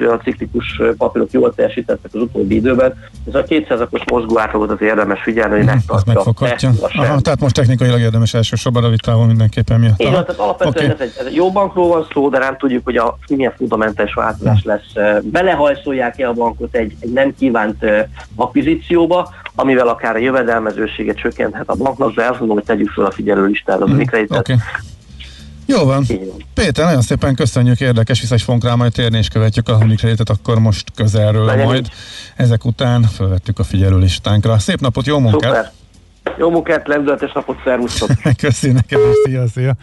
a 0.00 0.20
ciklikus 0.22 0.80
papírok 0.96 1.30
jól 1.30 1.54
teljesítettek 1.54 2.10
az 2.14 2.20
utóbbi 2.20 2.54
időben. 2.54 2.94
Ez 3.28 3.34
a 3.34 3.44
200-as 3.44 4.10
mozgó 4.10 4.38
átlagot 4.38 4.70
az 4.70 4.80
érdemes 4.80 5.22
figyelni, 5.22 5.56
hogy 5.56 5.64
megtartja. 5.64 6.12
megfoghatja. 6.14 6.70
Aha, 6.80 7.20
tehát 7.20 7.40
most 7.40 7.54
technikailag 7.54 8.00
érdemes 8.00 8.34
elsősorban 8.34 8.82
rövid 8.82 9.00
távon 9.00 9.26
mindenképpen 9.26 9.80
miatt. 9.80 10.00
Igen, 10.00 10.12
tehát 10.12 10.30
alapvetően 10.30 10.90
okay. 10.90 11.06
ez, 11.06 11.10
egy, 11.10 11.12
ez 11.18 11.26
egy 11.26 11.34
jó 11.34 11.52
bankról 11.52 11.88
van 11.88 12.06
szó, 12.12 12.28
de 12.28 12.38
nem 12.38 12.56
tudjuk, 12.56 12.84
hogy 12.84 12.96
a 12.96 13.18
milyen 13.28 13.52
fundamentális 13.56 14.14
változás 14.14 14.62
hm. 14.62 14.68
lesz. 14.68 15.22
Belehajszolják-e 15.22 16.28
a 16.28 16.32
bankot 16.32 16.74
egy, 16.74 16.96
egy 17.00 17.12
nem 17.12 17.34
kívánt 17.38 17.84
akvizícióba, 18.36 19.34
amivel 19.54 19.88
akár 19.88 20.14
a 20.14 20.18
jövedelmezőséget 20.18 21.16
csökkenthet 21.16 21.68
a 21.68 21.74
banknak, 21.74 22.14
de 22.14 22.22
elfogom, 22.22 22.54
hogy 22.54 22.64
tegyük 22.64 22.90
fel 22.90 23.04
a 23.04 23.10
figyelő 23.10 23.46
listára 23.46 23.84
az. 23.84 23.90
Okay. 23.90 24.56
Jó 25.66 25.84
van. 25.84 26.06
Péter, 26.54 26.84
nagyon 26.84 27.02
szépen 27.02 27.34
köszönjük, 27.34 27.80
érdekes, 27.80 28.20
vissza 28.20 28.34
is 28.34 28.42
fogunk 28.42 28.64
rá 28.64 28.74
majd 28.74 28.92
térni, 28.92 29.18
és 29.18 29.28
követjük 29.28 29.68
a 29.68 29.72
Unicredit 29.74 30.28
akkor 30.30 30.58
most 30.58 30.92
közelről 30.94 31.44
Legyen 31.44 31.64
majd. 31.64 31.88
Ezek 32.36 32.64
után 32.64 33.02
felvettük 33.02 33.58
a 33.58 33.64
figyelő 33.64 33.98
listánkra. 33.98 34.58
Szép 34.58 34.80
napot, 34.80 35.06
jó 35.06 35.18
munkát! 35.18 35.54
Szuper. 35.54 35.72
Jó 36.38 36.50
munkát, 36.50 36.86
lendületes 36.86 37.32
napot, 37.32 37.56
szervusztok! 37.64 38.10
Köszi 38.42 38.70
neked, 38.70 38.98
szia, 39.24 39.48
szia! 39.48 39.74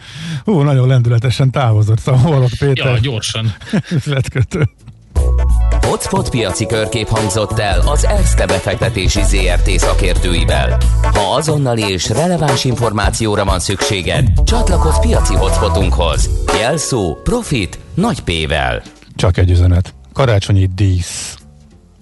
Hú, 0.44 0.60
nagyon 0.60 0.88
lendületesen 0.88 1.50
távozott, 1.50 1.98
szóval 1.98 2.46
Péter. 2.58 2.86
Ja, 2.86 2.98
gyorsan. 2.98 3.54
Üzletkötő. 3.96 4.68
Hotspot 5.92 6.30
piaci 6.30 6.66
körkép 6.66 7.08
hangzott 7.08 7.58
el 7.58 7.80
az 7.80 8.04
ESZTE 8.04 8.46
befektetési 8.46 9.20
ZRT 9.22 9.70
szakértőivel. 9.70 10.78
Ha 11.02 11.34
azonnali 11.34 11.82
és 11.82 12.08
releváns 12.08 12.64
információra 12.64 13.44
van 13.44 13.58
szükséged, 13.58 14.28
csatlakozz 14.44 14.98
piaci 14.98 15.34
hotspotunkhoz. 15.34 16.30
Jelszó 16.58 17.14
Profit 17.22 17.78
nagy 17.94 18.20
P-vel. 18.22 18.82
Csak 19.14 19.36
egy 19.36 19.50
üzenet. 19.50 19.94
Karácsonyi 20.12 20.68
dísz 20.74 21.36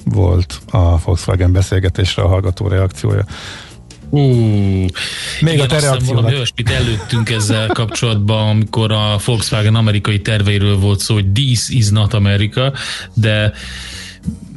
volt 0.04 0.58
a 0.70 0.98
Volkswagen 0.98 1.52
beszélgetésre 1.52 2.22
a 2.22 2.28
hallgató 2.28 2.68
reakciója. 2.68 3.24
Uh, 4.12 4.20
Még 5.40 5.54
igen, 5.54 5.60
a 5.60 5.66
te 5.66 5.96
valami 6.06 6.34
olyasmit 6.34 6.70
előttünk 6.70 7.30
ezzel 7.30 7.66
kapcsolatban, 7.66 8.48
amikor 8.48 8.92
a 8.92 9.18
Volkswagen 9.24 9.74
amerikai 9.74 10.20
terveiről 10.20 10.78
volt 10.78 11.00
szó, 11.00 11.14
hogy 11.14 11.32
this 11.32 11.68
is 11.68 11.88
not 11.88 12.14
America, 12.14 12.72
de 13.14 13.52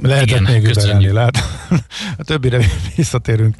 Lehetett 0.01 0.27
igen, 0.27 0.43
még 0.43 0.63
überelni, 0.63 1.11
lát. 1.11 1.37
A 2.19 2.23
többire 2.23 2.65
visszatérünk. 2.95 3.55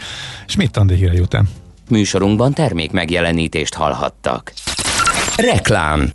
Schmidt 0.48 0.78
Andi 0.78 0.96
hírei 0.96 1.20
után. 1.20 1.50
Műsorunkban 1.90 2.54
termék 2.54 2.92
megjelenítést 2.92 3.74
hallhattak. 3.74 4.54
Reklám 5.36 6.12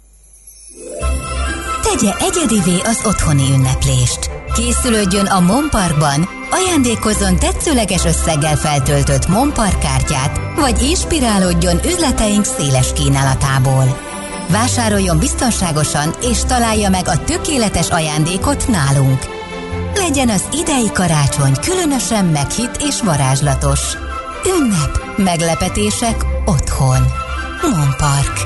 Tegye 1.83 2.13
egyedivé 2.19 2.81
az 2.85 3.01
otthoni 3.05 3.43
ünneplést. 3.51 4.31
Készülődjön 4.59 5.27
a 5.27 5.41
Monparkban, 5.41 6.29
ajándékozzon 6.51 7.37
tetszőleges 7.37 8.05
összeggel 8.05 8.57
feltöltött 8.57 9.29
Monpark 9.29 9.79
kártyát, 9.79 10.41
vagy 10.57 10.83
inspirálódjon 10.83 11.79
üzleteink 11.85 12.45
széles 12.45 12.93
kínálatából. 12.93 13.99
Vásároljon 14.51 15.19
biztonságosan, 15.19 16.15
és 16.23 16.41
találja 16.45 16.89
meg 16.89 17.09
a 17.09 17.25
tökéletes 17.25 17.91
ajándékot 17.91 18.69
nálunk. 18.69 19.19
Legyen 19.95 20.29
az 20.29 20.49
idei 20.53 20.93
karácsony 20.93 21.55
különösen 21.61 22.25
meghitt 22.25 22.77
és 22.89 23.03
varázslatos. 23.03 23.81
Ünnep, 24.59 25.17
meglepetések 25.17 26.25
otthon. 26.45 27.07
Monpark. 27.63 28.39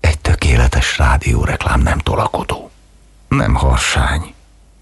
Egy 0.00 0.18
tökéletes 0.18 0.98
rádióreklám 0.98 1.80
nem 1.80 1.98
tolakodó. 1.98 2.70
Nem 3.28 3.54
harsány 3.54 4.33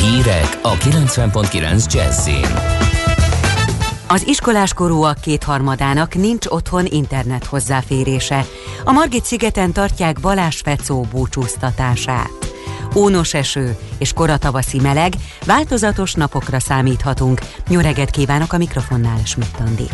Hírek 0.00 0.58
a 0.62 0.74
90.9 0.74 1.92
Jazzin. 1.92 2.86
Az 4.08 4.26
iskoláskorúak 4.26 5.20
kétharmadának 5.20 6.14
nincs 6.14 6.46
otthon 6.46 6.86
internet 6.86 7.44
hozzáférése. 7.44 8.44
A 8.84 8.92
Margit 8.92 9.24
szigeten 9.24 9.72
tartják 9.72 10.20
Balázs 10.20 10.60
Fecó 10.60 11.06
búcsúztatását. 11.10 12.47
Ónos 12.94 13.34
eső 13.34 13.76
és 13.98 14.12
koratavaszi 14.12 14.80
meleg, 14.80 15.12
változatos 15.44 16.14
napokra 16.14 16.60
számíthatunk. 16.60 17.40
Nyöreget 17.68 18.10
kívánok 18.10 18.52
a 18.52 18.56
mikrofonnál, 18.56 19.24
Smittandi. 19.24 19.86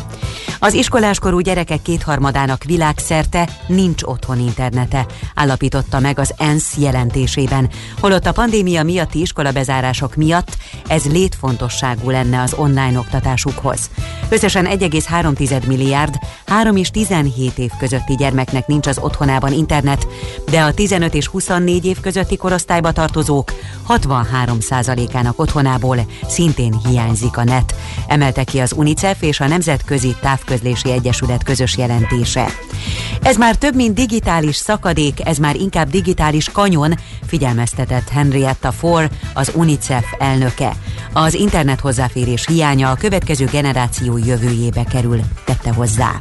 Az 0.59 0.75
iskoláskorú 0.75 1.39
gyerekek 1.39 1.83
kétharmadának 1.83 2.65
világszerte 2.65 3.49
nincs 3.67 4.03
otthon 4.03 4.39
internete, 4.39 5.07
állapította 5.35 6.01
meg 6.01 6.19
az 6.19 6.35
ENSZ 6.37 6.77
jelentésében. 6.77 7.69
Holott 8.01 8.27
a 8.27 8.33
pandémia 8.33 8.83
miatti 8.83 9.21
iskolabezárások 9.21 10.15
miatt 10.15 10.57
ez 10.87 11.05
létfontosságú 11.05 12.11
lenne 12.11 12.43
az 12.43 12.55
online 12.57 12.99
oktatásukhoz. 12.99 13.91
Összesen 14.29 14.67
1,3 14.67 15.67
milliárd 15.67 16.15
3 16.47 16.77
és 16.77 16.91
17 16.91 17.59
év 17.59 17.71
közötti 17.79 18.15
gyermeknek 18.15 18.67
nincs 18.67 18.87
az 18.87 18.99
otthonában 18.99 19.53
internet, 19.53 20.07
de 20.51 20.61
a 20.61 20.75
15 20.75 21.15
és 21.15 21.27
24 21.27 21.85
év 21.85 22.01
közötti 22.01 22.37
korosztályba 22.85 22.93
tartozók 22.93 23.53
63%-ának 23.89 25.41
otthonából 25.41 26.07
szintén 26.29 26.81
hiányzik 26.89 27.37
a 27.37 27.45
net, 27.45 27.75
emelte 28.07 28.45
ki 28.45 28.61
az 28.61 28.73
UNICEF 28.73 29.23
és 29.23 29.41
a 29.41 29.47
Nemzetközi 29.47 30.17
Távközlési 30.21 30.91
Egyesület 30.91 31.43
közös 31.43 31.77
jelentése. 31.77 32.47
Ez 33.23 33.37
már 33.37 33.57
több, 33.57 33.75
mint 33.75 33.95
digitális 33.95 34.57
szakadék, 34.57 35.27
ez 35.27 35.37
már 35.37 35.57
inkább 35.57 35.91
digitális 35.91 36.49
kanyon, 36.49 36.95
figyelmeztetett 37.27 38.09
Henrietta 38.09 38.73
Ford, 38.73 39.11
az 39.35 39.53
UNICEF 39.55 40.05
elnöke. 40.19 40.73
Az 41.13 41.35
internet 41.35 41.81
hozzáférés 41.81 42.47
hiánya 42.47 42.91
a 42.91 42.95
következő 42.95 43.45
generáció 43.45 44.17
jövőjébe 44.17 44.85
kerül, 44.85 45.21
tette 45.45 45.73
hozzá. 45.73 46.19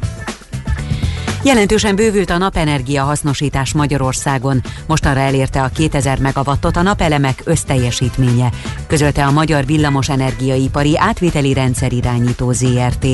Jelentősen 1.44 1.96
bővült 1.96 2.30
a 2.30 2.38
napenergia 2.38 3.02
hasznosítás 3.02 3.72
Magyarországon. 3.72 4.62
Mostanra 4.86 5.20
elérte 5.20 5.62
a 5.62 5.68
2000 5.68 6.18
megawattot 6.18 6.76
a 6.76 6.82
napelemek 6.82 7.42
összteljesítménye, 7.44 8.50
közölte 8.86 9.24
a 9.24 9.30
Magyar 9.30 9.66
Villamos 9.66 10.08
Energiaipari 10.08 10.98
Átvételi 10.98 11.52
Rendszer 11.52 11.92
irányító 11.92 12.52
ZRT. 12.52 13.06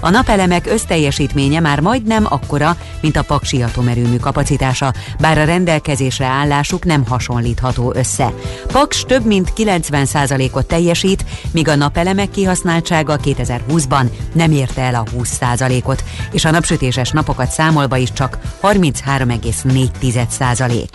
A 0.00 0.10
napelemek 0.10 0.66
összteljesítménye 0.66 1.60
már 1.60 1.80
majdnem 1.80 2.26
akkora, 2.28 2.76
mint 3.00 3.16
a 3.16 3.22
Paksi 3.22 3.62
atomerőmű 3.62 4.16
kapacitása, 4.16 4.92
bár 5.20 5.38
a 5.38 5.44
rendelkezésre 5.44 6.26
állásuk 6.26 6.84
nem 6.84 7.06
hasonlítható 7.06 7.92
össze. 7.94 8.32
Paks 8.66 9.04
több 9.04 9.24
mint 9.24 9.52
90%-ot 9.56 10.66
teljesít, 10.66 11.24
míg 11.50 11.68
a 11.68 11.74
napelemek 11.74 12.30
kihasználtsága 12.30 13.18
2020-ban 13.24 14.10
nem 14.32 14.52
érte 14.52 14.82
el 14.82 14.94
a 14.94 15.04
20%-ot, 15.16 16.04
és 16.32 16.44
a 16.44 16.50
napsütéses 16.50 17.10
napokat 17.10 17.50
szám 17.50 17.72
számolva 17.74 17.96
is 17.96 18.12
csak 18.12 18.38
33,4 18.62 20.28
százalék. 20.28 20.88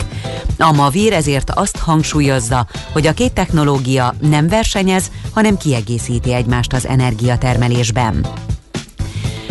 A 0.57 0.71
Mavir 0.71 1.13
ezért 1.13 1.49
azt 1.49 1.77
hangsúlyozza, 1.77 2.67
hogy 2.93 3.07
a 3.07 3.13
két 3.13 3.33
technológia 3.33 4.13
nem 4.21 4.47
versenyez, 4.47 5.11
hanem 5.33 5.57
kiegészíti 5.57 6.33
egymást 6.33 6.73
az 6.73 6.87
energiatermelésben. 6.87 8.25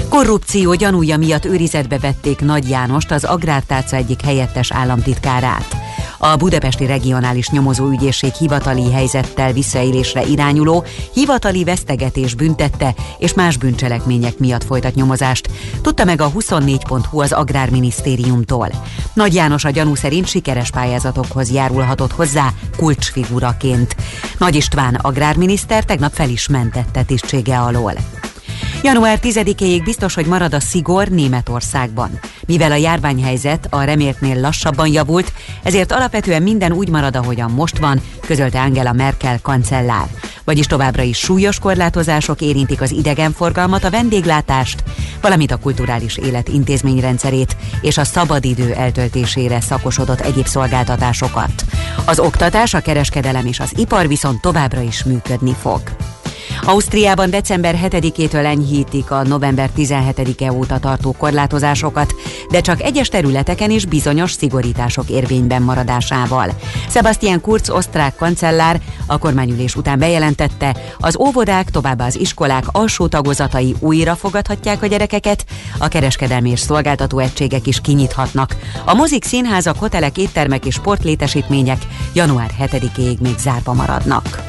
Korrupció 0.08 0.75
gyanúja 0.75 1.16
miatt 1.16 1.44
őrizetbe 1.44 1.98
vették 1.98 2.40
Nagy 2.40 2.69
Jánost, 2.69 3.10
az 3.10 3.25
Agrártárca 3.25 3.96
egyik 3.96 4.22
helyettes 4.22 4.72
államtitkárát. 4.72 5.88
A 6.20 6.36
Budapesti 6.36 6.86
Regionális 6.86 7.48
Nyomozóügyészség 7.48 8.32
hivatali 8.32 8.92
helyzettel 8.92 9.52
visszaélésre 9.52 10.22
irányuló 10.26 10.84
hivatali 11.14 11.64
vesztegetés 11.64 12.34
büntette 12.34 12.94
és 13.18 13.34
más 13.34 13.56
bűncselekmények 13.56 14.38
miatt 14.38 14.64
folytat 14.64 14.94
nyomozást. 14.94 15.50
Tudta 15.82 16.04
meg 16.04 16.20
a 16.20 16.30
24.hu 16.30 17.20
az 17.20 17.32
Agrárminisztériumtól. 17.32 18.68
Nagy 19.12 19.34
János 19.34 19.64
a 19.64 19.70
gyanú 19.70 19.94
szerint 19.94 20.26
sikeres 20.26 20.70
pályázatokhoz 20.70 21.50
járulhatott 21.50 22.12
hozzá 22.12 22.52
kulcsfiguraként. 22.76 23.96
Nagy 24.38 24.54
István 24.54 24.94
agrárminiszter 24.94 25.84
tegnap 25.84 26.12
fel 26.12 26.28
is 26.28 26.48
mentette 26.48 27.02
tisztsége 27.02 27.58
alól. 27.58 27.92
Január 28.82 29.19
10-éig 29.22 29.80
biztos, 29.84 30.14
hogy 30.14 30.26
marad 30.26 30.54
a 30.54 30.60
szigor 30.60 31.08
Németországban. 31.08 32.19
Mivel 32.46 32.72
a 32.72 32.75
járványhelyzet 32.75 33.66
a 33.70 33.82
reméltnél 33.82 34.40
lassabban 34.40 34.92
javult, 34.92 35.32
ezért 35.62 35.92
alapvetően 35.92 36.42
minden 36.42 36.72
úgy 36.72 36.88
marad, 36.88 37.16
ahogyan 37.16 37.50
most 37.50 37.78
van, 37.78 38.00
közölte 38.26 38.60
Angela 38.60 38.92
Merkel 38.92 39.38
kancellár. 39.42 40.06
vagyis 40.44 40.66
továbbra 40.66 41.02
is 41.02 41.19
súlyos 41.19 41.58
korlátozások 41.58 42.40
érintik 42.40 42.80
az 42.80 42.90
idegenforgalmat, 42.90 43.84
a 43.84 43.90
vendéglátást, 43.90 44.82
valamint 45.20 45.52
a 45.52 45.56
kulturális 45.56 46.16
élet 46.16 46.48
intézményrendszerét 46.48 47.56
és 47.80 47.98
a 47.98 48.04
szabadidő 48.04 48.72
eltöltésére 48.72 49.60
szakosodott 49.60 50.20
egyéb 50.20 50.46
szolgáltatásokat. 50.46 51.64
Az 52.06 52.19
oktatás, 52.19 52.75
a 52.75 52.80
kereskedelem 52.80 53.46
és 53.46 53.60
az 53.60 53.72
ipar 53.76 54.08
viszont 54.08 54.40
továbbra 54.40 54.80
is 54.80 55.04
működni 55.04 55.54
fog. 55.60 55.80
Ausztriában 56.62 57.31
december 57.31 57.78
7-től 57.84 58.44
enyhítik 58.44 59.10
a 59.10 59.22
november 59.22 59.70
17-e 59.76 60.52
óta 60.52 60.78
tartó 60.78 61.14
korlátozásokat, 61.19 62.14
de 62.50 62.60
csak 62.60 62.82
egyes 62.82 63.08
területeken 63.08 63.70
és 63.70 63.87
bizonyos 63.87 64.32
szigorítások 64.32 65.08
érvényben 65.08 65.62
maradásával. 65.62 66.50
Sebastian 66.88 67.40
Kurz 67.40 67.70
osztrák 67.70 68.14
kancellár 68.14 68.81
a 69.06 69.19
kormányülés 69.19 69.75
után 69.75 69.99
bejelentette, 69.99 70.76
az 70.99 71.19
óvodák, 71.19 71.70
továbbá 71.70 72.06
az 72.06 72.16
iskolák 72.16 72.64
alsó 72.72 73.06
tagozatai 73.06 73.75
újra 73.78 74.14
fogadhatják 74.14 74.82
a 74.82 74.87
gyerekeket, 74.87 75.44
a 75.78 75.88
kereskedelmi 75.88 76.50
és 76.50 76.61
szolgáltató 76.61 77.19
egységek 77.19 77.66
is 77.66 77.81
kinyithatnak. 77.81 78.56
A 78.84 78.94
mozik, 78.94 79.25
színházak, 79.25 79.78
hotelek, 79.78 80.16
éttermek 80.16 80.66
és 80.66 80.75
sportlétesítmények 80.75 81.87
január 82.14 82.50
7-ig 82.61 83.19
még 83.19 83.38
zárva 83.38 83.72
maradnak. 83.72 84.47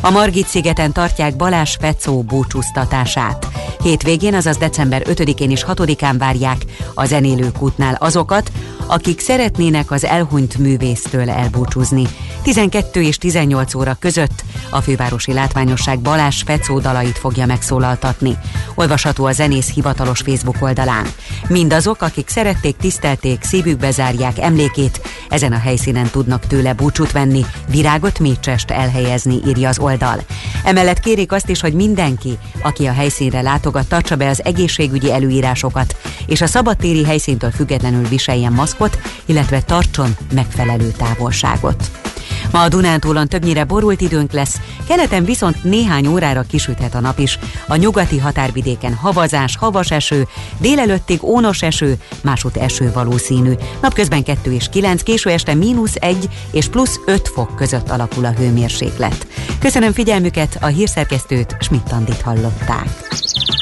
A 0.00 0.10
Margit-szigeten 0.10 0.92
tartják 0.92 1.36
Balázs 1.36 1.76
Fecó 1.80 2.22
búcsúztatását. 2.22 3.46
Hétvégén, 3.82 4.34
azaz 4.34 4.56
december 4.56 5.02
5-én 5.04 5.50
és 5.50 5.64
6-án 5.68 6.14
várják 6.18 6.64
a 6.94 7.04
zenélők 7.04 7.62
útnál 7.62 7.94
azokat, 7.94 8.52
akik 8.86 9.20
szeretnének 9.20 9.90
az 9.90 10.04
elhunyt 10.04 10.58
művésztől 10.58 11.30
elbúcsúzni. 11.30 12.06
12 12.48 13.02
és 13.02 13.16
18 13.18 13.74
óra 13.74 13.96
között 14.00 14.44
a 14.70 14.80
fővárosi 14.80 15.32
látványosság 15.32 16.00
Balázs 16.00 16.42
Fecó 16.42 16.78
dalait 16.78 17.18
fogja 17.18 17.46
megszólaltatni. 17.46 18.38
Olvasható 18.74 19.24
a 19.24 19.32
zenész 19.32 19.72
hivatalos 19.72 20.20
Facebook 20.20 20.56
oldalán. 20.60 21.06
Mindazok, 21.48 22.02
akik 22.02 22.28
szerették, 22.28 22.76
tisztelték, 22.76 23.42
szívükbe 23.42 23.90
zárják 23.90 24.38
emlékét, 24.38 25.00
ezen 25.28 25.52
a 25.52 25.58
helyszínen 25.58 26.10
tudnak 26.10 26.46
tőle 26.46 26.72
búcsút 26.72 27.12
venni, 27.12 27.44
virágot 27.70 28.18
mécsest 28.18 28.70
elhelyezni, 28.70 29.40
írja 29.46 29.68
az 29.68 29.78
oldal. 29.78 30.20
Emellett 30.64 31.00
kérik 31.00 31.32
azt 31.32 31.48
is, 31.48 31.60
hogy 31.60 31.72
mindenki, 31.72 32.38
aki 32.62 32.86
a 32.86 32.92
helyszínre 32.92 33.40
látogat, 33.40 33.88
tartsa 33.88 34.16
be 34.16 34.28
az 34.28 34.44
egészségügyi 34.44 35.12
előírásokat, 35.12 35.96
és 36.26 36.40
a 36.40 36.46
szabadtéri 36.46 37.04
helyszíntől 37.04 37.50
függetlenül 37.50 38.08
viseljen 38.08 38.52
maszkot, 38.52 38.98
illetve 39.26 39.62
tartson 39.62 40.16
megfelelő 40.32 40.90
távolságot. 40.90 42.07
Ma 42.52 42.62
a 42.62 42.68
Dunántúlon 42.68 43.28
többnyire 43.28 43.64
borult 43.64 44.00
időnk 44.00 44.32
lesz, 44.32 44.60
keleten 44.88 45.24
viszont 45.24 45.64
néhány 45.64 46.06
órára 46.06 46.42
kisüthet 46.42 46.94
a 46.94 47.00
nap 47.00 47.18
is. 47.18 47.38
A 47.66 47.76
nyugati 47.76 48.18
határvidéken 48.18 48.94
havazás, 48.94 49.56
havas 49.56 49.90
eső, 49.90 50.26
délelőttig 50.58 51.22
ónos 51.22 51.62
eső, 51.62 51.96
másút 52.22 52.56
eső 52.56 52.92
valószínű. 52.92 53.52
Napközben 53.82 54.22
2 54.22 54.52
és 54.52 54.68
9, 54.68 55.02
késő 55.02 55.30
este 55.30 55.54
mínusz 55.54 55.94
1 55.94 56.28
és 56.50 56.68
plusz 56.68 57.00
5 57.06 57.28
fok 57.28 57.56
között 57.56 57.90
alakul 57.90 58.24
a 58.24 58.32
hőmérséklet. 58.32 59.26
Köszönöm 59.58 59.92
figyelmüket, 59.92 60.58
a 60.60 60.66
hírszerkesztőt 60.66 61.56
Schmidt-Tandit 61.60 62.20
hallották. 62.20 62.88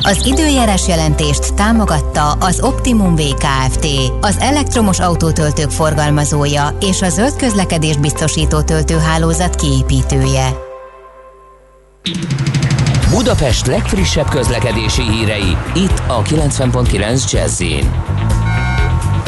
Az 0.08 0.26
időjárás 0.26 0.88
jelentést 0.88 1.54
támogatta 1.54 2.30
az 2.30 2.60
Optimum 2.60 3.14
VKFT, 3.14 3.86
az 4.20 4.36
elektromos 4.38 5.00
autótöltők 5.00 5.70
forgalmazója 5.70 6.76
és 6.80 7.02
a 7.02 7.08
zöld 7.08 7.36
közlekedés 7.36 7.96
biztosító 7.96 8.62
töltőhálózat 8.76 9.54
kiépítője. 9.54 10.56
Budapest 13.10 13.66
legfrissebb 13.66 14.28
közlekedési 14.28 15.02
hírei, 15.02 15.56
itt 15.74 16.02
a 16.06 16.22
90.9 16.22 17.32
jazz 17.32 17.62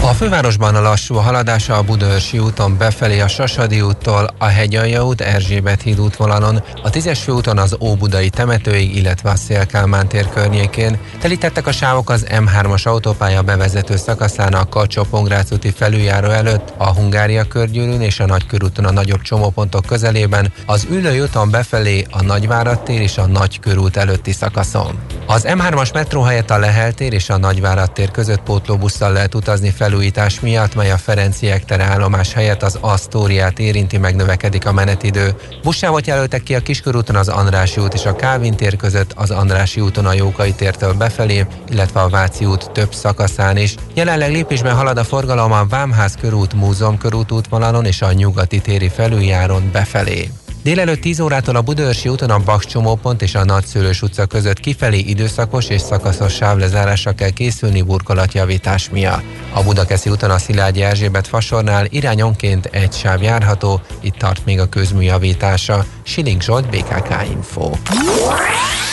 a 0.03 0.15
fővárosban 0.15 0.75
a 0.75 0.81
lassú 0.81 1.15
haladása 1.15 1.77
a 1.77 1.83
Budaörsi 1.83 2.39
úton 2.39 2.77
befelé 2.77 3.21
a 3.21 3.29
Sasadi 3.29 3.81
úttól, 3.81 4.29
a 4.39 4.45
Hegyalja 4.45 5.07
út 5.07 5.21
Erzsébet 5.21 5.83
híd 5.83 6.01
útvonalon, 6.01 6.63
a 6.83 6.91
Tízes 6.91 7.23
főúton 7.23 7.59
az 7.59 7.77
Óbudai 7.81 8.31
temetőig, 8.31 8.97
illetve 8.97 9.31
a 9.31 9.37
Szélkálmán 9.37 10.09
tér 10.09 10.29
környékén. 10.29 10.99
Telítettek 11.21 11.67
a 11.67 11.73
sávok 11.73 12.11
az 12.11 12.27
M3-as 12.29 12.83
autópálya 12.83 13.43
bevezető 13.43 13.97
szakaszán 13.97 14.53
a 14.53 14.69
kacsó 14.69 15.07
úti 15.53 15.71
felüljáró 15.71 16.29
előtt, 16.29 16.73
a 16.77 16.95
Hungária 16.95 17.45
körgyűrűn 17.45 18.01
és 18.01 18.21
a 18.21 18.27
Nagykörúton 18.27 18.85
a 18.85 18.93
nagyobb 18.93 19.21
csomópontok 19.21 19.87
közelében, 19.87 20.53
az 20.67 20.87
Ülői 20.91 21.21
úton 21.21 21.51
befelé 21.51 22.07
a 22.11 22.23
Nagyvárad 22.23 22.81
tér 22.83 23.01
és 23.01 23.19
a 23.19 23.27
Nagykörút 23.27 23.97
előtti 23.97 24.33
szakaszon. 24.33 24.99
Az 25.27 25.45
M3-as 25.49 25.93
metró 25.93 26.23
helyett 26.23 26.51
a 26.51 26.59
Lehel 26.59 26.93
tér 26.93 27.13
és 27.13 27.31
a 27.31 27.39
Nagyvárad 27.39 27.93
tér 27.93 28.11
között 28.11 28.41
pótlóbusszal 28.41 29.13
lehet 29.13 29.35
utazni 29.35 29.71
fel 29.71 29.88
felújítás 29.89 30.41
miatt, 30.41 30.75
mely 30.75 30.91
a 30.91 30.97
Ferenciek 30.97 31.65
tere 31.65 31.85
állomás 31.85 32.33
helyett 32.33 32.63
az 32.63 32.79
Asztóriát 32.81 33.59
érinti, 33.59 33.99
megnövekedik 33.99 34.67
a 34.67 34.73
menetidő. 34.73 35.35
Buszsávot 35.63 36.07
jelöltek 36.07 36.43
ki 36.43 36.55
a 36.55 36.61
Kiskörúton 36.61 37.17
az 37.17 37.29
Andrási 37.29 37.81
út 37.81 37.95
és 37.95 38.05
a 38.05 38.17
Kávin 38.17 38.55
tér 38.55 38.77
között, 38.77 39.13
az 39.15 39.31
Andrási 39.31 39.81
úton 39.81 40.07
a 40.07 40.13
Jókai 40.13 40.53
tértől 40.53 40.93
befelé, 40.93 41.47
illetve 41.69 42.01
a 42.01 42.09
Váci 42.09 42.45
út 42.45 42.71
több 42.71 42.93
szakaszán 42.95 43.57
is. 43.57 43.75
Jelenleg 43.95 44.31
lépésben 44.31 44.75
halad 44.75 44.99
a 44.99 45.05
forgalom 45.05 45.53
a 45.53 45.67
Vámház 45.67 46.15
körút, 46.21 46.55
Múzeum 46.55 46.99
körút 46.99 47.33
útvonalon 47.33 47.85
és 47.85 48.03
a 48.03 48.13
Nyugati 48.13 48.61
téri 48.61 48.89
felüljáron 48.89 49.69
befelé. 49.73 50.31
Délelőtt 50.63 51.01
10 51.01 51.21
órától 51.21 51.57
a 51.57 51.63
Budaörsi 51.63 52.09
úton 52.09 52.31
a 52.31 52.39
Baks 52.39 52.67
csomópont 52.67 53.23
és 53.23 53.35
a 53.35 53.45
Nagyszülős 53.45 54.03
utca 54.03 54.27
között 54.27 54.61
kifelé 54.61 54.99
időszakos 54.99 55.69
és 55.69 55.81
szakaszos 55.81 56.35
sávlezárásra 56.35 57.13
kell 57.13 57.31
készülni 57.31 57.83
burkolatjavítás 57.83 58.91
miatt. 58.91 59.23
A 59.55 59.63
Budakeszi 59.63 60.11
úton 60.11 60.31
a 60.31 60.39
Szilágyi 60.39 60.83
Erzsébet 60.83 61.27
fasornál 61.27 61.87
irányonként 61.89 62.67
egy 62.67 62.93
sáv 62.93 63.23
járható, 63.23 63.81
itt 64.01 64.15
tart 64.15 64.45
még 64.45 64.61
a 64.61 64.69
közműjavítása. 64.69 65.85
Siling 66.03 66.43
Zsolt, 66.43 66.69
BKK 66.69 67.15
Info. 67.31 67.71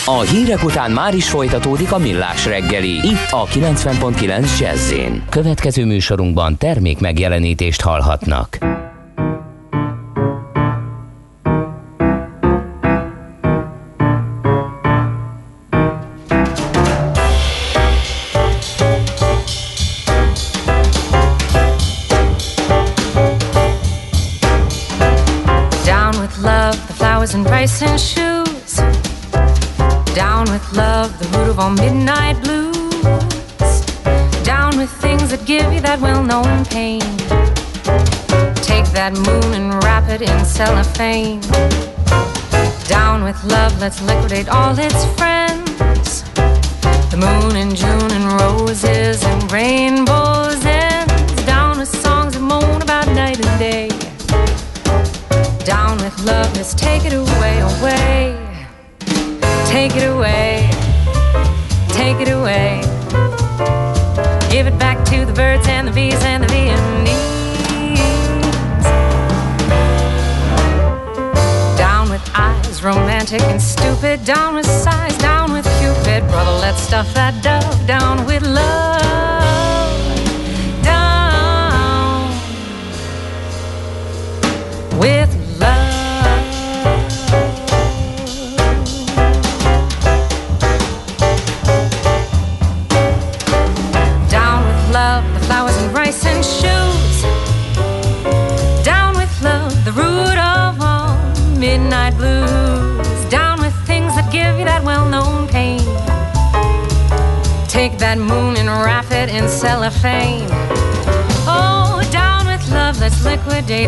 A 0.06 0.19
hírek 0.21 0.63
után 0.63 0.91
már 0.91 1.13
is 1.13 1.29
folytatódik 1.29 1.91
a 1.91 1.97
millás 1.97 2.45
reggeli, 2.45 2.94
itt 2.94 3.27
a 3.29 3.45
90.9 3.45 4.59
jazz 4.59 4.94
Következő 5.29 5.85
műsorunkban 5.85 6.57
termék 6.57 7.00
megjelenítést 7.00 7.81
hallhatnak. 7.81 8.57
That 39.05 39.13
moon 39.29 39.53
and 39.53 39.83
wrap 39.83 40.09
it 40.09 40.21
in 40.24 40.45
cellophane. 40.45 41.39
Down 42.88 43.24
with 43.24 43.38
love, 43.43 43.79
let's 43.79 44.01
liquidate 44.01 44.50
all 44.50 44.74
its 44.79 45.05
friends. 45.13 46.24
The 47.12 47.17
moon 47.17 47.55
in 47.55 47.75
June 47.75 48.12
and 48.17 48.25
roses 48.41 49.24
and 49.24 49.51
rainbows 49.51 50.65
ends. 50.65 51.45
Down 51.45 51.77
with 51.77 51.88
songs 51.88 52.33
that 52.33 52.41
moan 52.41 52.81
about 52.81 53.07
night 53.09 53.38
and 53.45 53.59
day 53.59 53.89
down 55.65 55.97
with 55.97 56.17
love. 56.24 56.55
Let's 56.55 56.74
take 56.74 57.05
it 57.05 57.13
away, 57.13 57.59
away. 57.59 58.33
Take 59.67 59.95
it 59.95 60.07
away, 60.15 60.69
take 61.89 62.17
it 62.25 62.29
away. 62.29 62.81
Give 64.50 64.65
it 64.65 64.77
back 64.79 65.03
to 65.12 65.25
the 65.25 65.33
birds 65.33 65.67
and 65.67 65.88
the 65.88 65.91
bees 65.91 66.24
and 66.24 66.43
the 66.43 66.54
romantic 73.36 73.51
and 73.51 73.62
stupid. 73.62 74.25
Down 74.25 74.56
with 74.56 74.65
sighs, 74.65 75.18
down 75.18 75.51
with 75.54 75.65
Cupid. 75.80 76.27
Brother, 76.30 76.60
let's 76.60 76.82
stuff 76.82 77.13
that 77.13 77.42
dove. 77.44 77.88
Down 77.88 78.25
with 78.25 78.44
love. 78.44 78.85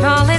All 0.03 0.36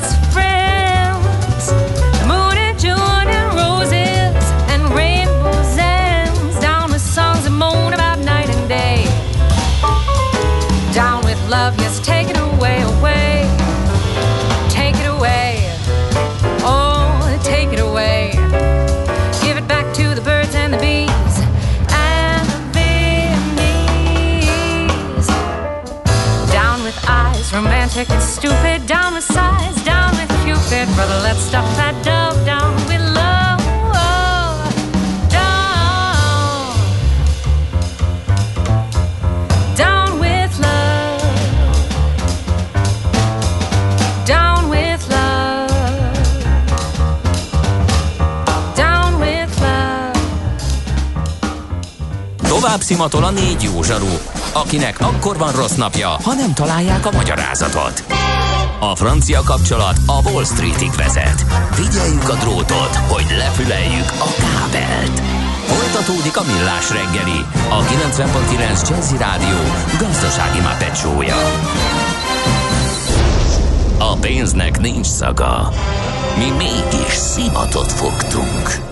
Cupid. 30.69 30.95
Brother, 30.95 31.21
let's 31.23 31.41
stuff 31.41 31.77
that 31.77 31.95
dove 32.05 32.45
down 32.45 32.75
with 32.87 33.01
love. 33.15 33.63
Down. 35.29 36.75
Down 39.77 40.19
with 40.19 40.59
love. 40.59 41.23
Down 44.25 44.69
with 44.69 45.09
love. 45.09 45.71
Down 48.75 49.19
with 49.21 49.61
love. 49.61 50.21
Tovább 52.49 52.81
szimatol 52.81 53.25
a 53.25 53.31
négy 53.31 53.63
jó 53.63 53.83
zsaru 53.83 54.07
akinek 54.53 55.01
akkor 55.01 55.37
van 55.37 55.53
rossz 55.53 55.75
napja, 55.75 56.09
ha 56.09 56.35
nem 56.35 56.55
találják 56.55 57.07
a 57.07 57.11
magyarázatot. 57.11 58.18
A 58.81 58.95
francia 58.95 59.43
kapcsolat 59.43 59.99
a 60.07 60.31
Wall 60.31 60.45
Streetig 60.45 60.91
vezet. 60.91 61.41
Figyeljük 61.71 62.29
a 62.29 62.35
drótot, 62.35 62.95
hogy 62.95 63.37
lefüleljük 63.37 64.11
a 64.19 64.29
kábelt. 64.39 65.19
Folytatódik 65.67 66.37
a 66.37 66.45
millás 66.45 66.91
reggeli, 66.91 67.41
a 67.69 67.81
90.9 67.83 68.89
Jazzy 68.89 69.17
Rádió 69.17 69.59
gazdasági 69.99 70.61
mapetsója. 70.61 71.37
A 73.99 74.17
pénznek 74.21 74.81
nincs 74.81 75.07
szaga. 75.07 75.69
Mi 76.37 76.51
mégis 76.57 77.13
szimatot 77.13 77.93
fogtunk. 77.93 78.87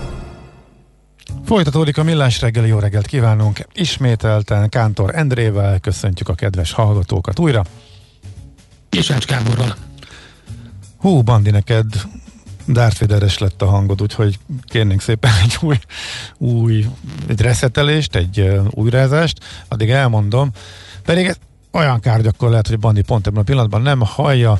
Folytatódik 1.45 1.97
a 1.97 2.03
millás 2.03 2.41
reggeli, 2.41 2.67
jó 2.67 2.79
reggelt 2.79 3.05
kívánunk! 3.05 3.67
Ismételten 3.73 4.69
Kántor 4.69 5.15
Endrével 5.15 5.79
köszöntjük 5.79 6.29
a 6.29 6.33
kedves 6.33 6.71
hallgatókat 6.71 7.39
újra. 7.39 7.63
És 8.97 9.09
Ács 9.09 9.25
Gáborral. 9.25 9.75
Hú, 10.97 11.21
Bandi, 11.21 11.49
neked 11.49 11.85
Darth 12.67 12.99
Vader-es 12.99 13.37
lett 13.37 13.61
a 13.61 13.65
hangod, 13.65 14.01
úgyhogy 14.01 14.39
kérnénk 14.63 15.01
szépen 15.01 15.31
egy 15.43 15.57
új, 15.61 15.79
új 16.37 16.85
egy 17.27 17.41
reszetelést, 17.41 18.15
egy 18.15 18.39
uh, 18.39 18.65
újrázást, 18.69 19.43
addig 19.67 19.89
elmondom. 19.89 20.51
Pedig 21.05 21.35
olyan 21.71 21.99
kár, 21.99 22.15
hogy 22.15 22.27
akkor 22.27 22.49
lehet, 22.49 22.67
hogy 22.67 22.79
Bandi 22.79 23.01
pont 23.01 23.27
ebben 23.27 23.41
a 23.41 23.43
pillanatban 23.43 23.81
nem 23.81 24.01
hallja, 24.01 24.59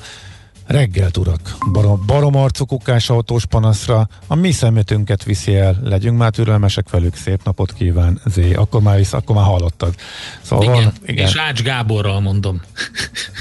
Reggelt, 0.67 1.17
urak! 1.17 1.57
Barom, 1.71 2.03
baromarcú 2.05 2.65
kukás 2.65 3.09
autós 3.09 3.45
panaszra 3.45 4.09
a 4.27 4.35
mi 4.35 4.51
szemetünket 4.51 5.23
viszi 5.23 5.55
el. 5.55 5.79
Legyünk 5.83 6.17
már 6.17 6.31
türelmesek 6.31 6.89
velük. 6.89 7.15
Szép 7.15 7.43
napot 7.43 7.73
kíván, 7.73 8.21
Zé. 8.25 8.53
Akkor 8.53 8.81
már, 8.81 8.97
visz, 8.97 9.13
akkor 9.13 9.35
már 9.35 9.45
hallottad. 9.45 9.95
Szóval 10.41 10.65
igen, 10.65 10.83
van, 10.83 10.93
igen. 11.05 11.27
és 11.27 11.35
Ács 11.35 11.61
Gáborral 11.61 12.19
mondom. 12.19 12.61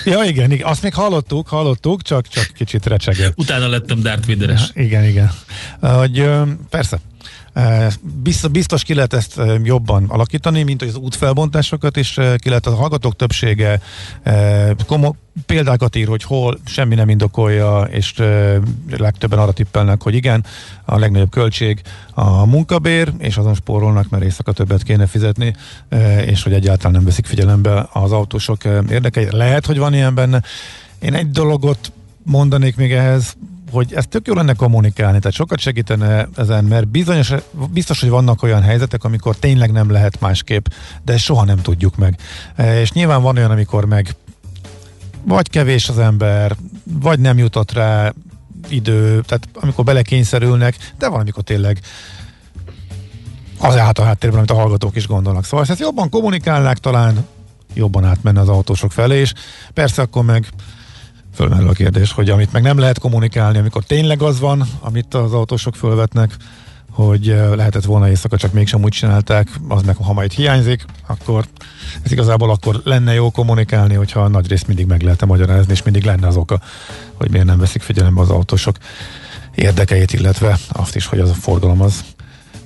ja, 0.05 0.23
igen, 0.23 0.51
igen, 0.51 0.67
azt 0.67 0.83
még 0.83 0.95
hallottuk, 0.95 1.49
hallottuk, 1.49 2.03
csak, 2.03 2.29
csak 2.29 2.47
kicsit 2.55 2.87
recsegett. 2.87 3.33
Utána 3.37 3.69
lettem 3.69 4.03
Darth 4.03 4.27
Vader-es. 4.29 4.71
Igen, 4.75 5.05
igen. 5.05 5.31
Hogy, 5.81 6.31
persze, 6.71 7.01
Biztos, 8.23 8.51
biztos 8.51 8.83
ki 8.83 8.95
lehet 8.95 9.13
ezt 9.13 9.41
jobban 9.63 10.05
alakítani, 10.09 10.63
mint 10.63 10.81
hogy 10.81 10.89
az 10.89 10.97
útfelbontásokat 10.97 11.97
is 11.97 12.19
ki 12.37 12.49
lehet. 12.49 12.67
A 12.67 12.75
hallgatók 12.75 13.17
többsége 13.17 13.81
komo, 14.87 15.15
példákat 15.47 15.97
ír, 15.97 16.09
hogy 16.09 16.23
hol 16.23 16.59
semmi 16.67 16.95
nem 16.95 17.09
indokolja, 17.09 17.81
és 17.83 18.15
legtöbben 18.91 19.39
arra 19.39 19.53
tippelnek, 19.53 20.03
hogy 20.03 20.15
igen, 20.15 20.45
a 20.85 20.99
legnagyobb 20.99 21.31
költség 21.31 21.83
a 22.15 22.47
munkabér, 22.47 23.13
és 23.19 23.37
azon 23.37 23.55
spórolnak, 23.55 24.09
mert 24.09 24.25
éjszaka 24.25 24.53
többet 24.53 24.83
kéne 24.83 25.07
fizetni, 25.07 25.55
és 26.27 26.43
hogy 26.43 26.53
egyáltalán 26.53 26.93
nem 26.93 27.05
veszik 27.05 27.27
figyelembe 27.27 27.89
az 27.93 28.13
autósok 28.13 28.65
érdekei. 28.65 29.27
Lehet, 29.31 29.67
hogy 29.67 29.79
van 29.79 29.95
ilyen 29.95 30.15
benne. 30.15 30.43
Én 30.99 31.15
egy 31.15 31.31
dologot 31.31 31.93
mondanék 32.23 32.77
még 32.77 32.93
ehhez, 32.93 33.37
hogy 33.71 33.95
ezt 33.95 34.09
tök 34.09 34.27
jó 34.27 34.35
lenne 34.35 34.53
kommunikálni, 34.53 35.19
tehát 35.19 35.37
sokat 35.37 35.59
segítene 35.59 36.29
ezen, 36.37 36.65
mert 36.65 36.89
bizonyos, 36.89 37.33
biztos, 37.73 38.01
hogy 38.01 38.09
vannak 38.09 38.43
olyan 38.43 38.63
helyzetek, 38.63 39.05
amikor 39.05 39.37
tényleg 39.37 39.73
nem 39.73 39.91
lehet 39.91 40.21
másképp, 40.21 40.67
de 41.05 41.19
soha 41.19 41.45
nem 41.45 41.59
tudjuk 41.63 41.97
meg. 41.97 42.19
E, 42.57 42.81
és 42.81 42.93
nyilván 42.93 43.23
van 43.23 43.37
olyan, 43.37 43.51
amikor 43.51 43.85
meg 43.85 44.15
vagy 45.25 45.51
kevés 45.51 45.89
az 45.89 45.99
ember, 45.99 46.57
vagy 47.01 47.21
nem 47.21 47.39
jutott 47.39 47.73
rá 47.73 48.13
idő, 48.69 49.21
tehát 49.21 49.49
amikor 49.55 49.85
belekényszerülnek, 49.85 50.77
de 50.99 51.09
van, 51.09 51.21
amikor 51.21 51.43
tényleg 51.43 51.81
az 53.59 53.77
állt 53.77 53.99
a 53.99 54.05
háttérben, 54.05 54.39
amit 54.39 54.51
a 54.51 54.55
hallgatók 54.55 54.97
is 54.97 55.07
gondolnak. 55.07 55.45
Szóval 55.45 55.67
ezt 55.69 55.81
jobban 55.81 56.11
kommunikálnák, 56.11 56.79
talán 56.79 57.27
jobban 57.75 58.05
átmenne 58.05 58.41
az 58.41 58.49
autósok 58.49 58.93
felé, 58.93 59.21
és 59.21 59.33
persze 59.75 60.03
akkor 60.03 60.25
meg 60.25 60.49
fölmerül 61.37 61.69
a 61.69 61.73
kérdés, 61.73 62.13
hogy 62.13 62.31
amit 62.31 62.53
meg 62.53 62.63
nem 62.63 62.79
lehet 62.79 62.99
kommunikálni, 62.99 63.59
amikor 63.59 63.85
tényleg 63.85 64.23
az 64.23 64.41
van, 64.41 64.69
amit 64.81 65.15
az 65.15 65.33
autósok 65.33 65.75
fölvetnek, 65.75 66.37
hogy 66.91 67.29
eh, 67.31 67.55
lehetett 67.55 67.85
volna 67.85 68.09
éjszaka, 68.09 68.37
csak 68.37 68.53
mégsem 68.53 68.83
úgy 68.83 68.93
csinálták, 68.93 69.49
az 69.69 69.83
meg 69.83 69.97
ha 69.97 70.13
majd 70.13 70.33
hiányzik, 70.33 70.85
akkor 71.07 71.45
ez 72.03 72.13
igazából 72.13 72.51
akkor 72.51 72.81
lenne 72.85 73.15
jó 73.15 73.31
kommunikálni, 73.31 73.95
hogyha 73.95 74.29
nagy 74.29 74.49
részt 74.49 74.67
mindig 74.67 74.87
meg 74.87 75.03
lehetne 75.03 75.27
magyarázni, 75.27 75.73
és 75.73 75.83
mindig 75.83 76.05
lenne 76.05 76.27
az 76.27 76.37
oka, 76.37 76.61
hogy 77.15 77.31
miért 77.31 77.47
nem 77.47 77.59
veszik 77.59 77.83
figyelembe 77.83 78.21
az 78.21 78.31
autósok 78.31 78.77
érdekeit, 79.55 80.13
illetve 80.13 80.59
azt 80.69 80.97
is, 80.97 81.07
hogy 81.07 81.19
az 81.19 81.31
a 81.31 81.35
forgalom 81.35 81.81
az 81.81 82.05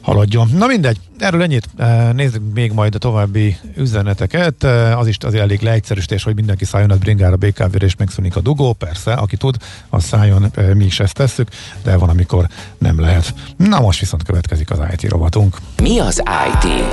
haladjon. 0.00 0.48
Na 0.54 0.66
mindegy, 0.66 0.98
erről 1.22 1.42
ennyit. 1.42 1.68
Nézzük 2.12 2.42
még 2.54 2.72
majd 2.72 2.94
a 2.94 2.98
további 2.98 3.56
üzeneteket. 3.76 4.64
Az 4.96 5.06
is 5.06 5.16
azért 5.20 5.42
elég 5.42 5.60
leegyszerűsítés, 5.60 6.22
hogy 6.22 6.34
mindenki 6.34 6.64
szálljon 6.64 6.90
az 6.90 6.98
bringára 6.98 7.36
bkv 7.36 7.82
és 7.82 7.96
megszűnik 7.96 8.36
a 8.36 8.40
dugó. 8.40 8.72
Persze, 8.72 9.12
aki 9.12 9.36
tud, 9.36 9.56
az 9.88 10.04
szálljon, 10.04 10.52
mi 10.74 10.84
is 10.84 11.00
ezt 11.00 11.14
tesszük, 11.14 11.48
de 11.82 11.96
van, 11.96 12.08
amikor 12.08 12.46
nem 12.78 13.00
lehet. 13.00 13.34
Na 13.56 13.80
most 13.80 14.00
viszont 14.00 14.22
következik 14.22 14.70
az 14.70 14.78
IT 14.92 15.10
rovatunk. 15.10 15.56
Mi 15.82 15.98
az 15.98 16.22
IT? 16.52 16.84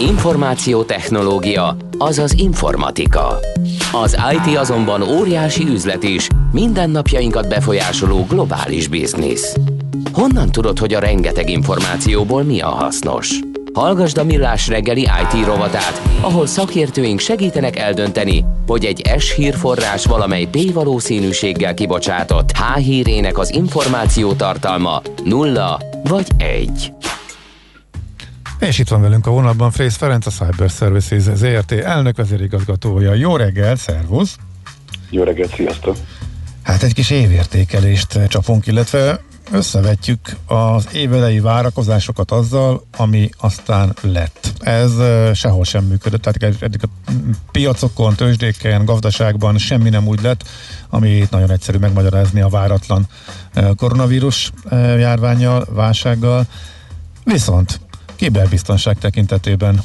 Információtechnológia, 0.00 1.76
azaz 1.98 2.32
informatika. 2.32 3.38
Az 3.92 4.16
IT 4.32 4.56
azonban 4.56 5.02
óriási 5.02 5.64
üzlet 5.64 6.02
is, 6.02 6.28
mindennapjainkat 6.52 7.48
befolyásoló 7.48 8.26
globális 8.28 8.88
biznisz. 8.88 9.56
Honnan 10.12 10.50
tudod, 10.50 10.78
hogy 10.78 10.94
a 10.94 11.00
rengeteg 11.00 11.50
információból 11.50 12.42
mi 12.42 12.60
a 12.60 12.68
hasznos? 12.68 13.38
Hallgasd 13.72 14.18
a 14.18 14.24
Millás 14.24 14.68
reggeli 14.68 15.00
IT 15.00 15.44
rovatát, 15.44 16.02
ahol 16.20 16.46
szakértőink 16.46 17.20
segítenek 17.20 17.76
eldönteni, 17.78 18.44
hogy 18.66 18.84
egy 18.84 19.10
S 19.18 19.34
hírforrás 19.34 20.04
valamely 20.04 20.44
P 20.44 20.72
valószínűséggel 20.72 21.74
kibocsátott 21.74 22.50
H 22.50 22.76
hírének 22.76 23.38
az 23.38 23.54
információ 23.54 24.32
tartalma 24.32 25.02
nulla 25.24 25.80
vagy 26.04 26.26
egy. 26.36 26.92
És 28.58 28.78
itt 28.78 28.88
van 28.88 29.00
velünk 29.00 29.26
a 29.26 29.30
vonalban 29.30 29.70
Frész 29.70 29.96
Ferenc, 29.96 30.26
a 30.26 30.30
Cyber 30.30 30.70
Services 30.70 31.22
ZRT 31.22 31.72
elnök 31.72 32.16
vezérigazgatója. 32.16 33.14
Jó 33.14 33.36
reggel, 33.36 33.76
szervusz! 33.76 34.36
Jó 35.10 35.22
reggelt, 35.22 35.54
sziasztok! 35.54 35.96
Hát 36.62 36.82
egy 36.82 36.94
kis 36.94 37.10
évértékelést 37.10 38.18
csapunk, 38.28 38.66
illetve 38.66 39.20
összevetjük 39.52 40.36
az 40.46 40.88
évelei 40.92 41.40
várakozásokat 41.40 42.30
azzal, 42.30 42.86
ami 42.96 43.30
aztán 43.38 43.94
lett. 44.00 44.52
Ez 44.60 44.92
sehol 45.34 45.64
sem 45.64 45.84
működött, 45.84 46.22
tehát 46.22 46.62
eddig 46.62 46.80
a 46.82 47.12
piacokon, 47.50 48.14
tőzsdéken, 48.14 48.84
gazdaságban 48.84 49.58
semmi 49.58 49.88
nem 49.88 50.06
úgy 50.06 50.22
lett, 50.22 50.48
ami 50.88 51.26
nagyon 51.30 51.50
egyszerű 51.50 51.78
megmagyarázni 51.78 52.40
a 52.40 52.48
váratlan 52.48 53.06
koronavírus 53.76 54.52
járványjal, 54.98 55.66
válsággal. 55.70 56.46
Viszont 57.24 57.80
kiberbiztonság 58.16 58.98
tekintetében 58.98 59.82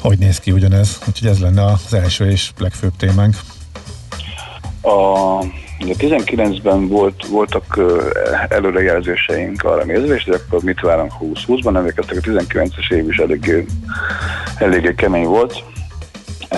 hogy 0.00 0.18
néz 0.18 0.38
ki 0.38 0.52
ugyanez? 0.52 0.98
Úgyhogy 1.08 1.28
ez 1.28 1.38
lenne 1.38 1.64
az 1.64 1.94
első 1.94 2.30
és 2.30 2.52
legfőbb 2.58 2.96
témánk. 2.96 3.36
A 4.82 5.44
Ugye 5.80 5.94
19-ben 5.98 6.88
volt, 6.88 7.26
voltak 7.26 7.80
előrejelzéseink 8.48 9.62
arra 9.64 9.84
nézve, 9.84 10.14
és 10.14 10.26
akkor 10.26 10.62
mit 10.62 10.80
várunk 10.80 11.12
20-20-ban, 11.20 11.76
emlékeztek, 11.76 12.16
a 12.16 12.20
19-es 12.20 12.92
év 12.92 13.08
is 13.08 13.18
eléggé, 13.18 13.64
eléggé 14.58 14.94
kemény 14.94 15.26
volt. 15.26 15.64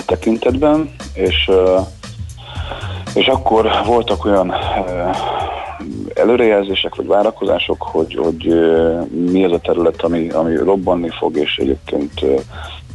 tekintetben, 0.05 0.95
és, 1.13 1.51
és 3.13 3.27
akkor 3.27 3.69
voltak 3.85 4.25
olyan 4.25 4.53
előrejelzések 6.13 6.95
vagy 6.95 7.07
várakozások, 7.07 7.81
hogy, 7.81 8.15
hogy 8.15 8.45
mi 9.31 9.43
az 9.45 9.51
a 9.51 9.59
terület, 9.59 10.01
ami, 10.01 10.29
ami 10.29 10.55
robbanni 10.55 11.09
fog, 11.09 11.37
és 11.37 11.57
egyébként 11.57 12.25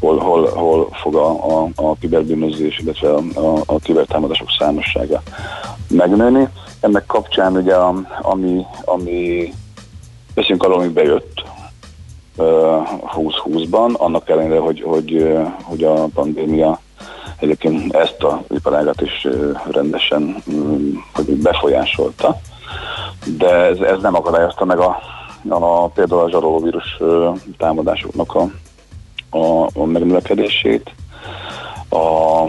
hol, 0.00 0.18
hol, 0.18 0.48
hol 0.48 0.88
fog 0.92 1.14
a, 1.14 1.28
a, 1.28 1.68
a 1.74 1.96
kiberbűnözés, 2.00 2.78
illetve 2.78 3.08
a, 3.08 3.22
a, 3.34 3.62
a 3.66 3.78
kibertámadások 3.78 4.48
számossága 4.58 5.22
megnőni. 5.88 6.48
Ennek 6.80 7.06
kapcsán 7.06 7.56
ugye, 7.56 7.74
ami, 8.20 8.66
ami 8.84 9.52
beszélünk 10.34 10.62
arról, 10.62 10.78
ami 10.78 10.88
bejött, 10.88 11.42
2020-ban, 12.38 13.96
annak 13.96 14.28
ellenére, 14.28 14.58
hogy, 14.58 14.82
hogy, 14.82 15.36
hogy 15.62 15.84
a 15.84 16.06
pandémia 16.14 16.80
egyébként 17.38 17.94
ezt 17.94 18.22
a 18.22 18.42
iparágat 18.48 19.00
is 19.00 19.26
rendesen 19.70 20.42
mm, 20.50 20.94
hogy 21.14 21.24
befolyásolta, 21.24 22.40
de 23.38 23.48
ez, 23.48 23.78
ez 23.78 24.00
nem 24.00 24.14
akadályozta 24.14 24.64
meg 24.64 24.78
a, 24.78 24.98
a 25.48 25.88
például 25.88 26.20
a 26.20 26.30
zsarolóvírus 26.30 26.98
támadásoknak 27.58 28.34
a, 28.34 28.50
a, 29.30 29.68
a 29.74 29.84
megnövekedését, 29.84 30.94
a, 31.96 32.48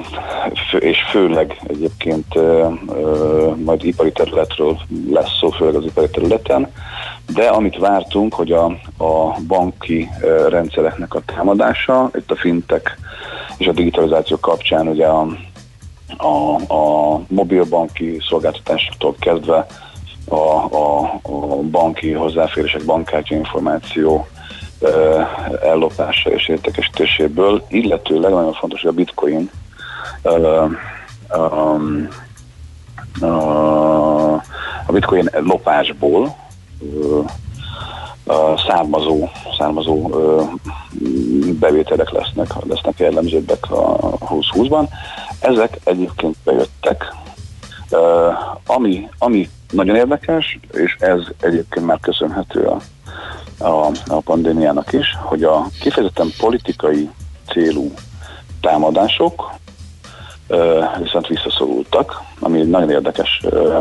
és 0.80 0.98
főleg 1.10 1.62
egyébként 1.68 2.36
ö, 2.36 2.68
ö, 2.88 3.52
majd 3.64 3.84
ipari 3.84 4.12
területről 4.12 4.78
lesz 5.10 5.38
szó, 5.40 5.50
főleg 5.50 5.76
az 5.76 5.86
ipari 5.86 6.10
területen, 6.10 6.72
de 7.34 7.48
amit 7.48 7.78
vártunk, 7.78 8.34
hogy 8.34 8.52
a, 8.52 8.66
a 8.98 9.40
banki 9.48 10.10
ö, 10.22 10.48
rendszereknek 10.50 11.14
a 11.14 11.22
támadása, 11.26 12.10
itt 12.14 12.32
a 12.32 12.36
fintek 12.36 12.98
és 13.58 13.68
a 13.68 13.72
digitalizáció 13.72 14.40
kapcsán 14.40 14.88
ugye 14.88 15.06
a, 15.06 15.28
a, 16.18 16.74
a 16.74 17.22
mobilbanki 17.28 18.22
szolgáltatásoktól 18.30 19.16
kezdve 19.20 19.66
a, 20.30 20.36
a, 20.76 21.20
a 21.24 21.56
banki 21.72 22.12
hozzáférések, 22.12 22.86
bankkártya 22.86 23.36
információ 23.36 24.28
ellopása 25.64 26.30
és 26.30 26.48
értékesítéséből, 26.48 27.64
illetőleg 27.68 28.32
nagyon 28.32 28.54
fontos, 28.54 28.82
hogy 28.82 28.90
a 28.90 28.94
bitcoin 28.94 29.50
a 34.88 34.92
bitcoin 34.92 35.30
lopásból 35.40 36.36
származó, 38.68 39.30
származó 39.58 40.10
bevételek 41.60 42.10
lesznek, 42.12 42.48
lesznek 42.68 43.00
jellemzőbbek 43.00 43.72
a 43.72 44.18
2020-ban. 44.18 44.88
Ezek 45.40 45.80
egyébként 45.84 46.36
bejöttek. 46.44 47.16
Ami, 48.66 49.10
ami 49.18 49.50
nagyon 49.72 49.96
érdekes, 49.96 50.60
és 50.72 50.96
ez 51.00 51.20
egyébként 51.42 51.86
már 51.86 52.00
köszönhető 52.00 52.64
a 52.64 52.78
a, 53.58 53.92
a 54.08 54.20
pandémiának 54.24 54.94
is, 54.94 55.18
hogy 55.20 55.44
a 55.44 55.68
kifejezetten 55.80 56.32
politikai 56.38 57.10
célú 57.52 57.94
támadások 58.62 59.52
ö, 60.48 60.84
viszont 61.02 61.28
visszaszorultak, 61.28 62.22
ami 62.40 62.62
nagyon 62.62 62.90
érdekes 62.90 63.42
ö, 63.44 63.80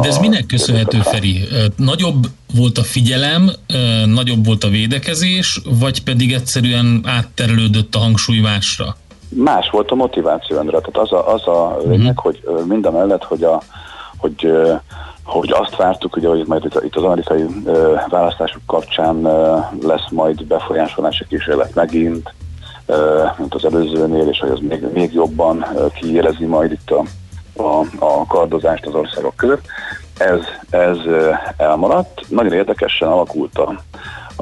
de 0.00 0.08
ez 0.08 0.18
minek 0.18 0.46
köszönhető, 0.46 0.98
Feri? 0.98 1.48
Nagyobb 1.76 2.26
volt 2.54 2.78
a 2.78 2.82
figyelem, 2.82 3.50
nagyobb 4.04 4.46
volt 4.46 4.64
a 4.64 4.68
védekezés, 4.68 5.60
vagy 5.80 6.02
pedig 6.02 6.32
egyszerűen 6.32 7.00
átterelődött 7.04 7.94
a 7.94 7.98
hangsúly 7.98 8.38
másra? 8.38 8.96
Más 9.28 9.70
volt 9.70 9.90
a 9.90 9.94
motiváció, 9.94 10.58
Andrá. 10.58 10.78
Tehát 10.78 10.96
az 10.96 11.12
a, 11.12 11.34
az 11.34 11.46
a 11.46 11.76
lényeg, 11.84 12.18
uh-huh. 12.18 12.34
hogy 12.44 12.64
mind 12.66 12.86
a 12.86 12.90
mellett, 12.90 13.24
hogy, 13.24 13.42
a, 13.42 13.62
hogy 14.16 14.52
hogy 15.32 15.52
azt 15.52 15.76
vártuk, 15.76 16.16
ugye, 16.16 16.28
hogy 16.28 16.46
majd 16.46 16.64
itt, 16.64 16.96
az 16.96 17.02
amerikai 17.02 17.46
ö, 17.64 17.94
választások 18.08 18.60
kapcsán 18.66 19.24
ö, 19.24 19.58
lesz 19.82 20.10
majd 20.10 20.44
befolyásolási 20.44 21.26
kísérlet 21.28 21.74
megint, 21.74 22.34
ö, 22.86 23.24
mint 23.36 23.54
az 23.54 23.64
előzőnél, 23.64 24.28
és 24.28 24.38
hogy 24.38 24.50
az 24.50 24.58
még, 24.60 24.86
még 24.92 25.12
jobban 25.12 25.66
ö, 25.76 25.86
kiérezi 26.00 26.44
majd 26.44 26.72
itt 26.72 26.90
a, 26.90 27.04
a, 27.62 27.84
a 27.98 28.26
kardozást 28.26 28.86
az 28.86 28.94
országok 28.94 29.36
között. 29.36 29.64
Ez, 30.18 30.40
ez 30.70 30.96
ö, 31.06 31.30
elmaradt. 31.56 32.20
Nagyon 32.28 32.52
érdekesen 32.52 33.08
alakult 33.08 33.58
a, 33.58 33.80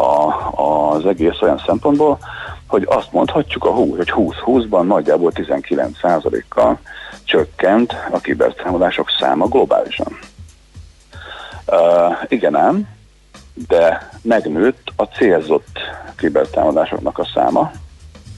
a, 0.01 0.95
az 0.95 1.07
egész 1.07 1.41
olyan 1.41 1.63
szempontból, 1.67 2.19
hogy 2.67 2.87
azt 2.89 3.13
mondhatjuk, 3.13 3.65
a 3.65 3.71
hú, 3.71 3.97
hogy 3.97 4.13
20-20-ban 4.17 4.87
nagyjából 4.87 5.33
19%-kal 5.35 6.79
csökkent 7.25 7.95
a 8.11 8.19
kibertámadások 8.19 9.09
száma 9.19 9.47
globálisan. 9.47 10.19
Uh, 11.71 12.17
igen 12.29 12.57
ám, 12.57 12.89
de 13.69 14.11
megnőtt 14.23 14.93
a 14.97 15.05
célzott 15.05 15.79
kibertámadásoknak 16.17 17.19
a 17.19 17.29
száma, 17.35 17.71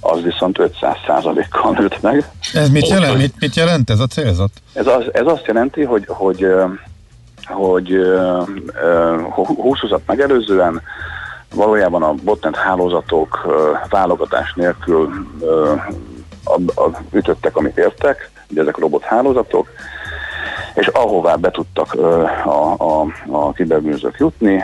az 0.00 0.22
viszont 0.22 0.58
500%-kal 0.60 1.72
nőtt 1.72 2.02
meg. 2.02 2.30
Ez 2.54 2.70
mit 2.70 2.88
jelent? 2.88 3.16
Mit, 3.16 3.34
mit 3.38 3.54
jelent 3.54 3.90
ez 3.90 4.00
a 4.00 4.06
célzott? 4.06 4.52
Ez, 4.72 4.86
az, 4.86 5.04
ez 5.12 5.26
azt 5.26 5.46
jelenti, 5.46 5.82
hogy, 5.82 6.04
hogy, 6.08 6.46
hogy 7.44 7.96
20 9.30 9.48
20 9.56 9.80
megelőzően 10.06 10.82
valójában 11.54 12.02
a 12.02 12.14
botnet 12.22 12.56
hálózatok 12.56 13.46
válogatás 13.88 14.52
nélkül 14.54 15.10
ütöttek, 17.12 17.56
amit 17.56 17.78
értek, 17.78 18.30
ugye 18.50 18.60
ezek 18.60 18.76
robot 18.76 19.02
hálózatok, 19.02 19.68
és 20.74 20.86
ahová 20.86 21.34
be 21.34 21.50
tudtak 21.50 21.92
a, 21.94 22.74
a, 22.78 23.06
a 23.26 23.52
kiberbűnözők 23.52 24.16
jutni, 24.18 24.62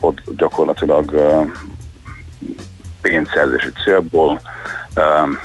ott 0.00 0.22
gyakorlatilag 0.36 1.14
pénzszerzési 3.02 3.70
célból 3.84 4.40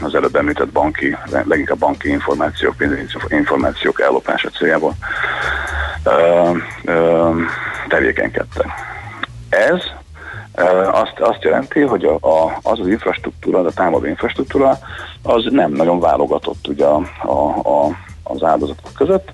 az 0.02 0.16
előbb 0.16 0.36
említett 0.36 0.70
banki, 0.70 1.18
leginkább 1.44 1.78
banki 1.78 2.10
információk, 2.10 2.76
pénzügyi 2.78 3.06
információk 3.30 4.02
ellopása 4.02 4.50
céljából 4.50 4.94
tevékenykedtek. 7.88 8.68
Ez 9.50 9.80
azt, 10.92 11.20
azt 11.20 11.44
jelenti, 11.44 11.80
hogy 11.80 12.06
a, 12.06 12.14
a, 12.14 12.60
az 12.62 12.80
az 12.80 12.88
infrastruktúra, 12.88 13.60
a 13.60 13.72
támadó 13.72 14.06
infrastruktúra, 14.06 14.78
az 15.24 15.48
nem 15.50 15.72
nagyon 15.72 16.00
válogatott 16.00 16.68
ugye 16.68 16.86
a, 16.86 17.02
a, 17.22 17.70
a, 17.70 17.98
az 18.24 18.44
áldozatok 18.44 18.94
között, 18.94 19.32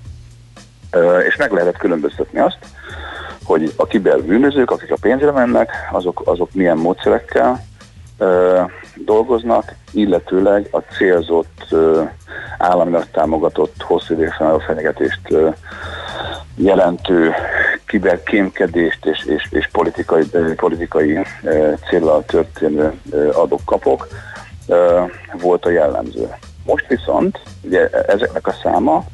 és 1.26 1.36
meg 1.36 1.52
lehetett 1.52 1.76
különböztetni 1.76 2.38
azt, 2.38 2.58
hogy 3.44 3.72
a 3.76 3.86
kiberbűnözők, 3.86 4.70
akik 4.70 4.92
a 4.92 4.96
pénzre 5.00 5.30
mennek, 5.30 5.70
azok, 5.92 6.22
azok 6.24 6.52
milyen 6.52 6.76
módszerekkel 6.76 7.64
ö, 8.18 8.60
dolgoznak, 8.94 9.74
illetőleg 9.92 10.68
a 10.70 10.78
célzott, 10.78 11.66
ö, 11.70 12.02
támogatott, 13.12 13.82
hosszú 13.82 14.14
időfennálló 14.14 14.58
fenyegetést 14.58 15.20
ö, 15.28 15.48
jelentő 16.56 17.34
kiberkémkedést 17.86 19.06
és, 19.06 19.24
és, 19.24 19.46
és 19.50 19.68
politikai, 19.72 20.22
politikai 20.56 21.18
célral 21.88 22.24
történő 22.24 22.92
adok-kapok 23.32 24.08
volt 25.40 25.64
a 25.64 25.70
jellemző. 25.70 26.28
Most 26.64 26.86
viszont 26.86 27.40
ugye 27.62 27.88
ezeknek 27.88 28.46
a 28.46 28.54
száma 28.62 29.04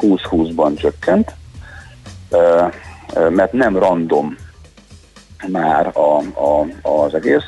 20-20-ban 0.00 0.76
csökkent, 0.76 1.34
mert 3.28 3.52
nem 3.52 3.78
random 3.78 4.36
már 5.48 5.90
a, 5.96 6.16
a, 6.18 6.66
az 6.82 7.14
egész, 7.14 7.44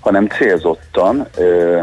hanem 0.00 0.26
célzottan 0.26 1.26
ö, 1.36 1.80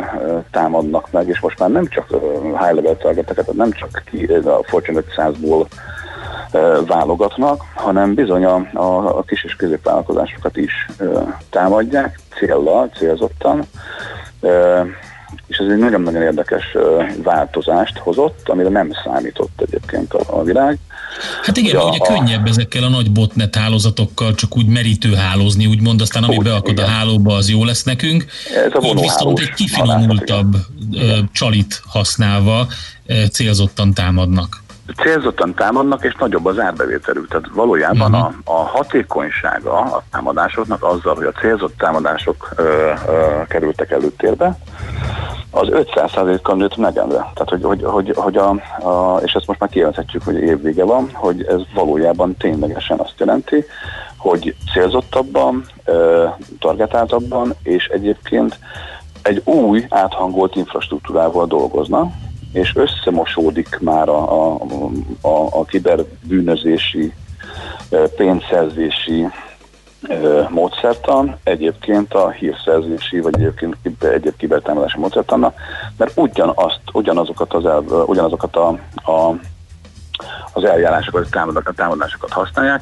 támadnak 0.52 1.12
meg, 1.12 1.28
és 1.28 1.40
most 1.40 1.60
már 1.60 1.70
nem 1.70 1.88
csak 1.88 2.10
high 2.42 2.74
level 2.74 2.98
targeteket, 2.98 3.54
nem 3.54 3.72
csak 3.72 4.02
ki, 4.06 4.26
a 4.26 4.64
Fortune 4.64 5.02
500-ból 5.16 5.66
válogatnak, 6.88 7.62
hanem 7.76 8.14
bizony 8.14 8.46
a, 8.46 8.68
a, 8.74 9.18
a 9.18 9.24
kis 9.24 9.44
és 9.44 9.56
középvállalkozásokat 9.56 10.58
is 10.58 10.88
ö, 10.98 11.22
támadják 11.50 12.20
céllal, 12.38 12.90
célzottan. 12.98 13.64
Ö, 14.40 14.82
és 15.48 15.58
ez 15.58 15.72
egy 15.72 15.78
nagyon-nagyon 15.78 16.22
érdekes 16.22 16.64
változást 17.24 17.98
hozott, 17.98 18.50
amire 18.50 18.70
nem 18.70 18.92
számított 19.04 19.62
egyébként 19.68 20.14
a, 20.14 20.40
a 20.40 20.44
világ. 20.44 20.78
Hát 21.44 21.58
igen, 21.58 21.74
ja, 21.74 21.86
ugye 21.86 21.98
a... 21.98 22.14
könnyebb 22.14 22.48
ezekkel 22.48 22.84
a 22.84 22.90
nagy 22.90 23.12
botnet 23.12 23.56
hálózatokkal 23.56 24.36
csak 24.36 24.58
úgy 24.58 24.66
merítő 24.66 25.14
hálózni, 25.14 25.66
úgymond 25.66 26.02
aztán 26.02 26.24
ami 26.24 26.38
úgy, 26.38 26.44
beakad 26.44 26.72
igen. 26.72 26.86
a 26.86 26.88
hálóba, 26.88 27.36
az 27.36 27.50
jó 27.50 27.66
lesz 27.66 27.84
nekünk. 27.84 28.26
Ez 28.66 28.72
a 28.74 28.86
Így 28.86 29.00
viszont 29.00 29.40
egy 29.40 29.54
kifinomultabb 29.54 30.56
csalit 31.32 31.82
használva 31.86 32.68
célzottan 33.32 33.94
támadnak 33.94 34.63
célzottan 34.98 35.54
támadnak, 35.54 36.04
és 36.04 36.16
nagyobb 36.20 36.46
az 36.46 36.60
árbevételük. 36.60 37.28
Tehát 37.28 37.48
valójában 37.54 38.14
uh-huh. 38.14 38.34
a, 38.44 38.52
a 38.52 38.64
hatékonysága 38.66 39.78
a 39.80 40.04
támadásoknak 40.12 40.84
azzal, 40.84 41.16
hogy 41.16 41.26
a 41.26 41.40
célzott 41.40 41.78
támadások 41.78 42.50
ö, 42.56 42.92
ö, 43.08 43.42
kerültek 43.48 43.92
előtérbe, 43.92 44.58
az 45.52 45.68
500%-kal 45.72 46.56
nőtt 46.56 46.78
megemre. 46.78 47.16
Tehát, 47.16 47.50
hogy, 47.50 47.64
hogy, 47.64 47.84
hogy, 47.84 48.14
hogy 48.16 48.38
a, 48.38 48.50
a, 48.88 49.20
és 49.24 49.34
ezt 49.34 49.48
most 49.48 49.60
már 49.60 49.70
kijelenthetjük, 49.70 50.24
hogy 50.24 50.36
évvége 50.36 50.84
van, 50.84 51.10
hogy 51.14 51.44
ez 51.44 51.62
valójában 51.74 52.38
ténylegesen 52.38 53.00
azt 53.00 53.14
jelenti, 53.18 53.66
hogy 54.18 54.56
célzottabban, 54.74 55.66
targetáltabban, 56.60 57.54
és 57.64 57.88
egyébként 57.88 58.60
egy 59.22 59.42
új 59.46 59.86
áthangolt 59.90 60.56
infrastruktúrával 60.56 61.46
dolgozna, 61.46 62.12
és 62.54 62.76
összemosódik 62.76 63.80
már 63.80 64.10
a, 64.10 64.54
a, 64.54 64.60
a, 65.22 65.60
a 65.60 65.66
kiberbűnözési, 65.66 67.14
pénzszerzési 68.16 69.28
módszertan 70.50 71.38
egyébként 71.44 72.14
a 72.14 72.30
hírszerzési, 72.30 73.20
vagy 73.20 73.34
egyébként 73.36 74.04
egyéb 74.04 74.36
kibertámadási 74.38 75.00
módszertannak, 75.00 75.56
mert 75.98 76.12
ugyanazt, 76.16 76.82
ugyanazokat, 76.94 77.54
az 77.54 77.66
el, 77.66 77.80
ugyanazokat 78.06 78.56
a, 78.56 78.68
a, 79.12 79.36
az 80.54 80.64
eljárásokat, 80.64 81.36
a 81.54 81.74
támadásokat 81.76 82.32
használják, 82.32 82.82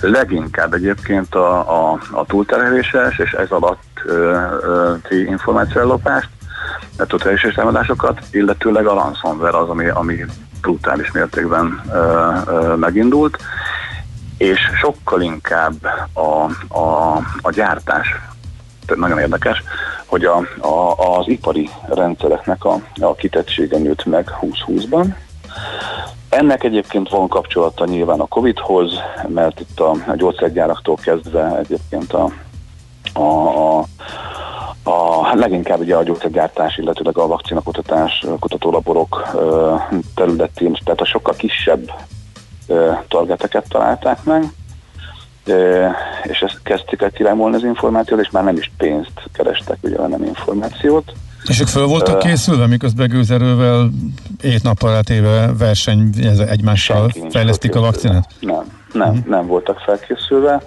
leginkább 0.00 0.72
egyébként 0.72 1.34
a, 1.34 1.58
a, 1.58 1.98
a 2.10 2.24
túlterheléses 2.26 3.18
és 3.18 3.32
ez 3.32 3.50
alatt 3.50 3.82
ti 5.08 5.26
információellopást, 5.26 6.28
túlterheléses 6.96 7.54
támadásokat, 7.54 8.20
illetőleg 8.30 8.86
a 8.86 8.94
ransomware 8.94 9.58
az, 9.58 9.68
ami, 9.68 9.88
ami 9.88 10.24
brutális 10.60 11.10
mértékben 11.12 11.82
ö, 11.92 12.30
ö, 12.46 12.74
megindult 12.76 13.38
és 14.36 14.60
sokkal 14.80 15.20
inkább 15.20 15.84
a, 16.12 16.50
a, 16.78 17.16
a 17.40 17.50
gyártás, 17.50 18.06
nagyon 18.94 19.18
érdekes, 19.18 19.62
hogy 20.06 20.24
a, 20.24 20.36
a, 20.66 20.92
az 21.18 21.28
ipari 21.28 21.70
rendszereknek 21.88 22.64
a, 22.64 22.80
a 23.00 23.14
kitettsége 23.14 23.78
nőtt 23.78 24.04
meg 24.04 24.30
2020-ban. 24.40 25.14
Ennek 26.28 26.64
egyébként 26.64 27.08
van 27.08 27.28
kapcsolata 27.28 27.84
nyilván 27.84 28.20
a 28.20 28.26
Covid-hoz, 28.26 28.92
mert 29.28 29.60
itt 29.60 29.80
a, 29.80 29.90
a 30.06 30.14
gyógyszergyáraktól 30.16 30.96
kezdve 30.96 31.58
egyébként 31.58 32.12
a, 32.12 32.30
a, 33.12 33.22
a 33.22 33.84
a, 34.86 35.15
leginkább 35.34 35.78
ugye 35.78 35.96
a 35.96 36.02
gyógyszergyártás, 36.02 36.76
illetőleg 36.76 37.18
a 37.18 37.26
vakcinakutatás, 37.26 38.26
kutatólaborok 38.40 39.36
területén, 40.14 40.76
tehát 40.84 41.00
a 41.00 41.04
sokkal 41.04 41.34
kisebb 41.34 41.90
targeteket 43.08 43.68
találták 43.68 44.24
meg, 44.24 44.44
és 46.22 46.40
ezt 46.40 46.60
kezdték 46.62 47.02
el 47.02 47.10
kirámolni 47.10 47.56
az 47.56 47.64
információt, 47.64 48.20
és 48.20 48.30
már 48.30 48.44
nem 48.44 48.56
is 48.56 48.70
pénzt 48.76 49.22
kerestek, 49.32 49.78
ugye, 49.80 49.98
hanem 49.98 50.24
információt. 50.24 51.12
És 51.48 51.60
ők 51.60 51.66
föl 51.66 51.86
voltak 51.86 52.18
készülve, 52.18 52.66
miközben 52.66 53.08
gőzerővel 53.08 53.90
ét 54.42 54.62
nappal 54.62 54.94
eltéve 54.94 55.52
verseny 55.58 56.10
egymással 56.48 57.12
fejlesztik 57.30 57.74
a 57.74 57.80
vakcinát? 57.80 58.28
Nem, 58.40 58.64
nem, 58.92 59.08
uh-huh. 59.08 59.26
nem 59.26 59.46
voltak 59.46 59.78
felkészülve. 59.78 60.62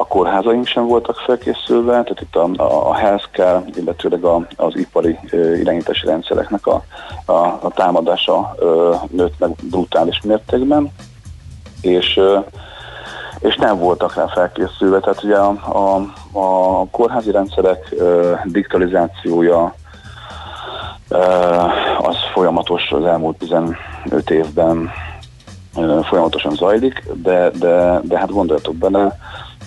A 0.00 0.06
kórházaink 0.06 0.66
sem 0.66 0.86
voltak 0.86 1.16
felkészülve, 1.16 1.90
tehát 1.90 2.20
itt 2.20 2.36
a, 2.36 2.50
a, 2.88 2.94
healthcare, 2.94 3.64
illetőleg 3.74 4.24
a, 4.24 4.46
az 4.56 4.76
ipari 4.76 5.18
irányítási 5.32 6.06
rendszereknek 6.06 6.66
a, 6.66 6.82
a, 7.24 7.32
a 7.62 7.70
támadása 7.74 8.54
uh, 8.60 8.94
nőtt 9.10 9.38
meg 9.38 9.50
brutális 9.70 10.20
mértékben 10.24 10.92
és, 11.80 12.20
és 13.38 13.56
nem 13.56 13.78
voltak 13.78 14.14
rá 14.14 14.26
felkészülve. 14.26 15.00
Tehát 15.00 15.24
ugye 15.24 15.36
a, 15.36 15.48
a, 15.48 15.96
a 16.38 16.86
kórházi 16.90 17.30
rendszerek 17.30 17.94
digitalizációja 18.44 19.74
az 21.98 22.16
folyamatos 22.32 22.90
az 22.90 23.04
elmúlt 23.04 23.36
15 23.38 24.30
évben 24.30 24.90
folyamatosan 26.02 26.54
zajlik, 26.54 27.02
de, 27.22 27.50
de, 27.50 28.00
de 28.02 28.18
hát 28.18 28.32
gondoljatok 28.32 28.74
bele, 28.74 29.18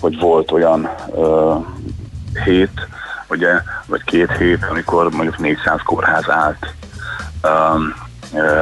hogy 0.02 0.18
volt 0.18 0.50
olyan 0.50 0.88
uh, 1.06 1.64
hét, 2.44 2.88
ugye, 3.28 3.62
vagy 3.86 4.04
két 4.04 4.36
hét, 4.36 4.64
amikor 4.70 5.10
mondjuk 5.10 5.38
400 5.38 5.80
kórház 5.84 6.30
állt 6.30 6.74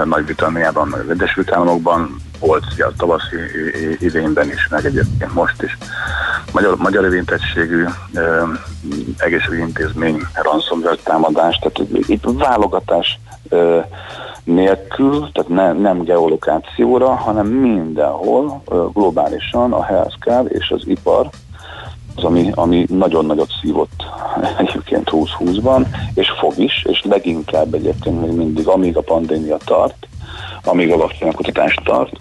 Nagy-Britanniában, 0.04 0.90
vagy 0.90 1.00
az 1.00 1.10
Egyesült 1.10 1.52
Államokban, 1.52 2.16
volt 2.38 2.64
ugye 2.72 2.84
a 2.84 2.92
tavaszi 2.96 3.36
idényben 3.98 4.48
is, 4.48 4.68
meg 4.68 4.84
egyébként 4.84 5.34
most 5.34 5.62
is. 5.62 5.78
Magyar, 6.52 6.76
magyar 6.76 7.04
érintettségű 7.04 7.84
egészségügyi 9.16 9.60
intézmény 9.60 10.26
ransomware 10.34 10.96
támadás, 11.04 11.58
tehát 11.58 11.90
itt 12.06 12.24
válogatás 12.24 13.18
ö, 13.48 13.78
nélkül, 14.44 15.28
tehát 15.32 15.48
ne, 15.48 15.72
nem 15.72 16.02
geolokációra, 16.02 17.14
hanem 17.14 17.46
mindenhol 17.46 18.62
globálisan 18.92 19.72
a 19.72 19.82
healthcare 19.82 20.48
és 20.48 20.70
az 20.70 20.82
ipar 20.84 21.28
az, 22.16 22.24
ami, 22.24 22.50
ami 22.54 22.86
nagyon 22.88 23.26
nagyot 23.26 23.50
szívott 23.60 24.04
egyébként 24.58 25.10
2020-ban, 25.12 25.86
és 26.14 26.30
fog 26.38 26.58
is, 26.58 26.84
és 26.88 27.02
leginkább 27.02 27.74
egyébként 27.74 28.20
még 28.20 28.30
mindig, 28.30 28.66
amíg 28.66 28.96
a 28.96 29.00
pandémia 29.00 29.56
tart, 29.64 30.08
amíg 30.64 30.92
a 30.92 30.96
vakcinakutatás 30.96 31.74
tart, 31.84 32.12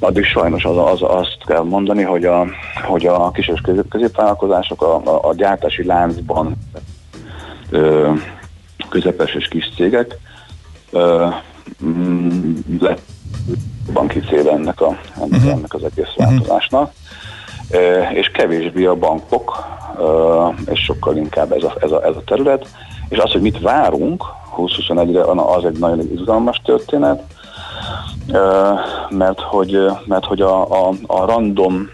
addig 0.00 0.24
sajnos 0.24 0.64
az, 0.64 0.76
az, 0.76 1.02
azt 1.02 1.38
kell 1.46 1.62
mondani, 1.62 2.02
hogy 2.02 2.24
a, 2.24 2.46
hogy 2.86 3.06
a 3.06 3.30
kis 3.30 3.48
és 3.48 3.60
középvállalkozások 3.88 4.82
a, 4.82 4.94
a, 4.94 5.28
a 5.28 5.34
gyártási 5.34 5.84
láncban 5.84 6.56
ö, 7.70 8.12
közepes 8.88 9.34
és 9.34 9.48
kis 9.48 9.70
cégek 9.76 10.18
lett 12.80 13.02
banki 13.92 14.20
cél 14.20 14.48
ennek, 14.48 14.80
a, 14.80 14.98
ennek, 15.16 15.30
uh-huh. 15.30 15.50
ennek 15.50 15.74
az 15.74 15.84
egész 15.84 16.08
uh-huh. 16.16 16.26
változásnak. 16.26 16.92
Uh, 17.70 18.16
és 18.16 18.28
kevésbé 18.28 18.84
a 18.84 18.94
bankok, 18.94 19.66
uh, 19.98 20.54
és 20.70 20.80
sokkal 20.80 21.16
inkább 21.16 21.52
ez 21.52 21.62
a, 21.62 21.76
ez, 21.80 21.90
a, 21.90 22.04
ez 22.04 22.16
a 22.16 22.22
terület. 22.24 22.68
És 23.08 23.18
az, 23.18 23.30
hogy 23.30 23.40
mit 23.40 23.60
várunk 23.60 24.24
2021-re, 24.56 25.42
az 25.42 25.64
egy 25.64 25.78
nagyon 25.78 26.00
izgalmas 26.12 26.60
történet, 26.64 27.22
mert 29.08 29.40
hogy, 29.40 29.86
mert 30.04 30.24
hogy 30.24 30.40
a, 30.40 30.86
a, 30.88 30.92
a 31.06 31.24
random 31.24 31.90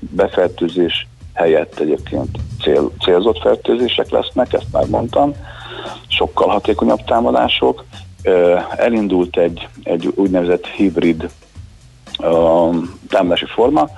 befertőzés 0.00 1.06
helyett 1.32 1.78
egyébként 1.78 2.38
cél, 2.62 2.90
célzott 3.04 3.38
fertőzések 3.38 4.10
lesznek, 4.10 4.52
ezt 4.52 4.72
már 4.72 4.86
mondtam, 4.86 5.32
sokkal 6.06 6.48
hatékonyabb 6.48 7.04
támadások. 7.04 7.84
Elindult 8.76 9.36
egy, 9.36 9.68
egy 9.82 10.06
úgynevezett 10.14 10.66
hibrid 10.66 11.28
támadási 13.08 13.46
forma, 13.46 13.88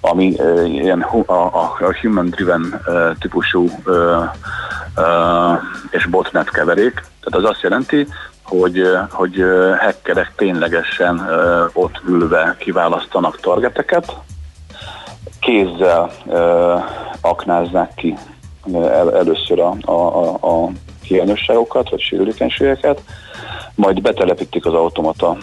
ami 0.00 0.34
ilyen 0.64 1.00
a, 1.00 1.32
a, 1.32 1.76
a 1.80 1.94
human-driven 2.00 2.80
típusú 3.20 3.70
és 5.90 6.06
botnet 6.06 6.50
keverék. 6.50 6.92
Tehát 6.92 7.44
az 7.46 7.50
azt 7.50 7.62
jelenti, 7.62 8.06
hogy, 8.42 8.82
hogy 9.10 9.44
hackerek 9.78 10.32
ténylegesen 10.36 11.28
ott 11.72 12.00
ülve 12.08 12.56
kiválasztanak 12.58 13.40
targeteket, 13.40 14.16
kézzel 15.40 16.12
aknázzák 17.20 17.94
ki 17.94 18.16
el, 18.72 19.16
először 19.16 19.60
a, 19.60 19.76
a, 19.92 20.28
a 20.34 20.70
hiányosságokat 21.04 21.90
vagy 21.90 22.00
sérülékenységeket, 22.00 23.00
majd 23.74 24.02
betelepítik 24.02 24.66
az 24.66 24.72
automata 24.72 25.36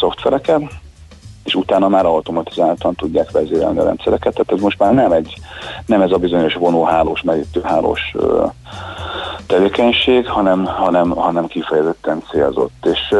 szoftvereket, 0.00 0.62
és 1.44 1.54
utána 1.54 1.88
már 1.88 2.06
automatizáltan 2.06 2.94
tudják 2.94 3.30
vezérelni 3.30 3.78
a 3.78 3.84
rendszereket. 3.84 4.32
Tehát 4.32 4.52
ez 4.52 4.60
most 4.60 4.78
már 4.78 4.94
nem, 4.94 5.12
egy, 5.12 5.34
nem 5.86 6.00
ez 6.00 6.10
a 6.10 6.16
bizonyos 6.16 6.54
vonóhálós, 6.54 7.22
merítőhálós 7.22 8.14
tevékenység, 9.46 10.28
hanem, 10.28 10.64
hanem, 10.64 11.10
hanem 11.10 11.46
kifejezetten 11.46 12.22
célzott. 12.30 12.86
És 12.92 13.14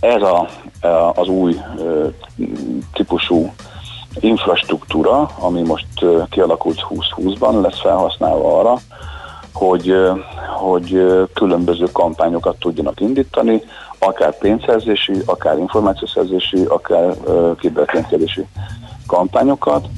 ez 0.00 0.22
a, 0.22 0.48
az 1.14 1.28
új 1.28 1.60
típusú 2.92 3.52
infrastruktúra, 4.20 5.30
ami 5.38 5.62
most 5.62 5.86
kialakult 6.30 6.86
2020-ban, 6.90 7.60
lesz 7.60 7.80
felhasználva 7.80 8.58
arra, 8.58 8.78
hogy, 9.60 9.94
hogy 10.58 11.06
különböző 11.34 11.84
kampányokat 11.92 12.58
tudjanak 12.58 13.00
indítani, 13.00 13.62
akár 13.98 14.38
pénzszerzési, 14.38 15.12
akár 15.24 15.58
információszerzési, 15.58 16.64
akár 16.68 17.16
kiberpénzkedési 17.58 18.46
kampányokat. 19.06 19.88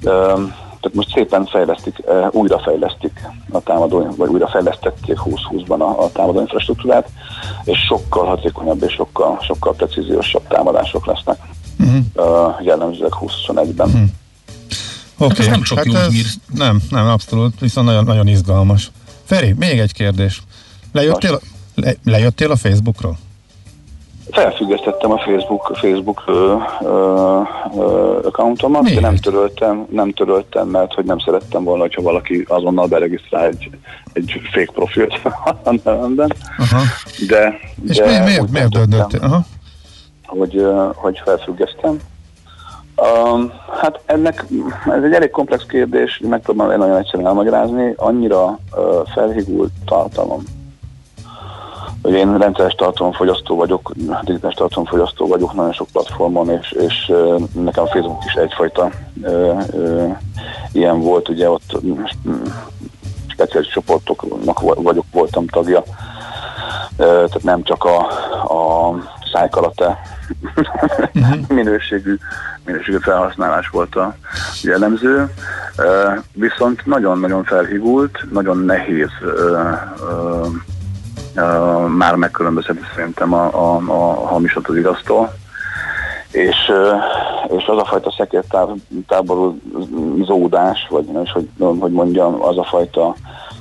Tehát 0.00 0.94
most 0.94 1.12
szépen 1.14 1.46
fejlesztik, 1.46 2.02
újrafejlesztik 2.30 3.20
a 3.50 3.60
támadó, 3.60 4.14
vagy 4.16 4.28
újrafejlesztették 4.28 5.18
2020-ban 5.24 5.78
a, 5.78 6.02
a 6.02 6.10
támadó 6.12 6.40
infrastruktúrát, 6.40 7.08
és 7.64 7.78
sokkal 7.78 8.26
hatékonyabb 8.26 8.82
és 8.82 8.92
sokkal, 8.92 9.38
sokkal 9.40 9.74
precíziósabb 9.74 10.46
támadások 10.48 11.06
lesznek 11.06 11.38
uh-huh. 11.78 12.64
jellemzőek 12.64 13.12
2021-ben. 13.20 13.86
Uh-huh. 13.86 14.02
Oké, 15.18 15.32
okay. 15.32 15.46
hát 15.46 15.54
nem 15.54 15.62
csak 15.62 15.78
hát 15.78 15.86
jó 15.86 15.94
ez, 15.94 16.34
Nem, 16.54 16.80
nem, 16.90 17.06
abszolút, 17.06 17.60
viszont 17.60 17.86
nagyon, 17.86 18.04
nagyon 18.04 18.26
izgalmas. 18.26 18.90
Feri, 19.26 19.54
még 19.58 19.78
egy 19.78 19.92
kérdés. 19.92 20.42
Lejöttél, 20.92 21.40
le, 21.74 21.92
lejöttél 22.04 22.50
a 22.50 22.56
Facebookról? 22.56 23.16
Felfüggesztettem 24.30 25.10
a 25.10 25.18
Facebook, 25.18 25.76
Facebook 25.80 26.22
ö, 26.26 26.54
ö, 26.80 27.40
ö, 27.76 28.18
accountomat, 28.24 28.82
Miért? 28.82 29.00
de 29.00 29.06
nem 29.06 29.16
töröltem, 29.16 29.86
nem 29.90 30.12
töröltem, 30.12 30.68
mert 30.68 30.94
hogy 30.94 31.04
nem 31.04 31.18
szerettem 31.18 31.64
volna, 31.64 31.82
hogyha 31.82 32.02
valaki 32.02 32.44
azonnal 32.48 32.86
beregisztrál 32.86 33.46
egy, 33.46 33.70
egy 34.12 34.40
fake 34.52 34.72
profilt 34.72 35.20
a 35.64 35.74
nevemben. 35.84 36.32
De, 37.28 37.58
És 37.88 37.96
de 37.96 38.06
miért, 38.06 38.24
miért, 38.24 38.50
miért 38.50 38.68
döntöttél? 38.68 39.46
Hogy, 40.26 40.66
hogy 40.94 41.20
felfüggesztem. 41.24 42.00
Um, 42.96 43.52
hát 43.80 44.00
ennek, 44.06 44.44
ez 44.86 45.02
egy 45.02 45.12
elég 45.12 45.30
komplex 45.30 45.64
kérdés, 45.66 46.20
megpróbálom 46.28 46.78
nagyon 46.78 46.96
egyszerűen 46.96 47.28
elmagyarázni, 47.28 47.94
annyira 47.96 48.44
uh, 48.44 48.58
felhigult 49.14 49.72
tartalom, 49.86 50.42
hogy 52.02 52.14
én 52.14 52.38
rendszeres 52.38 52.74
tartalomfogyasztó 52.74 53.56
vagyok, 53.56 53.92
digitális 54.22 54.56
tartalomfogyasztó 54.56 55.26
vagyok 55.26 55.54
nagyon 55.54 55.72
sok 55.72 55.88
platformon, 55.92 56.50
és, 56.50 56.70
és 56.70 57.12
nekem 57.52 57.84
a 57.84 57.86
Facebook 57.86 58.24
is 58.24 58.34
egyfajta 58.34 58.90
ö, 59.22 59.52
ö, 59.72 60.06
ilyen 60.72 61.00
volt, 61.00 61.28
ugye 61.28 61.50
ott 61.50 61.80
speciális 63.26 63.68
csoportoknak 63.68 64.60
vagyok, 64.60 65.04
voltam 65.12 65.46
tagja, 65.46 65.82
tehát 66.96 67.42
nem 67.42 67.62
csak 67.62 67.84
a, 67.84 67.98
a 68.54 68.94
szájkalate 69.32 69.98
uh-huh. 71.14 71.48
minőségű, 71.58 72.16
minőségű 72.64 72.96
felhasználás 72.96 73.68
volt 73.68 73.94
a 73.94 74.16
jellemző, 74.62 75.32
viszont 76.32 76.86
nagyon-nagyon 76.86 77.44
felhívult, 77.44 78.24
nagyon 78.32 78.58
nehéz 78.58 79.10
már 81.96 82.14
megkülönböztetni 82.14 82.86
szerintem 82.94 83.34
a, 83.34 83.44
a, 83.44 83.76
a 83.86 84.26
hamisat 84.26 84.68
az 84.68 84.76
igaztól. 84.76 85.34
És, 86.30 86.72
és 87.56 87.64
az 87.66 87.78
a 87.78 87.84
fajta 87.84 88.14
szekértáborúzódás, 88.16 90.86
vagy 90.90 91.04
nem 91.04 91.22
is, 91.22 91.32
hogy, 91.32 91.48
hogy 91.58 91.92
mondjam, 91.92 92.42
az 92.42 92.58
a 92.58 92.64
fajta 92.64 93.14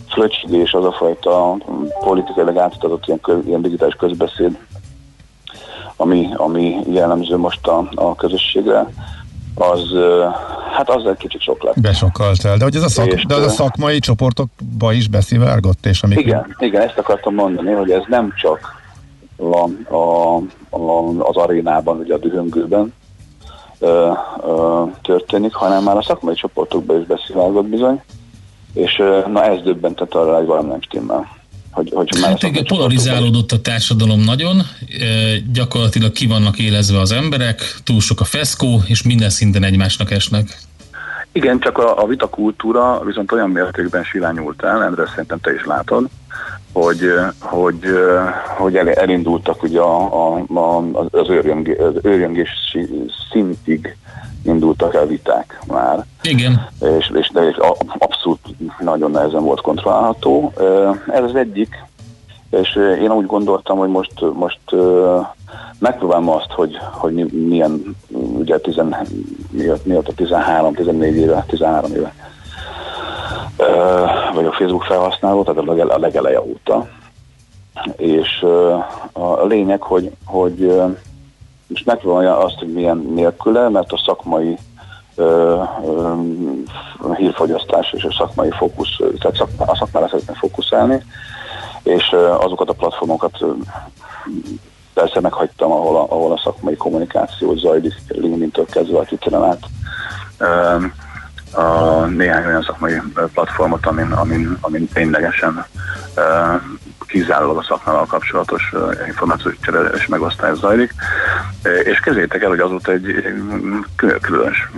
fröccsülés, 0.08 0.74
az 0.74 0.86
a 0.86 0.92
fajta 0.92 1.58
politikailag 2.00 2.58
átutatott 2.58 3.06
ilyen, 3.06 3.20
ilyen 3.46 3.62
digitális 3.62 3.96
közbeszéd, 3.96 4.58
ami, 5.98 6.30
ami 6.36 6.76
jellemző 6.90 7.38
most 7.38 7.68
a, 7.68 7.90
a 7.96 8.16
közösségre, 8.16 8.88
az, 9.56 9.82
hát 10.76 10.90
az 10.90 11.06
egy 11.06 11.18
kicsit 11.18 11.42
sok 11.42 11.64
lett. 11.64 11.80
Besokkalt 11.80 12.46
el, 12.46 12.58
de, 12.58 12.64
hogy 12.64 12.76
ez 12.76 12.84
a 12.84 12.90
szak, 12.90 13.14
és, 13.14 13.26
de 13.26 13.36
az 13.36 13.46
a 13.46 13.50
szakmai 13.50 14.00
csoportokba 14.00 14.94
is 14.94 15.08
beszivárgott? 15.08 15.86
És 15.86 16.04
amik... 16.04 16.20
Igen, 16.20 16.56
igen, 16.60 16.82
ezt 16.82 16.98
akartam 16.98 17.34
mondani, 17.34 17.72
hogy 17.72 17.92
ez 17.92 18.04
nem 18.08 18.34
csak 18.42 18.84
van 19.36 19.88
a, 19.90 20.36
a, 20.76 21.10
az 21.20 21.36
arénában, 21.36 21.98
ugye 21.98 22.14
a 22.14 22.18
dühöngőben 22.18 22.94
ö, 23.80 24.12
ö, 24.44 24.84
történik, 25.02 25.54
hanem 25.54 25.84
már 25.84 25.98
a 25.98 26.04
szakmai 26.04 26.36
csoportokba 26.36 26.98
is 26.98 27.06
beszivárgott 27.06 27.66
bizony, 27.66 28.02
és 28.74 29.00
ö, 29.00 29.20
na 29.28 29.44
ez 29.44 29.62
döbbentett 29.62 30.14
arra, 30.14 30.36
hogy 30.36 30.46
valami 30.46 30.68
nem 30.68 30.82
stimmel 30.82 31.28
hogy, 31.76 31.92
hogy 31.94 32.10
már 32.22 32.30
hát 32.30 32.44
igen, 32.44 32.66
polarizálódott 32.66 33.52
a 33.52 33.62
társadalom 33.62 34.20
nagyon, 34.20 34.58
e, 34.58 34.64
gyakorlatilag 35.54 36.12
ki 36.12 36.28
vannak 36.28 36.58
élezve 36.60 37.00
az 37.00 37.12
emberek, 37.12 37.62
túl 37.84 38.00
sok 38.00 38.20
a 38.20 38.24
feszkó, 38.24 38.82
és 38.86 39.04
minden 39.04 39.30
szinten 39.30 39.64
egymásnak 39.64 40.12
esnek. 40.12 40.58
Igen, 41.32 41.60
csak 41.60 41.78
a, 41.78 42.04
a 42.04 42.08
vitakultúra 42.08 43.02
viszont 43.06 43.32
olyan 43.32 43.50
mértékben 43.50 44.04
silányult 44.04 44.64
el, 44.64 44.84
Endre, 44.84 45.08
szerintem 45.08 45.40
te 45.40 45.54
is 45.54 45.66
látod, 45.66 46.08
hogy, 46.72 47.14
hogy, 47.40 47.84
hogy 48.58 48.76
elindultak 48.76 49.64
ugye 49.64 49.80
a, 49.80 50.36
a, 50.36 50.46
a, 50.54 50.84
az, 51.12 51.30
őrjöngés, 51.30 51.78
az 51.78 51.94
őrjöngés 52.02 52.50
szintig 53.32 53.98
indultak 54.46 54.94
el 54.94 55.06
viták 55.06 55.60
már. 55.68 56.06
Igen. 56.22 56.68
És, 56.98 57.12
és 57.14 57.30
de 57.30 57.56
abszolút 57.98 58.40
nagyon 58.80 59.12
nehezen 59.12 59.44
volt 59.44 59.62
kontrollálható. 59.62 60.54
Ez 61.08 61.24
az 61.24 61.36
egyik, 61.36 61.84
és 62.50 62.76
én 63.02 63.12
úgy 63.12 63.26
gondoltam, 63.26 63.78
hogy 63.78 63.90
most, 63.90 64.14
most 64.34 64.60
megpróbálom 65.80 66.30
azt, 66.30 66.52
hogy, 66.52 66.78
hogy 66.92 67.14
milyen, 67.48 67.96
ugye 68.38 68.58
tizen, 68.58 68.96
mióta 69.84 70.12
13-14 70.18 71.02
éve, 71.02 71.46
13 71.48 71.92
éve 71.94 72.14
vagy 74.34 74.46
a 74.46 74.52
Facebook 74.52 74.84
felhasználó, 74.84 75.44
tehát 75.44 75.90
a 75.90 76.00
legeleje 76.00 76.42
óta. 76.42 76.88
És 77.98 78.46
a 79.12 79.46
lényeg, 79.46 79.82
hogy, 79.82 80.12
hogy 80.26 80.82
most 81.68 81.86
megpróbálja 81.86 82.38
azt, 82.38 82.60
hogy 82.60 82.74
milyen 82.74 82.98
nélküle, 82.98 83.70
mert 83.70 83.92
a 83.92 84.02
szakmai 84.06 84.58
ö, 85.16 85.62
ö, 85.86 86.14
hírfogyasztás 87.16 87.92
és 87.92 88.04
a 88.04 88.16
szakmai 88.18 88.50
fókusz, 88.52 88.98
tehát 88.98 89.36
szak, 89.36 89.50
a 89.58 89.76
szakmára 89.76 90.08
szeretne 90.08 90.34
fókuszálni, 90.34 91.04
és 91.84 92.10
ö, 92.12 92.30
azokat 92.32 92.70
a 92.70 92.74
platformokat 92.74 93.42
ö, 93.42 93.52
persze 94.94 95.20
meghagytam, 95.20 95.72
ahol 95.72 95.96
a, 95.96 96.06
ahol 96.10 96.32
a 96.32 96.42
szakmai 96.44 96.76
kommunikáció 96.76 97.56
zajlik, 97.56 97.94
LinkedIn-től 98.08 98.66
kezdve 98.66 99.00
a 99.00 99.04
Twitteren 99.04 99.44
át. 99.44 99.60
Ö, 100.38 100.86
a 101.56 102.06
néhány 102.06 102.46
olyan 102.46 102.62
szakmai 102.62 103.02
platformot, 103.34 103.86
amin, 103.86 104.12
amin, 104.12 104.58
amin 104.62 104.88
ténylegesen 104.94 105.66
kizárólag 107.08 107.58
a 107.58 107.64
szakmával 107.64 108.06
kapcsolatos 108.06 108.74
információs 109.08 109.58
csere 109.62 109.80
és 109.80 110.08
megosztás 110.08 110.58
zajlik, 110.58 110.94
és 111.84 112.00
kezétek 112.00 112.42
el, 112.42 112.50
hogy 112.50 112.60
azóta 112.60 112.92
egy 112.92 113.24
különös 114.22 114.70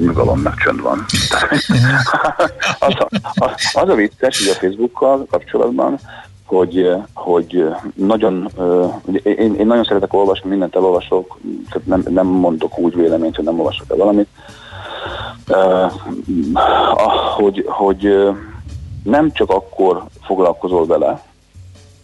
nyugalom 0.00 0.40
meg 0.40 0.54
csönd 0.54 0.80
van. 0.80 1.04
az, 2.88 2.94
a, 2.98 3.08
az, 3.72 3.88
a 3.88 3.94
vicces, 3.94 4.38
hogy 4.38 4.48
a 4.48 4.58
Facebookkal 4.58 5.26
kapcsolatban, 5.30 5.98
hogy, 6.44 6.90
hogy 7.12 7.64
nagyon, 7.94 8.50
én, 9.22 9.54
én 9.54 9.66
nagyon 9.66 9.84
szeretek 9.84 10.12
olvasni, 10.12 10.48
mindent 10.48 10.76
elolvasok, 10.76 11.38
tehát 11.70 11.86
nem, 11.86 12.04
nem 12.08 12.26
mondok 12.26 12.78
úgy 12.78 12.94
véleményt, 12.94 13.36
hogy 13.36 13.44
nem 13.44 13.58
olvasok 13.58 13.90
el 13.90 13.96
valamit, 13.96 14.28
hogy, 17.36 17.64
hogy 17.68 18.28
nem 19.02 19.32
csak 19.32 19.50
akkor 19.50 20.04
foglalkozol 20.22 20.86
vele, 20.86 21.22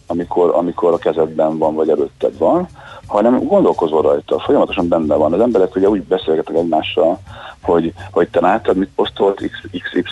amikor, 0.07 0.53
amikor 0.55 0.93
a 0.93 0.97
kezedben 0.97 1.57
van, 1.57 1.75
vagy 1.75 1.89
előtted 1.89 2.37
van, 2.37 2.67
hanem 3.07 3.43
gondolkozol 3.43 4.01
rajta, 4.01 4.39
folyamatosan 4.39 4.87
benne 4.87 5.15
van. 5.15 5.33
Az 5.33 5.39
emberek 5.39 5.75
ugye 5.75 5.89
úgy 5.89 6.03
beszélgetek 6.03 6.55
egymással, 6.55 7.19
hogy, 7.61 7.93
hogy 8.11 8.29
te 8.29 8.39
láttad, 8.39 8.75
mit 8.75 8.89
posztolt 8.95 9.41
XY 9.71 10.03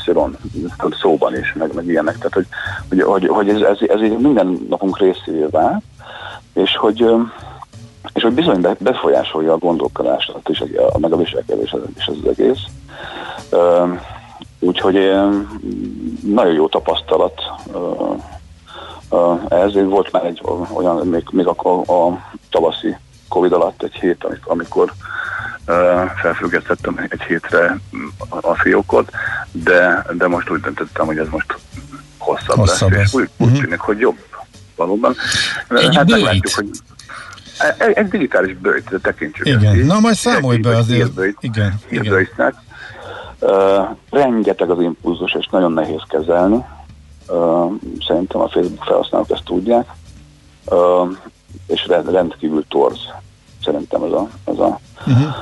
szóban 1.01 1.38
is, 1.38 1.53
meg, 1.53 1.73
meg 1.73 1.86
ilyenek. 1.86 2.17
Tehát, 2.17 2.34
hogy, 2.34 2.47
hogy, 2.89 3.01
hogy, 3.01 3.27
hogy 3.27 3.49
ez, 3.49 3.62
ez, 3.62 3.77
ez 3.89 4.01
így 4.01 4.17
minden 4.17 4.65
napunk 4.69 4.99
részévé 4.99 5.45
vált, 5.51 5.84
és 6.53 6.75
hogy, 6.75 7.05
és 8.13 8.23
hogy 8.23 8.34
bizony 8.34 8.62
befolyásolja 8.79 9.53
a 9.53 9.58
gondolkodást, 9.58 10.34
és 10.45 10.63
a, 10.93 10.97
meg 10.97 11.13
a 11.13 11.17
viselkedés 11.17 11.75
és 11.95 12.08
az 12.08 12.29
egész. 12.29 12.60
Úgyhogy 14.60 15.12
nagyon 16.21 16.53
jó 16.53 16.67
tapasztalat 16.67 17.41
ez 19.47 19.73
volt 19.73 20.12
már 20.12 20.25
egy 20.25 20.41
olyan, 20.73 21.08
még, 21.08 21.23
még 21.31 21.47
a, 21.47 21.69
a 21.79 22.19
tavaszi 22.49 22.95
Covid 23.27 23.51
alatt 23.51 23.84
egy 23.84 23.93
hét, 23.93 24.27
amikor 24.43 24.93
uh, 25.67 26.10
felfüggesztettem 26.21 27.05
egy 27.10 27.21
hétre 27.21 27.79
a 28.29 28.55
fiókot, 28.55 29.12
de, 29.51 30.05
de 30.12 30.27
most 30.27 30.49
úgy 30.49 30.60
döntöttem, 30.60 31.05
hogy 31.05 31.17
ez 31.17 31.27
most 31.29 31.58
hosszabb, 32.17 32.58
hosszabb 32.58 32.91
lesz, 32.91 33.08
és 33.08 33.13
úgy, 33.13 33.29
úgy 33.38 33.47
uh-huh. 33.47 33.63
tűnik, 33.63 33.79
hogy 33.79 33.99
jobb 33.99 34.17
valóban. 34.75 35.15
Egy 35.69 35.95
hát 35.95 36.10
meglátjuk, 36.10 36.53
hogy 36.53 36.69
egy, 37.77 37.91
egy 37.91 38.08
digitális 38.08 38.55
bőjt, 38.58 38.89
tekintsük 39.01 39.45
Igen, 39.45 39.79
ezt 39.79 39.88
na 39.88 39.99
majd 39.99 40.15
számolj 40.15 40.58
be 40.58 40.77
azért. 40.77 41.01
Hírbőjt, 41.01 41.38
igen, 41.39 41.79
igen. 41.89 42.27
Uh, 43.39 43.88
rengeteg 44.10 44.69
az 44.69 44.81
impulzus, 44.81 45.36
és 45.39 45.47
nagyon 45.51 45.71
nehéz 45.71 46.01
kezelni 46.08 46.65
szerintem 48.08 48.41
a 48.41 48.47
Facebook 48.47 48.84
felhasználók 48.84 49.29
ezt 49.29 49.43
tudják, 49.43 49.88
és 51.67 51.87
rendkívül 52.11 52.65
torz 52.67 52.99
szerintem 53.63 54.03
ez 54.03 54.11
a, 54.11 54.29
ez 54.45 54.57
a, 54.57 54.79
uh-huh. 55.07 55.35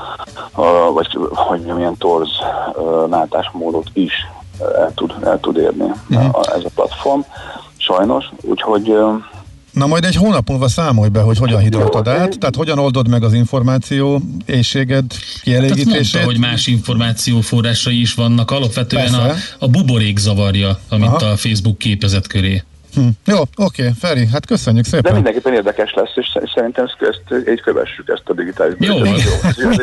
a 0.51 0.91
vagy 0.91 1.17
hogy 1.29 1.61
milyen 1.61 1.97
torz 1.97 2.29
látásmódot 3.09 3.89
is 3.93 4.13
el 4.59 4.91
tud, 4.95 5.13
el 5.23 5.39
tud 5.39 5.57
érni 5.57 5.91
uh-huh. 6.09 6.35
a, 6.35 6.55
ez 6.55 6.63
a 6.63 6.69
platform, 6.75 7.19
sajnos, 7.77 8.31
úgyhogy 8.41 8.95
Na 9.73 9.87
majd 9.87 10.03
egy 10.05 10.15
hónap 10.15 10.49
múlva 10.49 10.67
számolj 10.67 11.09
be, 11.09 11.21
hogy 11.21 11.37
hogyan 11.37 11.59
hidaltad 11.59 12.07
át, 12.07 12.39
tehát 12.39 12.55
hogyan 12.55 12.79
oldod 12.79 13.07
meg 13.07 13.23
az 13.23 13.33
információ 13.33 14.21
éjséged 14.45 15.05
kielégítését. 15.41 15.87
Hát 15.87 15.95
mondta, 15.95 16.23
hogy 16.23 16.39
más 16.39 16.67
információforrásai 16.67 18.01
is 18.01 18.13
vannak, 18.13 18.51
alapvetően 18.51 19.13
a, 19.13 19.33
a 19.59 19.67
buborék 19.67 20.17
zavarja, 20.17 20.79
amit 20.89 21.07
Aha. 21.07 21.25
a 21.25 21.37
Facebook 21.37 21.77
képezet 21.77 22.27
köré. 22.27 22.63
Hm. 22.93 23.07
Jó, 23.25 23.41
oké, 23.55 23.91
Feri, 23.99 24.27
hát 24.27 24.45
köszönjük 24.45 24.85
szépen. 24.85 25.01
De 25.01 25.11
mindenképpen 25.11 25.53
érdekes 25.53 25.93
lesz, 25.93 26.11
és 26.15 26.51
szerintem 26.53 26.85
ezt, 26.99 27.49
így 27.49 27.61
kövessük, 27.61 28.07
ezt 28.09 28.23
a 28.25 28.33
digitális 28.33 28.75
Jó, 28.79 28.97
jó, 28.97 29.05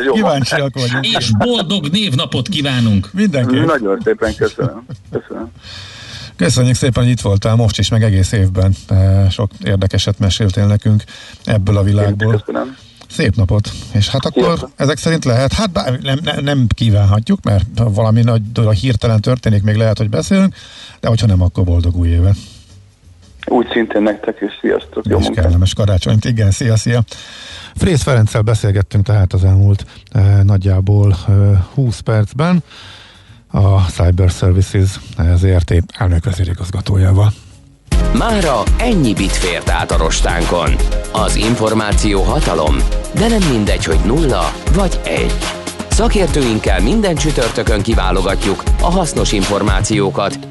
jó 0.03 0.13
kíváncsiak 0.13 0.73
vagyunk. 0.73 1.07
És 1.07 1.31
boldog 1.37 1.87
névnapot 1.87 2.47
kívánunk. 2.47 3.09
Mindenki. 3.13 3.59
Nagyon 3.59 4.01
szépen 4.03 4.35
köszönöm. 4.35 4.85
köszönöm. 5.11 5.51
Köszönjük 6.35 6.75
szépen, 6.75 7.03
hogy 7.03 7.11
itt 7.11 7.21
voltál 7.21 7.55
most 7.55 7.79
is, 7.79 7.89
meg 7.89 8.03
egész 8.03 8.31
évben. 8.31 8.73
Sok 9.29 9.51
érdekeset 9.63 10.19
meséltél 10.19 10.65
nekünk 10.65 11.03
ebből 11.45 11.77
a 11.77 11.83
világból. 11.83 12.43
Köszönöm. 12.45 12.77
Szép 13.09 13.35
napot. 13.35 13.71
És 13.91 14.09
hát 14.09 14.25
akkor 14.25 14.53
Szépen. 14.53 14.71
ezek 14.75 14.97
szerint 14.97 15.25
lehet, 15.25 15.53
hát 15.53 15.71
bár 15.71 15.99
nem, 15.99 16.19
nem, 16.23 16.43
nem 16.43 16.67
kívánhatjuk, 16.67 17.43
mert 17.43 17.65
valami 17.75 18.21
nagy 18.21 18.41
a 18.53 18.69
hirtelen 18.69 19.21
történik, 19.21 19.63
még 19.63 19.75
lehet, 19.75 19.97
hogy 19.97 20.09
beszélünk, 20.09 20.55
de 20.99 21.07
hogyha 21.07 21.27
nem, 21.27 21.41
akkor 21.41 21.63
boldog 21.63 21.95
új 21.95 22.07
évet. 22.07 22.35
Úgy 23.51 23.67
szintén 23.71 24.01
nektek, 24.01 24.37
és 24.39 24.53
sziasztok, 24.61 25.05
jó 25.05 25.19
munkát. 25.19 25.43
kellemes 25.43 25.73
karácsonyt, 25.73 26.25
igen, 26.25 26.51
szia, 26.51 26.75
szia. 26.75 27.01
Frész 27.75 28.03
Ferenccel 28.03 28.41
beszélgettünk 28.41 29.05
tehát 29.05 29.33
az 29.33 29.43
elmúlt 29.43 29.85
eh, 30.11 30.23
nagyjából 30.43 31.15
eh, 31.27 31.33
20 31.73 31.99
percben 31.99 32.63
a 33.51 33.81
Cyber 33.81 34.29
Services 34.29 34.99
ZRT 35.35 35.73
elnök 35.97 36.23
vezérigazgatójával. 36.23 37.31
Mára 38.17 38.63
ennyi 38.77 39.13
bit 39.13 39.31
fért 39.31 39.69
át 39.69 39.91
a 39.91 39.97
rostánkon. 39.97 40.75
Az 41.11 41.35
információ 41.35 42.21
hatalom, 42.21 42.75
de 43.15 43.27
nem 43.27 43.49
mindegy, 43.51 43.83
hogy 43.83 43.99
nulla 44.05 44.43
vagy 44.73 44.99
egy. 45.05 45.33
Szakértőinkkel 45.89 46.81
minden 46.81 47.15
csütörtökön 47.15 47.81
kiválogatjuk 47.81 48.63
a 48.81 48.91
hasznos 48.91 49.31
információkat 49.31 50.50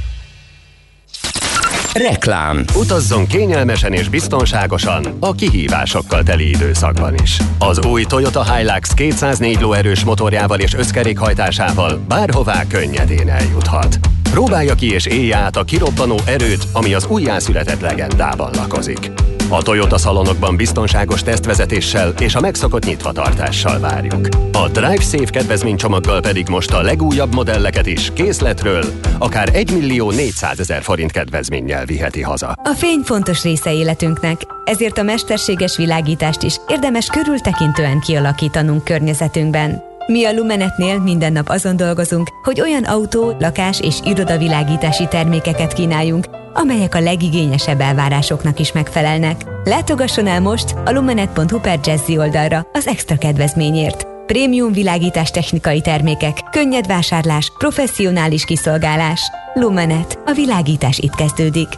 Reklám. 1.93 2.63
Utazzon 2.75 3.27
kényelmesen 3.27 3.93
és 3.93 4.09
biztonságosan 4.09 5.05
a 5.19 5.31
kihívásokkal 5.31 6.23
teli 6.23 6.49
időszakban 6.49 7.15
is. 7.23 7.37
Az 7.59 7.85
új 7.85 8.03
Toyota 8.03 8.53
Hilux 8.53 8.93
204 8.93 9.61
lóerős 9.61 10.03
motorjával 10.03 10.59
és 10.59 10.73
összkerékhajtásával 10.73 11.99
bárhová 12.07 12.67
könnyedén 12.67 13.29
eljuthat. 13.29 13.99
Próbálja 14.31 14.75
ki 14.75 14.93
és 14.93 15.05
élje 15.05 15.37
át 15.37 15.55
a 15.57 15.63
kirobbanó 15.63 16.19
erőt, 16.25 16.67
ami 16.73 16.93
az 16.93 17.05
újjászületett 17.05 17.81
legendában 17.81 18.51
lakozik. 18.53 19.11
A 19.53 19.61
Toyota 19.61 19.97
szalonokban 19.97 20.55
biztonságos 20.55 21.23
tesztvezetéssel 21.23 22.13
és 22.19 22.35
a 22.35 22.39
megszokott 22.39 22.85
nyitvatartással 22.85 23.79
várjuk. 23.79 24.27
A 24.51 24.67
Drive 24.67 25.01
Safe 25.01 25.29
kedvezménycsomaggal 25.31 26.21
pedig 26.21 26.47
most 26.49 26.73
a 26.73 26.81
legújabb 26.81 27.33
modelleket 27.33 27.85
is 27.85 28.11
készletről, 28.13 28.83
akár 29.17 29.49
1 29.53 29.71
millió 29.71 30.11
400 30.11 30.59
ezer 30.59 30.81
forint 30.81 31.11
kedvezménnyel 31.11 31.85
viheti 31.85 32.21
haza. 32.21 32.53
A 32.63 32.73
fény 32.75 33.01
fontos 33.03 33.43
része 33.43 33.73
életünknek, 33.73 34.41
ezért 34.65 34.97
a 34.97 35.03
mesterséges 35.03 35.77
világítást 35.77 36.43
is 36.43 36.55
érdemes 36.67 37.07
körültekintően 37.07 37.99
kialakítanunk 37.99 38.83
környezetünkben. 38.83 39.83
Mi 40.07 40.25
a 40.25 40.33
Lumenetnél 40.33 40.99
minden 40.99 41.31
nap 41.31 41.49
azon 41.49 41.75
dolgozunk, 41.75 42.27
hogy 42.43 42.61
olyan 42.61 42.83
autó, 42.83 43.35
lakás 43.39 43.79
és 43.79 43.95
irodavilágítási 44.03 45.07
termékeket 45.07 45.73
kínáljunk, 45.73 46.40
amelyek 46.53 46.95
a 46.95 46.99
legigényesebb 46.99 47.81
elvárásoknak 47.81 48.59
is 48.59 48.71
megfelelnek. 48.71 49.41
Látogasson 49.63 50.27
el 50.27 50.41
most 50.41 50.75
a 50.85 50.91
lumenet.hu 50.91 51.59
per 51.59 51.79
Jazzy 51.83 52.17
oldalra 52.17 52.67
az 52.73 52.87
extra 52.87 53.17
kedvezményért. 53.17 54.07
Prémium 54.25 54.71
világítás 54.71 55.31
technikai 55.31 55.81
termékek, 55.81 56.37
könnyed 56.51 56.87
vásárlás, 56.87 57.51
professzionális 57.57 58.45
kiszolgálás. 58.45 59.21
Lumenet. 59.53 60.19
A 60.25 60.31
világítás 60.31 60.97
itt 60.97 61.15
kezdődik. 61.15 61.69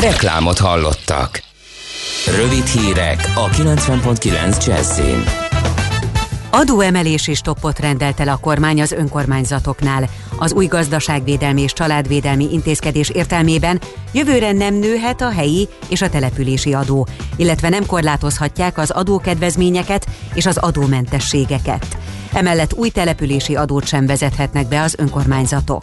Reklámot 0.00 0.58
hallottak. 0.58 1.42
Rövid 2.36 2.66
hírek 2.66 3.32
a 3.34 3.48
90.9 3.48 4.66
Jazzin. 4.66 5.43
Adóemelési 6.56 7.34
stoppot 7.34 7.78
rendelt 7.78 8.20
el 8.20 8.28
a 8.28 8.36
kormány 8.36 8.80
az 8.80 8.92
önkormányzatoknál. 8.92 10.08
Az 10.38 10.52
új 10.52 10.66
gazdaságvédelmi 10.66 11.62
és 11.62 11.72
családvédelmi 11.72 12.52
intézkedés 12.52 13.10
értelmében 13.10 13.80
jövőre 14.12 14.52
nem 14.52 14.74
nőhet 14.74 15.20
a 15.20 15.30
helyi 15.30 15.68
és 15.88 16.02
a 16.02 16.08
települési 16.08 16.74
adó, 16.74 17.06
illetve 17.36 17.68
nem 17.68 17.86
korlátozhatják 17.86 18.78
az 18.78 18.90
adókedvezményeket 18.90 20.06
és 20.34 20.46
az 20.46 20.56
adómentességeket. 20.56 21.86
Emellett 22.32 22.72
új 22.72 22.88
települési 22.88 23.56
adót 23.56 23.86
sem 23.86 24.06
vezethetnek 24.06 24.68
be 24.68 24.82
az 24.82 24.94
önkormányzatok. 24.98 25.82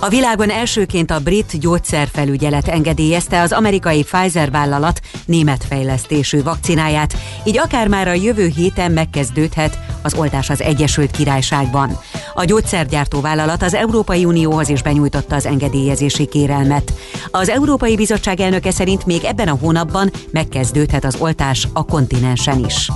A 0.00 0.08
világon 0.08 0.50
elsőként 0.50 1.10
a 1.10 1.20
brit 1.20 1.60
gyógyszerfelügyelet 1.60 2.68
engedélyezte 2.68 3.40
az 3.40 3.52
amerikai 3.52 4.02
Pfizer 4.02 4.50
vállalat 4.50 5.00
német 5.26 5.64
fejlesztésű 5.64 6.42
vakcináját, 6.42 7.16
így 7.44 7.58
akár 7.58 7.88
már 7.88 8.08
a 8.08 8.12
jövő 8.12 8.52
héten 8.56 8.92
megkezdődhet 8.92 9.78
az 10.02 10.14
oltás 10.14 10.50
az 10.50 10.62
Egyesült 10.62 11.10
Királyságban. 11.10 11.98
A 12.34 12.44
gyógyszergyártó 12.44 13.20
vállalat 13.20 13.62
az 13.62 13.74
Európai 13.74 14.24
Unióhoz 14.24 14.68
is 14.68 14.82
benyújtotta 14.82 15.34
az 15.34 15.46
engedélyezési 15.46 16.26
kérelmet. 16.26 16.92
Az 17.30 17.48
Európai 17.48 17.96
Bizottság 17.96 18.40
elnöke 18.40 18.70
szerint 18.70 19.06
még 19.06 19.24
ebben 19.24 19.48
a 19.48 19.58
hónapban 19.60 20.10
megkezdődhet 20.30 21.04
az 21.04 21.16
oltás 21.18 21.68
a 21.72 21.84
kontinensen 21.84 22.64
is. 22.64 22.90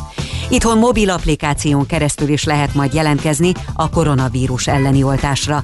Itthon 0.48 0.78
mobil 0.78 1.10
applikáción 1.10 1.86
keresztül 1.86 2.28
is 2.28 2.44
lehet 2.44 2.74
majd 2.74 2.94
jelentkezni 2.94 3.52
a 3.74 3.90
koronavírus 3.90 4.66
elleni 4.66 5.02
oltásra. 5.02 5.62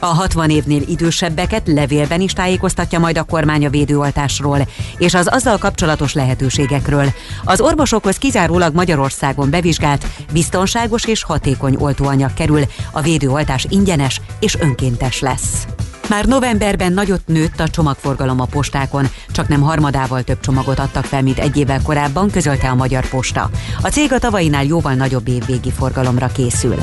A 0.00 0.06
60 0.06 0.50
évnél 0.50 0.82
idősebbeket 0.88 1.62
levélben 1.66 2.20
is 2.20 2.32
tájékoztatja 2.32 2.98
majd 2.98 3.18
a 3.18 3.24
kormány 3.24 3.66
a 3.66 3.70
védőoltásról 3.70 4.68
és 4.98 5.14
az 5.14 5.28
azzal 5.30 5.58
kapcsolatos 5.58 6.12
lehetőségekről. 6.12 7.12
Az 7.44 7.60
orvosokhoz 7.60 8.16
kizárólag 8.16 8.74
Magyarországon 8.74 9.50
bevizsgált, 9.50 10.06
biztonságos 10.32 11.04
és 11.04 11.22
hatékony 11.22 11.76
oltóanyag 11.78 12.34
kerül, 12.34 12.62
a 12.92 13.00
védőoltás 13.00 13.66
ingyenes 13.68 14.20
és 14.40 14.56
önkéntes 14.60 15.20
lesz. 15.20 15.66
Már 16.08 16.24
novemberben 16.24 16.92
nagyot 16.92 17.20
nőtt 17.26 17.60
a 17.60 17.68
csomagforgalom 17.68 18.40
a 18.40 18.44
postákon, 18.44 19.06
csak 19.30 19.48
nem 19.48 19.60
harmadával 19.60 20.22
több 20.22 20.40
csomagot 20.40 20.78
adtak 20.78 21.04
fel, 21.04 21.22
mint 21.22 21.38
egy 21.38 21.56
évvel 21.56 21.82
korábban, 21.82 22.30
közölte 22.30 22.68
a 22.68 22.74
Magyar 22.74 23.08
Posta. 23.08 23.50
A 23.82 23.88
cég 23.88 24.12
a 24.12 24.18
tavainál 24.18 24.64
jóval 24.64 24.94
nagyobb 24.94 25.28
évvégi 25.28 25.70
forgalomra 25.70 26.26
készül. 26.26 26.76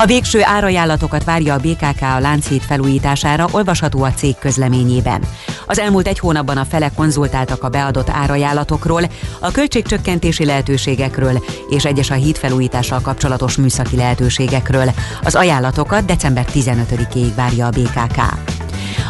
A 0.00 0.06
végső 0.06 0.42
árajánlatokat 0.42 1.24
várja 1.24 1.54
a 1.54 1.58
BKK 1.58 2.02
a 2.02 2.18
Lánchíd 2.18 2.62
felújítására, 2.62 3.46
olvasható 3.50 4.02
a 4.02 4.12
cég 4.12 4.38
közleményében. 4.38 5.22
Az 5.66 5.78
elmúlt 5.78 6.06
egy 6.06 6.18
hónapban 6.18 6.56
a 6.56 6.64
felek 6.64 6.94
konzultáltak 6.94 7.62
a 7.62 7.68
beadott 7.68 8.10
árajánlatokról, 8.10 9.02
a 9.40 9.50
költségcsökkentési 9.50 10.44
lehetőségekről 10.44 11.44
és 11.68 11.84
egyes 11.84 12.10
a 12.10 12.14
híd 12.14 12.36
felújítással 12.36 13.00
kapcsolatos 13.00 13.56
műszaki 13.56 13.96
lehetőségekről. 13.96 14.90
Az 15.22 15.34
ajánlatokat 15.34 16.04
december 16.04 16.46
15-ig 16.52 17.32
várja 17.36 17.66
a 17.66 17.70
BKK. 17.70 18.57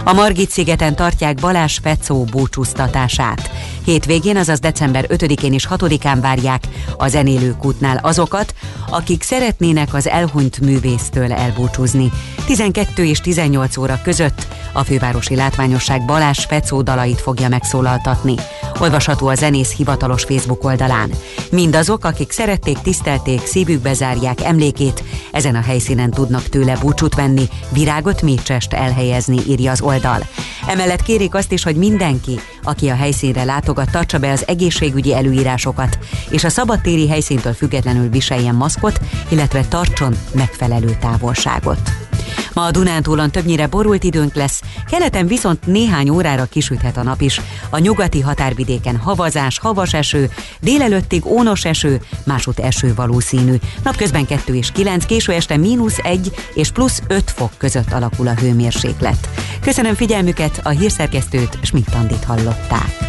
A 0.04 0.12
Margit 0.12 0.50
szigeten 0.50 0.94
tartják 0.94 1.34
Balázs 1.40 1.78
Fecó 1.82 2.24
búcsúztatását. 2.24 3.50
Hétvégén, 3.84 4.36
azaz 4.36 4.58
december 4.58 5.06
5-én 5.08 5.52
és 5.52 5.68
6-án 5.70 6.18
várják 6.20 6.64
a 6.96 7.08
zenélők 7.08 7.64
útnál 7.64 7.96
azokat, 8.02 8.54
akik 8.90 9.22
szeretnének 9.22 9.94
az 9.94 10.08
elhunyt 10.08 10.60
művésztől 10.60 11.32
elbúcsúzni. 11.32 12.10
12 12.46 13.04
és 13.04 13.20
18 13.20 13.76
óra 13.76 14.00
között 14.02 14.46
a 14.72 14.84
fővárosi 14.84 15.34
látványosság 15.34 16.04
Balázs 16.04 16.44
Fecó 16.44 16.82
dalait 16.82 17.20
fogja 17.20 17.48
megszólaltatni. 17.48 18.34
Olvasható 18.80 19.26
a 19.26 19.34
zenész 19.34 19.74
hivatalos 19.76 20.22
Facebook 20.22 20.64
oldalán. 20.64 21.10
Mindazok, 21.50 22.04
akik 22.04 22.30
szerették, 22.30 22.78
tisztelték, 22.78 23.46
szívükbe 23.46 23.92
zárják 23.92 24.42
emlékét, 24.42 25.02
ezen 25.32 25.54
a 25.54 25.60
helyszínen 25.60 26.10
tudnak 26.10 26.42
tőle 26.42 26.76
búcsút 26.80 27.14
venni, 27.14 27.48
virágot, 27.72 28.22
mécsest 28.22 28.72
elhelyezni, 28.72 29.38
írja 29.48 29.70
az 29.70 29.80
oldal. 29.80 30.26
Emellett 30.66 31.02
kérik 31.02 31.34
azt 31.34 31.52
is, 31.52 31.62
hogy 31.62 31.76
mindenki, 31.76 32.40
aki 32.62 32.88
a 32.88 32.94
helyszínre 32.94 33.44
látogat, 33.44 33.90
tartsa 33.90 34.18
be 34.18 34.30
az 34.30 34.48
egészségügyi 34.48 35.14
előírásokat, 35.14 35.98
és 36.30 36.44
a 36.44 36.48
szabadtéri 36.48 37.08
helyszíntől 37.08 37.52
függetlenül 37.52 38.08
viseljen 38.08 38.54
maszkot, 38.54 39.00
illetve 39.28 39.64
tartson 39.68 40.14
megfelelő 40.32 40.96
távolságot. 41.00 42.07
Ma 42.52 42.64
a 42.64 42.70
Dunántúlon 42.70 43.30
többnyire 43.30 43.66
borult 43.66 44.04
időnk 44.04 44.34
lesz, 44.34 44.60
keleten 44.90 45.26
viszont 45.26 45.66
néhány 45.66 46.08
órára 46.08 46.44
kisüthet 46.44 46.96
a 46.96 47.02
nap 47.02 47.20
is. 47.20 47.40
A 47.70 47.78
nyugati 47.78 48.20
határvidéken 48.20 48.96
havazás, 48.96 49.58
havas 49.58 49.94
eső, 49.94 50.30
délelőttig 50.60 51.26
ónos 51.26 51.64
eső, 51.64 52.00
másút 52.24 52.58
eső 52.58 52.94
valószínű. 52.94 53.54
Napközben 53.82 54.26
2 54.26 54.54
és 54.54 54.72
9, 54.72 55.04
késő 55.04 55.32
este 55.32 55.56
mínusz 55.56 55.98
1 56.02 56.32
és 56.54 56.70
plusz 56.70 57.02
5 57.06 57.30
fok 57.30 57.50
között 57.58 57.92
alakul 57.92 58.28
a 58.28 58.34
hőmérséklet. 58.34 59.28
Köszönöm 59.60 59.94
figyelmüket, 59.94 60.60
a 60.62 60.68
hírszerkesztőt 60.68 61.58
Schmidt-Tandit 61.62 62.24
hallották. 62.24 63.08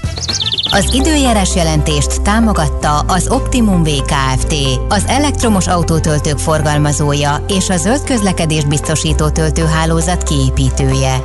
Az 0.71 0.93
időjárás 0.93 1.55
jelentést 1.55 2.21
támogatta 2.21 2.99
az 2.99 3.27
Optimum 3.27 3.83
VKFT, 3.83 4.53
az 4.89 5.03
elektromos 5.07 5.67
autótöltők 5.67 6.37
forgalmazója 6.37 7.43
és 7.47 7.69
a 7.69 7.77
zöld 7.77 8.03
közlekedés 8.03 8.65
biztosító 8.65 9.18
töltőhálózat 9.27 10.23
kiépítője. 10.23 11.21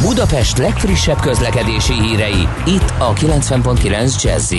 Budapest 0.00 0.58
legfrissebb 0.58 1.20
közlekedési 1.20 1.92
hírei, 1.92 2.48
itt 2.66 2.92
a 2.98 3.12
90.9 3.12 4.22
jazz 4.22 4.54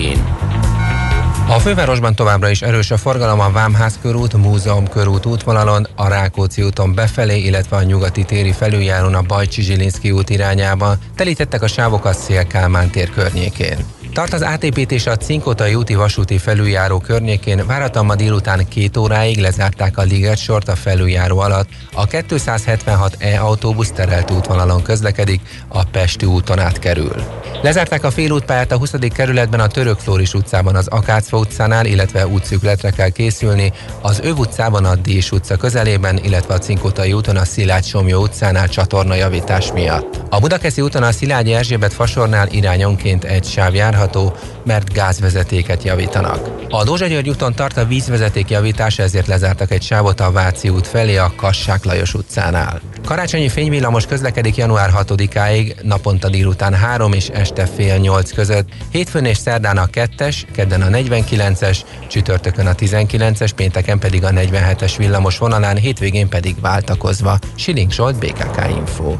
a 1.48 1.58
fővárosban 1.58 2.14
továbbra 2.14 2.48
is 2.48 2.62
erős 2.62 2.90
a 2.90 2.96
forgalom 2.96 3.40
a 3.40 3.50
Vámház 3.50 3.98
körút, 4.02 4.36
Múzeum 4.36 4.88
körút 4.88 5.26
útvonalon, 5.26 5.86
a 5.96 6.08
Rákóczi 6.08 6.62
úton 6.62 6.94
befelé, 6.94 7.38
illetve 7.38 7.76
a 7.76 7.82
nyugati 7.82 8.24
téri 8.24 8.52
felüljárón 8.52 9.14
a 9.14 9.22
Bajcsi 9.22 9.62
Zsilinszki 9.62 10.10
út 10.10 10.30
irányába. 10.30 10.94
Telítettek 11.16 11.62
a 11.62 11.66
sávok 11.66 12.04
a 12.04 12.12
Szél 12.12 12.46
Kálmán 12.46 12.90
tér 12.90 13.10
környékén. 13.10 13.78
Tart 14.14 14.32
az 14.32 14.42
átépítés 14.42 15.06
a 15.06 15.16
Cinkotai 15.16 15.74
úti 15.74 15.94
vasúti 15.94 16.38
felüljáró 16.38 16.98
környékén, 16.98 17.66
várhatóan 17.66 18.06
ma 18.06 18.14
délután 18.14 18.68
két 18.68 18.96
óráig 18.96 19.38
lezárták 19.38 19.98
a 19.98 20.02
Liget 20.02 20.38
sort 20.38 20.68
a 20.68 20.76
felüljáró 20.76 21.38
alatt. 21.38 21.68
A 21.92 22.06
276E 22.06 23.40
autóbusz 23.40 23.90
terelt 23.90 24.30
útvonalon 24.30 24.82
közlekedik, 24.82 25.40
a 25.68 25.84
Pesti 25.84 26.26
úton 26.26 26.58
átkerül. 26.58 27.14
Lezárták 27.62 28.04
a 28.04 28.10
félútpályát 28.10 28.72
a 28.72 28.76
20. 28.76 28.94
kerületben 29.14 29.60
a 29.60 29.66
Török 29.66 29.98
Flóris 29.98 30.34
utcában 30.34 30.74
az 30.74 30.86
Akácfa 30.86 31.38
utcánál, 31.38 31.86
illetve 31.86 32.26
útszükletre 32.26 32.90
kell 32.90 33.08
készülni, 33.08 33.72
az 34.00 34.20
Öv 34.22 34.38
utcában 34.38 34.84
a 34.84 34.94
Dés 34.94 35.32
utca 35.32 35.56
közelében, 35.56 36.18
illetve 36.24 36.54
a 36.54 36.58
Cinkotai 36.58 37.12
úton 37.12 37.36
a 37.36 37.44
Szilágy 37.44 37.84
Somjó 37.84 38.22
utcánál 38.22 38.68
csatornajavítás 38.68 39.72
miatt. 39.72 40.20
A 40.30 40.38
Budakeszi 40.40 40.80
úton 40.80 41.02
a 41.02 41.12
Szilágyi 41.12 41.52
Erzsébet 41.52 41.92
fasornál 41.92 42.48
irányonként 42.50 43.24
egy 43.24 43.44
sáv 43.44 43.74
járhat, 43.74 44.03
járható, 44.04 44.32
mert 44.64 44.92
gázvezetéket 44.92 45.82
javítanak. 45.82 46.50
A 46.68 46.84
Dózsa 46.84 47.06
György 47.06 47.28
úton 47.28 47.54
tart 47.54 47.76
a 47.76 47.84
vízvezeték 47.84 48.50
javítása, 48.50 49.02
ezért 49.02 49.26
lezártak 49.26 49.70
egy 49.70 49.82
sávot 49.82 50.20
a 50.20 50.30
Váci 50.30 50.68
út 50.68 50.86
felé 50.86 51.16
a 51.16 51.32
Kassák 51.36 51.84
Lajos 51.84 52.14
utcánál. 52.14 52.80
Karácsonyi 53.04 53.48
fényvillamos 53.48 54.06
közlekedik 54.06 54.56
január 54.56 54.90
6-áig, 54.96 55.74
naponta 55.82 56.28
délután 56.28 56.74
3 56.74 57.12
és 57.12 57.28
este 57.28 57.66
fél 57.66 57.96
8 57.96 58.32
között, 58.32 58.68
hétfőn 58.90 59.24
és 59.24 59.36
szerdán 59.36 59.76
a 59.76 59.86
2-es, 59.86 60.42
kedden 60.52 60.82
a 60.82 60.86
49-es, 60.86 61.78
csütörtökön 62.08 62.66
a 62.66 62.74
19-es, 62.74 63.50
pénteken 63.56 63.98
pedig 63.98 64.24
a 64.24 64.30
47-es 64.30 64.94
villamos 64.96 65.38
vonalán, 65.38 65.76
hétvégén 65.76 66.28
pedig 66.28 66.60
váltakozva. 66.60 67.38
Siling 67.54 67.92
Zsolt, 67.92 68.18
BKK 68.18 68.68
Info. 68.76 69.16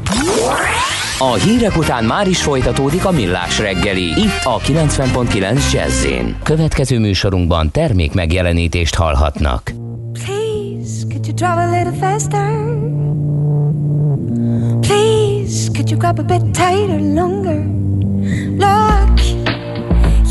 A 1.19 1.33
hírek 1.33 1.77
után 1.77 2.03
már 2.03 2.27
is 2.27 2.41
folytatódik 2.43 3.05
a 3.05 3.11
millás 3.11 3.59
reggeli, 3.59 4.03
itt 4.03 4.43
a 4.43 4.59
90.9 4.59 5.71
jazz 5.71 6.07
Következő 6.43 6.99
műsorunkban 6.99 7.71
termék 7.71 8.13
megjelenítést 8.13 8.95
hallhatnak. 8.95 9.71
Please, 10.13 11.05
could 11.09 11.25
you 11.25 11.35
drive 11.35 11.57
a 11.57 11.69
little 11.69 11.93
faster? 11.99 12.49
Please, 14.79 15.71
could 15.73 15.89
you 15.89 15.99
grab 15.99 16.19
a 16.19 16.23
bit 16.23 16.41
tighter, 16.41 16.99
longer? 16.99 17.65
Look, 18.57 19.19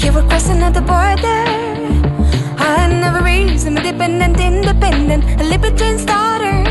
you 0.02 0.12
were 0.12 0.26
crossing 0.28 0.62
at 0.62 0.72
the 0.72 0.82
border. 0.82 1.44
I 2.58 2.86
never 3.00 3.22
reason, 3.22 3.76
independent, 3.76 4.40
independent, 4.40 5.40
a 5.40 5.44
libertine 5.44 5.98
starter. 5.98 6.63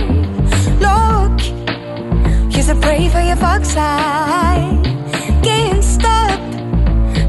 You're 2.66 2.76
so 2.76 2.80
brave 2.80 3.12
for 3.12 3.20
your 3.20 3.36
fox 3.36 3.72
side. 3.72 4.86
Can't 5.44 5.84
stop 5.84 6.40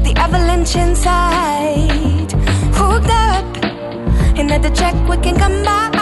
the 0.01 0.13
avalanche 0.15 0.77
inside. 0.77 2.31
Hooked 2.73 3.09
up, 3.09 3.57
and 4.39 4.49
at 4.49 4.61
the 4.61 4.69
check 4.69 4.95
we 5.09 5.17
can 5.17 5.35
come 5.37 5.61
by. 5.65 5.94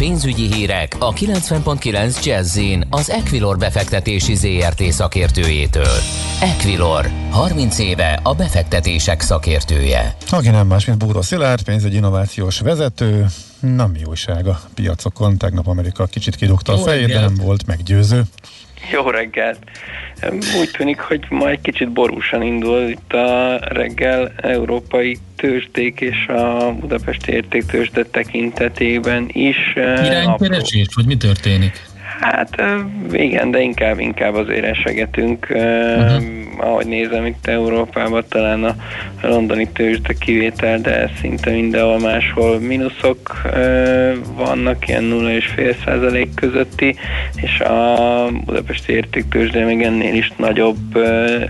Pénzügyi 0.00 0.52
hírek 0.52 0.96
a 0.98 1.12
90.9 1.12 2.24
jazz 2.24 2.58
az 2.90 3.10
Equilor 3.10 3.58
befektetési 3.58 4.34
ZRT 4.34 4.82
szakértőjétől. 4.82 5.96
Equilor, 6.40 7.06
30 7.30 7.78
éve 7.78 8.20
a 8.22 8.34
befektetések 8.34 9.20
szakértője. 9.20 10.16
Aki 10.30 10.48
nem 10.48 10.66
más, 10.66 10.84
mint 10.84 10.98
Búró 10.98 11.22
Szilárd, 11.22 11.62
pénzügyi 11.62 11.96
innovációs 11.96 12.60
vezető, 12.60 13.26
nem 13.60 13.92
jó 13.96 14.08
újság 14.08 14.46
a 14.46 14.60
piacokon. 14.74 15.38
Tegnap 15.38 15.66
Amerika 15.66 16.06
kicsit 16.06 16.36
kidugta 16.36 16.72
a 16.72 16.76
fejét, 16.76 17.08
de 17.08 17.20
nem 17.20 17.34
volt 17.34 17.66
meggyőző. 17.66 18.22
Jó 18.92 19.10
reggelt! 19.10 19.58
Úgy 20.58 20.70
tűnik, 20.70 21.00
hogy 21.00 21.26
ma 21.28 21.48
egy 21.48 21.60
kicsit 21.60 21.92
borúsan 21.92 22.42
indul 22.42 22.88
itt 22.88 23.12
a 23.12 23.58
reggel 23.60 24.32
európai 24.36 25.18
tőzsdék 25.36 26.00
és 26.00 26.26
a 26.26 26.74
Budapesti 26.80 27.32
értéktőzsde 27.32 28.04
tekintetében 28.04 29.28
is. 29.32 29.72
Iránykeresés, 29.76 30.86
vagy 30.94 31.06
mi 31.06 31.16
történik? 31.16 31.88
Hát 32.20 32.62
igen, 33.12 33.50
de 33.50 33.60
inkább, 33.60 33.98
inkább 33.98 34.34
azért 34.34 34.64
esegetünk. 34.64 35.46
Uh-huh 35.50 36.40
ahogy 36.60 36.86
nézem 36.86 37.26
itt 37.26 37.46
Európában, 37.46 38.24
talán 38.28 38.64
a 38.64 38.74
londoni 39.22 39.68
tőzsde 39.72 40.14
kivétel, 40.18 40.80
de 40.80 41.10
szinte 41.20 41.50
mindenhol 41.50 41.98
máshol 41.98 42.58
mínuszok 42.58 43.42
vannak, 44.36 44.88
ilyen 44.88 45.04
0,5 45.04 45.76
százalék 45.84 46.34
közötti, 46.34 46.96
és 47.34 47.60
a 47.60 48.28
budapesti 48.44 48.92
értéktőzsde 48.92 49.64
még 49.64 49.82
ennél 49.82 50.14
is 50.14 50.32
nagyobb 50.36 50.96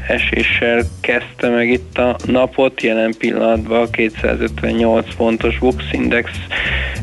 eséssel 0.09 0.83
kezdte 1.01 1.49
meg 1.49 1.69
itt 1.69 1.99
a 1.99 2.17
napot, 2.27 2.81
jelen 2.81 3.15
pillanatban 3.19 3.83
a 3.83 3.91
258 3.91 5.15
pontos 5.15 5.59
Bux 5.59 5.85
Index 5.93 6.31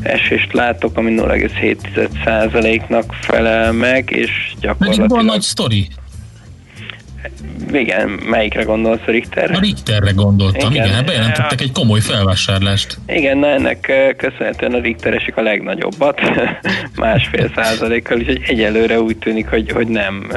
esést 0.02 0.52
látok, 0.52 0.96
ami 0.96 1.14
0,7 1.16 2.08
százaléknak 2.24 3.14
felel 3.20 3.57
meg, 3.72 4.10
és 4.10 4.30
gyakorlatilag... 4.60 5.10
Nagy, 5.10 5.24
nagy 5.24 5.40
sztori 5.40 5.88
igen, 7.72 8.08
melyikre 8.08 8.62
gondolsz 8.62 9.00
a 9.06 9.10
Richterre? 9.10 9.56
A 9.56 9.60
Richterre 9.60 10.10
gondoltam, 10.10 10.70
igen, 10.70 10.86
igen 10.86 11.04
bejelentettek 11.04 11.60
egy 11.60 11.72
komoly 11.72 12.00
felvásárlást. 12.00 12.98
Igen, 13.06 13.38
na 13.38 13.46
ennek 13.46 13.92
köszönhetően 14.16 14.72
a 14.72 14.80
Richter 14.80 15.14
esik 15.14 15.36
a 15.36 15.42
legnagyobbat, 15.42 16.20
másfél 16.96 17.50
százalékkal, 17.54 18.18
úgyhogy 18.18 18.42
egyelőre 18.46 19.00
úgy 19.00 19.16
tűnik, 19.16 19.48
hogy, 19.48 19.70
hogy 19.70 19.86
nem 19.86 20.30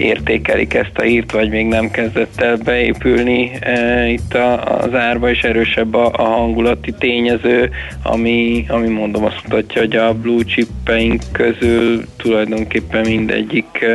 értékelik 0.00 0.74
ezt 0.74 0.92
a 0.94 1.02
hírt, 1.02 1.32
vagy 1.32 1.50
még 1.50 1.66
nem 1.66 1.90
kezdett 1.90 2.40
el 2.40 2.56
beépülni 2.56 3.50
e, 3.60 4.08
itt 4.08 4.34
a, 4.34 4.78
az 4.78 4.94
árba, 4.94 5.30
és 5.30 5.42
erősebb 5.42 5.94
a, 5.94 6.12
a 6.12 6.22
hangulati 6.22 6.94
tényező, 6.98 7.70
ami, 8.02 8.64
ami 8.68 8.88
mondom 8.88 9.24
azt 9.24 9.40
mutatja, 9.42 9.80
hogy 9.80 9.96
a 9.96 10.14
blue 10.14 10.44
chippeink 10.44 11.22
közül 11.32 12.04
tulajdonképpen 12.16 13.00
mindegyik 13.00 13.80
e, 13.80 13.88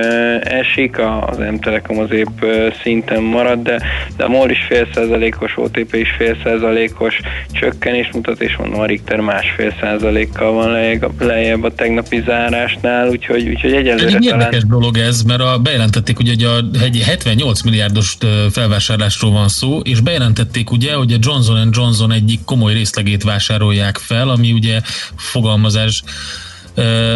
esik, 0.44 1.00
az 1.00 1.38
M-Telekom 1.38 2.00
az 2.00 2.12
épp 2.12 2.44
szinten 2.82 3.22
marad, 3.22 3.62
de, 3.62 3.82
de 4.18 4.24
a 4.24 4.28
MOL 4.28 4.50
is 4.50 4.66
fél 4.68 4.88
százalékos, 4.94 5.58
OTP 5.58 5.96
is 5.96 6.10
fél 6.18 6.38
százalékos 6.44 7.20
csökkenés 7.52 8.10
mutat, 8.14 8.42
és 8.42 8.56
mondom 8.58 8.80
a 8.80 8.86
Richter 8.86 9.20
másfél 9.20 9.74
százalékkal 9.82 10.52
van 10.52 10.72
lejjebb, 10.72 11.22
lejjebb 11.22 11.64
a 11.64 11.74
tegnapi 11.74 12.24
zárásnál, 12.26 13.10
úgyhogy, 13.10 13.50
úgyhogy 13.50 13.74
egyelőre 13.74 14.06
Egy 14.06 14.28
talán... 14.28 14.40
érdekes 14.40 14.66
dolog 14.66 14.98
ez, 14.98 15.22
mert 15.22 15.42
a, 15.42 15.58
bejelentették 15.94 16.20
ugye, 16.20 16.32
hogy 16.32 16.44
a, 16.44 16.84
egy 16.84 17.02
78 17.02 17.62
milliárdos 17.62 18.18
felvásárlásról 18.52 19.32
van 19.32 19.48
szó, 19.48 19.80
és 19.80 20.00
bejelentették 20.00 20.72
ugye, 20.72 20.94
hogy 20.94 21.14
a 21.14 21.18
Johnson 21.20 21.70
Johnson 21.72 22.12
egyik 22.12 22.44
komoly 22.46 22.74
részlegét 22.74 23.24
vásárolják 23.24 23.98
fel, 23.98 24.30
ami 24.30 24.52
ugye 24.52 24.82
fogalmazás 25.16 26.04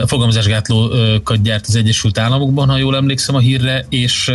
fogalmazásgátlókat 0.06 1.42
gyárt 1.42 1.66
az 1.68 1.76
Egyesült 1.76 2.18
Államokban, 2.18 2.70
ha 2.70 2.78
jól 2.78 2.96
emlékszem 2.96 3.36
a 3.36 3.40
hírre, 3.40 3.86
és 3.90 4.32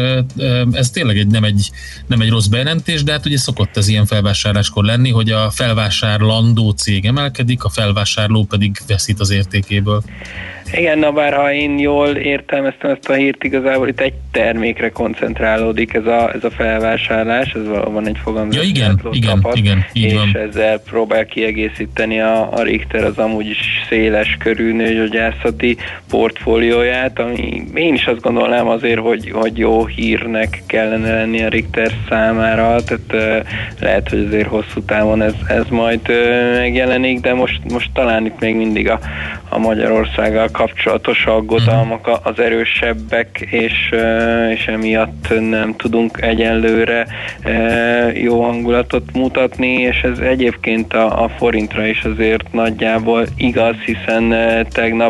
ez 0.73 0.91
tényleg 0.91 1.19
egy, 1.19 1.27
nem, 1.27 1.45
egy, 1.45 1.71
nem 2.07 2.21
egy 2.21 2.29
rossz 2.29 2.47
bejelentés, 2.47 3.03
de 3.03 3.13
hát 3.13 3.27
ugye 3.27 3.39
szokott 3.39 3.77
ez 3.77 3.89
ilyen 3.89 4.07
felvásárláskor 4.07 4.85
lenni, 4.85 5.11
hogy 5.11 5.31
a 5.31 5.51
felvásárlandó 5.51 6.71
cég 6.71 7.05
emelkedik, 7.05 7.65
a 7.65 7.69
felvásárló 7.69 8.45
pedig 8.45 8.77
veszít 8.87 9.21
az 9.21 9.31
értékéből. 9.31 10.03
Igen, 10.73 10.99
na 10.99 11.13
bár 11.13 11.33
ha 11.33 11.53
én 11.53 11.79
jól 11.79 12.09
értelmeztem 12.09 12.91
ezt 12.91 13.09
a 13.09 13.13
hírt, 13.13 13.45
igazából 13.45 13.89
itt 13.89 14.01
egy 14.01 14.15
termékre 14.31 14.91
koncentrálódik 14.91 15.95
ez 15.95 16.07
a, 16.07 16.33
ez 16.35 16.45
a 16.45 16.51
felvásárlás, 16.51 17.53
ez 17.53 17.67
valóban 17.67 18.07
egy 18.07 18.19
fogalmazás. 18.23 18.63
Ja, 18.63 18.69
igen, 18.69 19.01
igen, 19.13 19.41
tapat, 19.41 19.57
igen, 19.57 19.85
így 19.93 20.05
és 20.05 20.15
van. 20.15 20.37
ezzel 20.37 20.79
próbál 20.79 21.27
kiegészíteni 21.27 22.21
a, 22.21 22.53
a 22.53 22.63
Richter 22.63 23.05
az 23.05 23.19
amúgy 23.19 23.47
is 23.47 23.59
széles 23.89 24.37
körű 24.39 24.73
nőgyógyászati 25.13 25.77
portfólióját, 26.11 27.19
ami 27.19 27.65
én 27.75 27.95
is 27.95 28.07
azt 28.07 28.21
gondolnám 28.21 28.69
azért, 28.69 29.01
hogy, 29.01 29.31
hogy 29.31 29.59
jó 29.59 29.87
hírnek 29.87 30.63
kellene 30.67 31.15
lenni 31.15 31.43
a 31.43 31.49
Richter 31.49 31.91
számára, 32.09 32.77
tehát 32.83 33.45
lehet, 33.81 34.09
hogy 34.09 34.25
azért 34.27 34.49
hosszú 34.49 34.83
távon 34.87 35.23
ez, 35.23 35.35
ez 35.49 35.65
majd 35.71 36.01
megjelenik, 36.55 37.21
de 37.21 37.35
most, 37.35 37.61
most 37.73 37.91
talán 37.93 38.27
itt 38.27 38.41
még 38.41 38.55
mindig 38.55 38.91
a, 38.91 38.99
a 39.49 39.59
Magyarországgal 39.59 40.49
kapcsolatos 40.53 41.27
aggodalmak 41.27 42.21
az 42.23 42.39
erősebbek, 42.39 43.47
és, 43.51 43.95
és 44.51 44.67
emiatt 44.67 45.41
nem 45.51 45.75
tudunk 45.77 46.21
egyenlőre 46.21 47.07
jó 48.15 48.43
hangulatot 48.43 49.13
mutatni, 49.13 49.73
és 49.73 50.01
ez 50.01 50.19
egyébként 50.19 50.93
a, 50.93 51.23
a 51.23 51.29
forintra 51.29 51.87
is 51.87 52.03
azért 52.03 52.53
nagyjából 52.53 53.27
igaz, 53.37 53.77
hiszen 53.77 54.35
tegnap, 54.73 55.02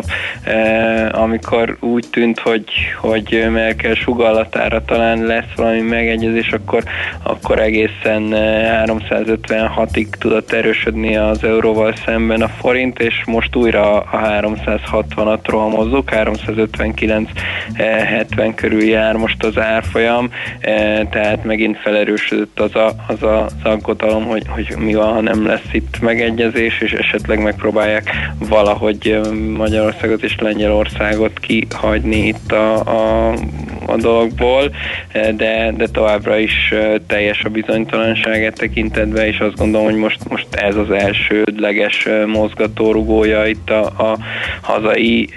amikor 1.11 1.77
úgy 1.79 2.05
tűnt, 2.11 2.39
hogy, 2.39 2.65
hogy 3.01 3.47
Merkel 3.51 3.93
sugallatára 3.93 4.85
talán 4.85 5.23
lesz 5.23 5.51
valami 5.55 5.81
megegyezés, 5.81 6.51
akkor, 6.51 6.83
akkor 7.23 7.59
egészen 7.59 8.33
356-ig 8.85 10.07
tudott 10.19 10.51
erősödni 10.51 11.17
az 11.17 11.43
euróval 11.43 11.93
szemben 12.05 12.41
a 12.41 12.47
forint, 12.47 12.99
és 12.99 13.23
most 13.25 13.55
újra 13.55 14.01
a 14.01 14.41
360-at 14.41 15.39
rohamozzuk, 15.43 16.09
359-70 16.11 18.51
körül 18.55 18.83
jár 18.83 19.15
most 19.15 19.43
az 19.43 19.59
árfolyam, 19.59 20.29
tehát 21.09 21.43
megint 21.43 21.77
felerősödött 21.77 22.59
az 22.59 22.75
a, 22.75 22.91
az, 23.07 23.23
a, 23.23 23.45
az 23.45 23.53
aggodalom, 23.63 24.25
hogy, 24.25 24.43
hogy 24.47 24.75
mi 24.77 24.93
van, 24.93 25.13
ha 25.13 25.21
nem 25.21 25.45
lesz 25.45 25.69
itt 25.71 26.01
megegyezés, 26.01 26.81
és 26.81 26.91
esetleg 26.91 27.41
megpróbálják 27.41 28.09
valahogy 28.39 29.07
e, 29.07 29.19
Magyarországot 29.83 30.23
és 30.23 30.35
Lengyelországot 30.39 31.39
kihagyni 31.39 32.27
itt 32.27 32.51
a, 32.51 32.79
a, 32.79 33.33
a 33.85 33.97
dolgból, 33.97 34.71
e, 35.11 35.31
de, 35.31 35.73
de 35.77 35.87
továbbra 35.87 36.37
is 36.37 36.73
teljes 37.07 37.43
a 37.43 37.49
bizonytalanság 37.49 38.43
e 38.43 38.51
tekintetben, 38.51 39.25
és 39.25 39.39
azt 39.39 39.57
gondolom, 39.57 39.85
hogy 39.85 39.95
most, 39.95 40.29
most 40.29 40.47
ez 40.51 40.75
az 40.75 40.91
elsődleges 40.91 42.07
mozgatórugója 42.27 43.45
itt 43.45 43.69
a, 43.69 43.85
a 43.85 44.17
hazai 44.61 45.29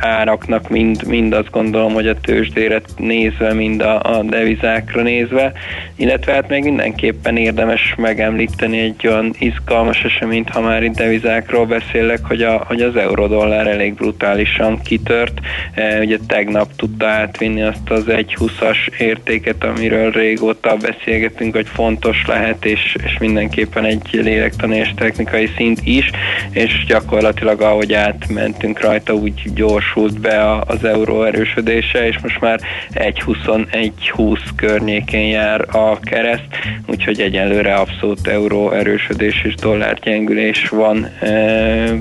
áraknak, 0.00 0.68
mind, 0.68 1.06
mind 1.06 1.32
azt 1.32 1.50
gondolom, 1.50 1.92
hogy 1.92 2.08
a 2.08 2.20
tőzsdére 2.20 2.80
nézve, 2.96 3.52
mind 3.52 3.80
a, 3.80 4.00
a 4.02 4.22
devizákra 4.22 5.02
nézve, 5.02 5.52
illetve 5.96 6.32
hát 6.32 6.48
még 6.48 6.62
mindenképpen 6.62 7.36
érdemes 7.36 7.94
megemlíteni 7.96 8.78
egy 8.78 9.06
olyan 9.06 9.34
izgalmas 9.38 10.04
eseményt, 10.04 10.48
ha 10.48 10.60
már 10.60 10.82
itt 10.82 10.94
devizákról 10.94 11.66
beszélek, 11.66 12.24
hogy, 12.26 12.42
a, 12.42 12.64
hogy 12.66 12.80
az 12.80 12.96
eurodollár 12.96 13.66
elég 13.66 13.94
brutálisan 13.94 14.80
kitört. 14.82 15.40
E, 15.74 15.98
ugye 15.98 16.18
tegnap 16.26 16.68
tudta 16.76 17.06
átvinni 17.06 17.62
azt 17.62 17.83
az 17.90 18.04
1,20-as 18.06 18.98
értéket, 18.98 19.64
amiről 19.64 20.10
régóta 20.10 20.76
beszélgetünk, 20.76 21.54
hogy 21.54 21.68
fontos 21.68 22.24
lehet, 22.26 22.64
és, 22.64 22.96
és 23.04 23.18
mindenképpen 23.18 23.84
egy 23.84 24.08
lélektani 24.12 24.76
és 24.76 24.92
technikai 24.96 25.50
szint 25.56 25.80
is, 25.84 26.10
és 26.50 26.84
gyakorlatilag 26.86 27.60
ahogy 27.60 27.92
átmentünk 27.92 28.80
rajta, 28.80 29.12
úgy 29.12 29.42
gyorsult 29.54 30.20
be 30.20 30.58
az 30.66 30.84
euró 30.84 31.22
erősödése, 31.22 32.06
és 32.06 32.18
most 32.22 32.40
már 32.40 32.60
1.21-20 32.92 34.38
környékén 34.56 35.28
jár 35.28 35.76
a 35.76 35.98
kereszt, 36.00 36.48
úgyhogy 36.86 37.20
egyelőre 37.20 37.74
abszolút 37.74 38.26
euró 38.26 38.70
erősödés 38.70 39.42
és 39.44 39.54
dollár 39.54 39.98
gyengülés 39.98 40.68
van 40.68 41.04
e, 41.04 41.94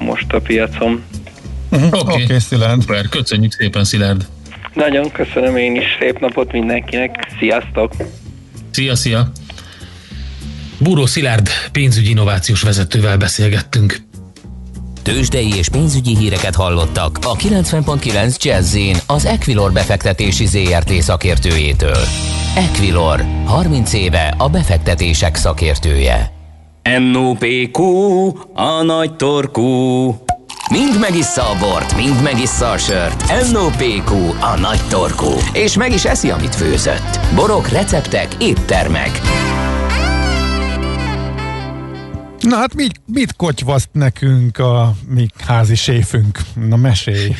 most 0.00 0.32
a 0.32 0.40
piacon. 0.40 1.02
Uh-huh. 1.70 1.86
Oké, 1.86 1.98
okay. 1.98 2.24
okay, 2.24 2.38
Szilárd. 2.38 3.08
Köszönjük 3.10 3.52
szépen, 3.52 3.84
Szilárd. 3.84 4.26
Nagyon 4.76 5.10
köszönöm 5.10 5.56
én 5.56 5.74
is, 5.74 5.84
szép 6.00 6.18
napot 6.18 6.52
mindenkinek, 6.52 7.28
sziasztok! 7.38 7.92
Szia, 8.70 8.96
szia! 8.96 9.30
Búró 10.78 11.06
Szilárd 11.06 11.48
pénzügyi 11.72 12.10
innovációs 12.10 12.62
vezetővel 12.62 13.16
beszélgettünk. 13.16 13.96
Tőzsdei 15.02 15.54
és 15.56 15.68
pénzügyi 15.68 16.16
híreket 16.16 16.54
hallottak 16.54 17.18
a 17.22 17.36
90.9 17.36 18.42
jazz 18.42 18.76
az 19.06 19.24
Equilor 19.24 19.72
befektetési 19.72 20.46
ZRT 20.46 20.90
szakértőjétől. 20.90 21.98
Equilor, 22.56 23.24
30 23.44 23.92
éve 23.92 24.34
a 24.38 24.48
befektetések 24.48 25.34
szakértője. 25.36 26.32
NOPQ, 27.12 27.82
a 28.54 28.82
nagy 28.82 29.16
torkú. 29.16 30.14
Mind 30.70 31.00
megissza 31.00 31.42
a 31.42 31.58
bort, 31.58 31.96
mind 31.96 32.22
megissza 32.22 32.70
a 32.70 32.78
sört. 32.78 33.50
NOPQ, 33.52 34.10
a 34.40 34.58
nagy 34.60 34.80
torkú. 34.88 35.30
És 35.52 35.76
meg 35.76 35.92
is 35.92 36.04
eszi, 36.04 36.30
amit 36.30 36.54
főzött. 36.54 37.20
Borok, 37.34 37.68
receptek, 37.68 38.28
éttermek. 38.38 39.10
Na 42.40 42.56
hát 42.56 42.74
mit, 42.74 43.00
mit 43.06 43.36
kotyvaszt 43.36 43.88
nekünk 43.92 44.58
a 44.58 44.92
mi 45.08 45.28
házi 45.46 45.74
séfünk? 45.74 46.38
Na 46.68 46.76
mesélj! 46.76 47.36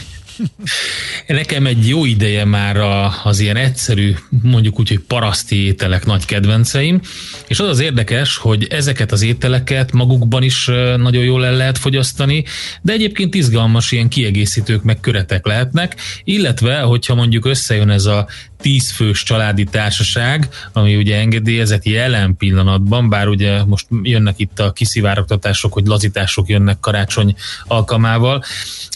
Nekem 1.27 1.67
egy 1.67 1.89
jó 1.89 2.05
ideje 2.05 2.45
már 2.45 2.77
az 3.25 3.39
ilyen 3.39 3.57
egyszerű, 3.57 4.15
mondjuk 4.43 4.79
úgy, 4.79 4.89
hogy 4.89 4.99
paraszti 4.99 5.65
ételek 5.65 6.07
nagy 6.07 6.25
kedvenceim, 6.25 7.01
és 7.47 7.61
az 7.61 7.69
az 7.69 7.81
érdekes, 7.81 8.37
hogy 8.37 8.67
ezeket 8.71 9.13
az 9.13 9.23
ételeket 9.23 9.93
magukban 9.93 10.43
is 10.43 10.67
nagyon 10.97 11.25
jól 11.25 11.47
el 11.47 11.57
lehet 11.57 11.79
fogyasztani, 11.79 12.45
de 12.83 12.93
egyébként 12.93 13.35
izgalmas 13.35 13.93
ilyen 13.93 14.09
kiegészítők 14.09 14.83
meg 14.83 15.01
köretek 15.01 15.47
lehetnek, 15.47 15.97
illetve, 16.25 16.81
hogyha 16.81 17.15
mondjuk 17.15 17.45
összejön 17.45 17.91
ez 17.91 18.05
a 18.05 18.27
tízfős 18.61 19.23
családi 19.23 19.65
társaság, 19.65 20.49
ami 20.73 20.97
ugye 20.97 21.19
engedélyezett 21.19 21.85
jelen 21.85 22.37
pillanatban, 22.37 23.09
bár 23.09 23.29
ugye 23.29 23.65
most 23.65 23.87
jönnek 24.03 24.35
itt 24.39 24.61
a 24.61 24.73
kiszivárogtatások, 24.73 25.73
hogy 25.73 25.87
lazítások 25.87 26.49
jönnek 26.49 26.81
karácsony 26.81 27.35
alkalmával. 27.67 28.45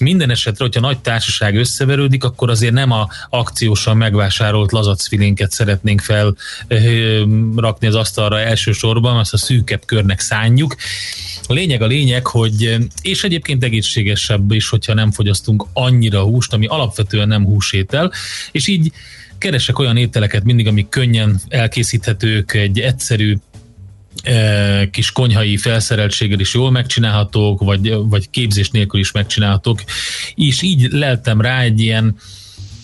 Minden 0.00 0.30
esetre, 0.30 0.64
hogyha 0.64 0.80
nagy 0.80 0.98
társaság 0.98 1.56
összeverődik, 1.56 2.24
akkor 2.24 2.50
azért 2.50 2.72
nem 2.72 2.90
a 2.90 3.08
akciósan 3.28 3.96
megvásárolt 3.96 4.72
lazacfilinket 4.72 5.50
szeretnénk 5.50 6.00
felrakni 6.00 7.86
az 7.86 7.94
asztalra 7.94 8.40
elsősorban, 8.40 9.16
azt 9.16 9.32
a 9.32 9.36
szűkebb 9.36 9.84
körnek 9.84 10.20
szánjuk. 10.20 10.76
A 11.46 11.52
lényeg 11.52 11.82
a 11.82 11.86
lényeg, 11.86 12.26
hogy 12.26 12.76
és 13.02 13.24
egyébként 13.24 13.64
egészségesebb 13.64 14.52
is, 14.52 14.68
hogyha 14.68 14.94
nem 14.94 15.10
fogyasztunk 15.10 15.66
annyira 15.72 16.22
húst, 16.22 16.52
ami 16.52 16.66
alapvetően 16.66 17.28
nem 17.28 17.44
húsétel, 17.44 18.12
és 18.52 18.66
így 18.66 18.92
keresek 19.40 19.78
olyan 19.78 19.96
ételeket 19.96 20.44
mindig, 20.44 20.66
amik 20.66 20.88
könnyen 20.88 21.40
elkészíthetők, 21.48 22.54
egy 22.54 22.80
egyszerű 22.80 23.36
e, 24.22 24.90
kis 24.90 25.12
konyhai 25.12 25.56
felszereltséggel 25.56 26.40
is 26.40 26.54
jól 26.54 26.70
megcsinálhatók, 26.70 27.60
vagy, 27.60 27.94
vagy 27.94 28.30
képzés 28.30 28.70
nélkül 28.70 29.00
is 29.00 29.12
megcsinálhatók, 29.12 29.82
és 30.34 30.62
így 30.62 30.88
leltem 30.90 31.40
rá 31.40 31.60
egy 31.60 31.80
ilyen 31.80 32.16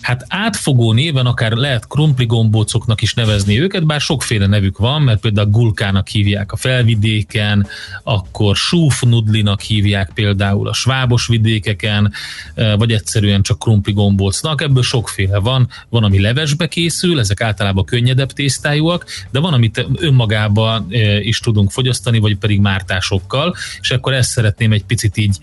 hát 0.07 0.25
átfogó 0.27 0.93
néven 0.93 1.25
akár 1.25 1.51
lehet 1.51 1.87
krumpli 1.87 2.25
gombócoknak 2.25 3.01
is 3.01 3.13
nevezni 3.13 3.59
őket, 3.59 3.85
bár 3.85 4.01
sokféle 4.01 4.47
nevük 4.47 4.77
van, 4.77 5.01
mert 5.01 5.19
például 5.19 5.49
gulkának 5.49 6.07
hívják 6.07 6.51
a 6.51 6.55
felvidéken, 6.55 7.67
akkor 8.03 8.55
súfnudlinak 8.55 9.61
hívják 9.61 10.11
például 10.13 10.67
a 10.67 10.73
svábos 10.73 11.27
vidékeken, 11.27 12.11
e, 12.55 12.75
vagy 12.75 12.91
egyszerűen 12.91 13.41
csak 13.41 13.59
krumpli 13.59 13.93
gombócnak, 13.93 14.61
ebből 14.61 14.83
sokféle 14.83 15.39
van, 15.39 15.69
van, 15.89 16.03
ami 16.03 16.21
levesbe 16.21 16.67
készül, 16.67 17.19
ezek 17.19 17.41
általában 17.41 17.85
könnyedebb 17.85 18.31
tésztájúak, 18.31 19.05
de 19.31 19.39
van, 19.39 19.53
amit 19.53 19.85
önmagában 19.95 20.87
e, 20.89 21.19
is 21.19 21.39
tudunk 21.39 21.71
fogyasztani, 21.71 22.19
vagy 22.19 22.37
pedig 22.37 22.59
mártásokkal, 22.59 23.55
és 23.81 23.91
akkor 23.91 24.13
ezt 24.13 24.29
szeretném 24.29 24.71
egy 24.71 24.83
picit 24.85 25.17
így 25.17 25.37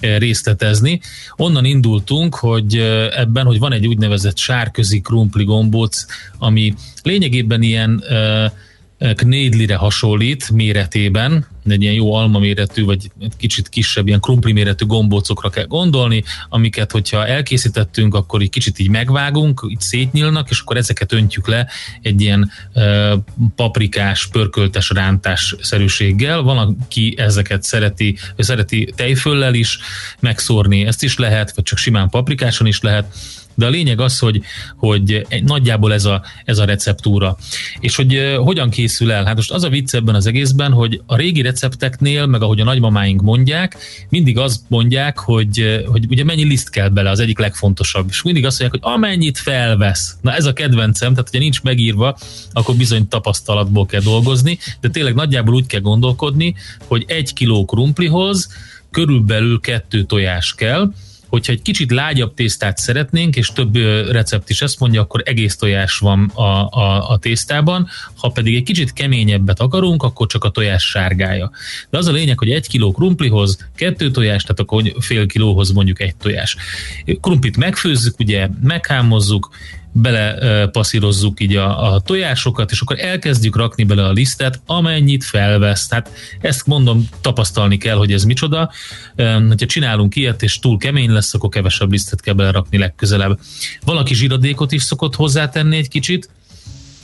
részletezni. 0.00 1.00
Onnan 1.36 1.64
indultunk, 1.64 2.34
hogy 2.34 2.76
ebben, 3.16 3.46
hogy 3.46 3.58
van 3.58 3.72
egy 3.72 3.86
úgynevezett 3.86 4.38
sárközi 4.38 5.00
krumpli 5.00 5.44
gombóc, 5.44 6.04
ami 6.38 6.74
lényegében 7.02 7.62
ilyen 7.62 8.02
uh, 8.08 8.50
knédlire 9.14 9.76
hasonlít 9.76 10.50
méretében, 10.50 11.46
egy 11.70 11.82
ilyen 11.82 11.94
jó 11.94 12.14
alma 12.14 12.38
méretű, 12.38 12.84
vagy 12.84 13.10
egy 13.20 13.32
kicsit 13.36 13.68
kisebb, 13.68 14.06
ilyen 14.06 14.20
krumpli 14.20 14.52
méretű 14.52 14.86
gombócokra 14.86 15.50
kell 15.50 15.66
gondolni, 15.66 16.24
amiket, 16.48 16.92
hogyha 16.92 17.26
elkészítettünk, 17.26 18.14
akkor 18.14 18.42
egy 18.42 18.50
kicsit 18.50 18.78
így 18.78 18.90
megvágunk, 18.90 19.66
így 19.68 19.80
szétnyílnak, 19.80 20.50
és 20.50 20.60
akkor 20.60 20.76
ezeket 20.76 21.12
öntjük 21.12 21.48
le 21.48 21.66
egy 22.02 22.20
ilyen 22.20 22.50
uh, 22.74 23.12
paprikás, 23.56 24.26
pörköltes 24.26 24.90
rántás 24.90 25.54
szerűséggel. 25.60 26.42
Van, 26.42 26.76
aki 26.84 27.14
ezeket 27.18 27.62
szereti, 27.62 28.16
szereti 28.38 28.92
tejföllel 28.96 29.54
is 29.54 29.78
megszórni, 30.20 30.86
ezt 30.86 31.02
is 31.02 31.16
lehet, 31.18 31.54
vagy 31.54 31.64
csak 31.64 31.78
simán 31.78 32.08
paprikáson 32.08 32.66
is 32.66 32.80
lehet 32.80 33.14
de 33.58 33.66
a 33.66 33.68
lényeg 33.68 34.00
az, 34.00 34.18
hogy, 34.18 34.40
hogy 34.76 35.26
nagyjából 35.44 35.92
ez 35.92 36.04
a, 36.04 36.22
ez 36.44 36.58
a 36.58 36.64
receptúra. 36.64 37.36
És 37.80 37.96
hogy 37.96 38.36
hogyan 38.36 38.70
készül 38.70 39.12
el? 39.12 39.24
Hát 39.24 39.34
most 39.34 39.50
az 39.50 39.64
a 39.64 39.68
vicc 39.68 39.94
ebben 39.94 40.14
az 40.14 40.26
egészben, 40.26 40.72
hogy 40.72 41.00
a 41.06 41.16
régi 41.16 41.42
recepteknél, 41.42 42.26
meg 42.26 42.42
ahogy 42.42 42.60
a 42.60 42.64
nagymamáink 42.64 43.22
mondják, 43.22 43.76
mindig 44.08 44.38
azt 44.38 44.60
mondják, 44.68 45.18
hogy, 45.18 45.84
hogy 45.86 46.04
ugye 46.08 46.24
mennyi 46.24 46.44
liszt 46.44 46.70
kell 46.70 46.88
bele, 46.88 47.10
az 47.10 47.20
egyik 47.20 47.38
legfontosabb. 47.38 48.06
És 48.08 48.22
mindig 48.22 48.46
azt 48.46 48.60
mondják, 48.60 48.82
hogy 48.82 48.92
amennyit 48.92 49.38
felvesz. 49.38 50.16
Na 50.20 50.34
ez 50.34 50.44
a 50.44 50.52
kedvencem, 50.52 51.10
tehát 51.10 51.28
hogyha 51.30 51.42
nincs 51.42 51.62
megírva, 51.62 52.18
akkor 52.52 52.74
bizony 52.74 53.08
tapasztalatból 53.08 53.86
kell 53.86 54.00
dolgozni, 54.00 54.58
de 54.80 54.88
tényleg 54.88 55.14
nagyjából 55.14 55.54
úgy 55.54 55.66
kell 55.66 55.80
gondolkodni, 55.80 56.54
hogy 56.86 57.04
egy 57.06 57.32
kiló 57.32 57.64
krumplihoz 57.64 58.48
körülbelül 58.90 59.60
kettő 59.60 60.02
tojás 60.02 60.54
kell, 60.54 60.92
hogyha 61.28 61.52
egy 61.52 61.62
kicsit 61.62 61.90
lágyabb 61.90 62.34
tésztát 62.34 62.78
szeretnénk, 62.78 63.36
és 63.36 63.48
több 63.48 63.76
recept 64.10 64.50
is 64.50 64.62
ezt 64.62 64.80
mondja, 64.80 65.00
akkor 65.00 65.22
egész 65.24 65.56
tojás 65.56 65.98
van 65.98 66.30
a, 66.34 66.68
a, 66.70 67.10
a 67.10 67.18
tésztában, 67.18 67.88
ha 68.16 68.28
pedig 68.28 68.54
egy 68.54 68.62
kicsit 68.62 68.92
keményebbet 68.92 69.60
akarunk, 69.60 70.02
akkor 70.02 70.26
csak 70.26 70.44
a 70.44 70.50
tojás 70.50 70.82
sárgája. 70.82 71.50
De 71.90 71.98
az 71.98 72.06
a 72.06 72.12
lényeg, 72.12 72.38
hogy 72.38 72.50
egy 72.50 72.68
kiló 72.68 72.92
krumplihoz 72.92 73.68
kettő 73.74 74.10
tojás, 74.10 74.42
tehát 74.42 74.60
akkor 74.60 74.82
fél 74.98 75.26
kilóhoz 75.26 75.70
mondjuk 75.70 76.00
egy 76.00 76.16
tojás. 76.16 76.56
Krumplit 77.20 77.56
megfőzzük, 77.56 78.18
ugye 78.18 78.48
meghámozzuk, 78.62 79.48
bele 80.00 80.66
passzírozzuk 80.66 81.40
így 81.40 81.56
a, 81.56 81.92
a 81.92 82.00
tojásokat, 82.00 82.70
és 82.70 82.80
akkor 82.80 82.98
elkezdjük 82.98 83.56
rakni 83.56 83.84
bele 83.84 84.04
a 84.04 84.12
lisztet, 84.12 84.60
amennyit 84.66 85.24
felvesz. 85.24 85.86
Tehát 85.86 86.10
ezt 86.40 86.66
mondom, 86.66 87.08
tapasztalni 87.20 87.76
kell, 87.76 87.96
hogy 87.96 88.12
ez 88.12 88.24
micsoda. 88.24 88.70
Ha 89.16 89.54
csinálunk 89.56 90.16
ilyet, 90.16 90.42
és 90.42 90.58
túl 90.58 90.78
kemény 90.78 91.10
lesz, 91.10 91.34
akkor 91.34 91.48
kevesebb 91.48 91.90
lisztet 91.90 92.20
kell 92.20 92.34
belerakni 92.34 92.78
legközelebb. 92.78 93.38
Valaki 93.84 94.14
zsíradékot 94.14 94.72
is 94.72 94.82
szokott 94.82 95.14
hozzátenni 95.14 95.76
egy 95.76 95.88
kicsit, 95.88 96.30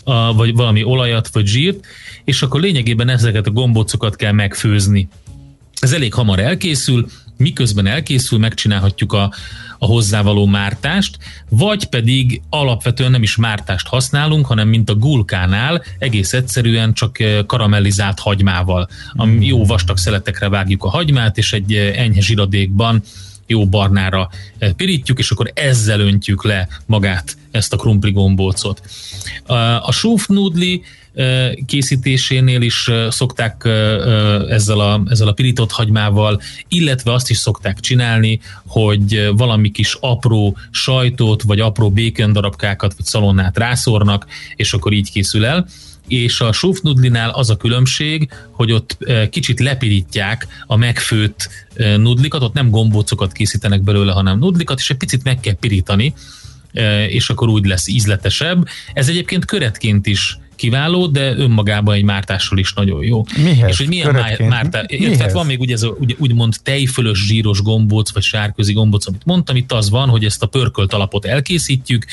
a, 0.04 0.34
vagy 0.34 0.54
valami 0.54 0.84
olajat, 0.84 1.28
vagy 1.32 1.46
zsírt, 1.46 1.84
és 2.24 2.42
akkor 2.42 2.60
lényegében 2.60 3.08
ezeket 3.08 3.46
a 3.46 3.50
gombócokat 3.50 4.16
kell 4.16 4.32
megfőzni. 4.32 5.08
Ez 5.80 5.92
elég 5.92 6.14
hamar 6.14 6.38
elkészül, 6.38 7.06
miközben 7.36 7.86
elkészül, 7.86 8.38
megcsinálhatjuk 8.38 9.12
a, 9.12 9.32
a 9.78 9.86
hozzávaló 9.86 10.46
mártást, 10.46 11.18
vagy 11.48 11.84
pedig 11.84 12.42
alapvetően 12.50 13.10
nem 13.10 13.22
is 13.22 13.36
mártást 13.36 13.86
használunk, 13.86 14.46
hanem 14.46 14.68
mint 14.68 14.90
a 14.90 14.94
gulkánál 14.94 15.82
egész 15.98 16.32
egyszerűen 16.32 16.92
csak 16.92 17.20
eh, 17.20 17.42
karamellizált 17.46 18.18
hagymával. 18.18 18.88
A 19.12 19.24
hmm. 19.24 19.42
jó 19.42 19.64
vastag 19.64 19.96
szeletekre 19.96 20.48
vágjuk 20.48 20.84
a 20.84 20.88
hagymát, 20.88 21.38
és 21.38 21.52
egy 21.52 21.72
eh, 21.72 21.98
enyhe 21.98 22.20
zsiradékban 22.20 23.02
jó 23.46 23.66
barnára 23.66 24.28
eh, 24.58 24.72
pirítjuk, 24.72 25.18
és 25.18 25.30
akkor 25.30 25.50
ezzel 25.54 26.00
öntjük 26.00 26.44
le 26.44 26.68
magát 26.86 27.36
ezt 27.50 27.72
a 27.72 27.76
krumpli 27.76 28.12
gombócot. 28.12 28.82
A 29.80 29.92
súfnudli 29.92 30.82
készítésénél 31.66 32.62
is 32.62 32.90
szokták 33.08 33.64
ezzel 34.48 34.80
a, 34.80 35.02
ezzel 35.08 35.28
a 35.28 35.32
pirított 35.32 35.70
hagymával, 35.70 36.40
illetve 36.68 37.12
azt 37.12 37.30
is 37.30 37.36
szokták 37.36 37.80
csinálni, 37.80 38.40
hogy 38.66 39.30
valami 39.36 39.70
kis 39.70 39.96
apró 40.00 40.56
sajtot, 40.70 41.42
vagy 41.42 41.60
apró 41.60 41.90
békön 41.90 42.32
darabkákat, 42.32 42.94
vagy 42.96 43.06
szalonnát 43.06 43.58
rászórnak, 43.58 44.26
és 44.56 44.72
akkor 44.72 44.92
így 44.92 45.10
készül 45.10 45.44
el 45.44 45.66
és 46.08 46.40
a 46.40 46.52
sófnudlinál 46.52 47.30
az 47.30 47.50
a 47.50 47.56
különbség, 47.56 48.28
hogy 48.50 48.72
ott 48.72 48.98
kicsit 49.30 49.60
lepirítják 49.60 50.46
a 50.66 50.76
megfőtt 50.76 51.48
nudlikat, 51.76 52.42
ott 52.42 52.54
nem 52.54 52.70
gombócokat 52.70 53.32
készítenek 53.32 53.82
belőle, 53.82 54.12
hanem 54.12 54.38
nudlikat, 54.38 54.78
és 54.78 54.90
egy 54.90 54.96
picit 54.96 55.24
meg 55.24 55.40
kell 55.40 55.54
pirítani, 55.54 56.14
és 57.08 57.30
akkor 57.30 57.48
úgy 57.48 57.64
lesz 57.64 57.88
ízletesebb. 57.88 58.66
Ez 58.92 59.08
egyébként 59.08 59.44
köretként 59.44 60.06
is 60.06 60.38
kiváló, 60.56 61.06
de 61.06 61.36
önmagában 61.36 61.94
egy 61.94 62.02
mártással 62.02 62.58
is 62.58 62.72
nagyon 62.72 63.04
jó. 63.04 63.24
Mihez? 63.36 63.68
És 63.68 63.78
hogy 63.78 63.88
milyen 63.88 64.14
mártá... 64.38 64.82
Tehát 64.86 65.32
van 65.32 65.46
még 65.46 65.60
ugye 65.60 65.74
ez 65.74 65.82
a 65.82 65.96
úgy, 66.00 66.16
úgymond 66.18 66.54
tejfölös 66.62 67.26
zsíros 67.26 67.62
gombóc, 67.62 68.12
vagy 68.12 68.22
sárközi 68.22 68.72
gombóc, 68.72 69.06
amit 69.06 69.24
mondtam, 69.24 69.56
itt 69.56 69.72
az 69.72 69.90
van, 69.90 70.08
hogy 70.08 70.24
ezt 70.24 70.42
a 70.42 70.46
pörkölt 70.46 70.92
alapot 70.92 71.24
elkészítjük, 71.24 72.04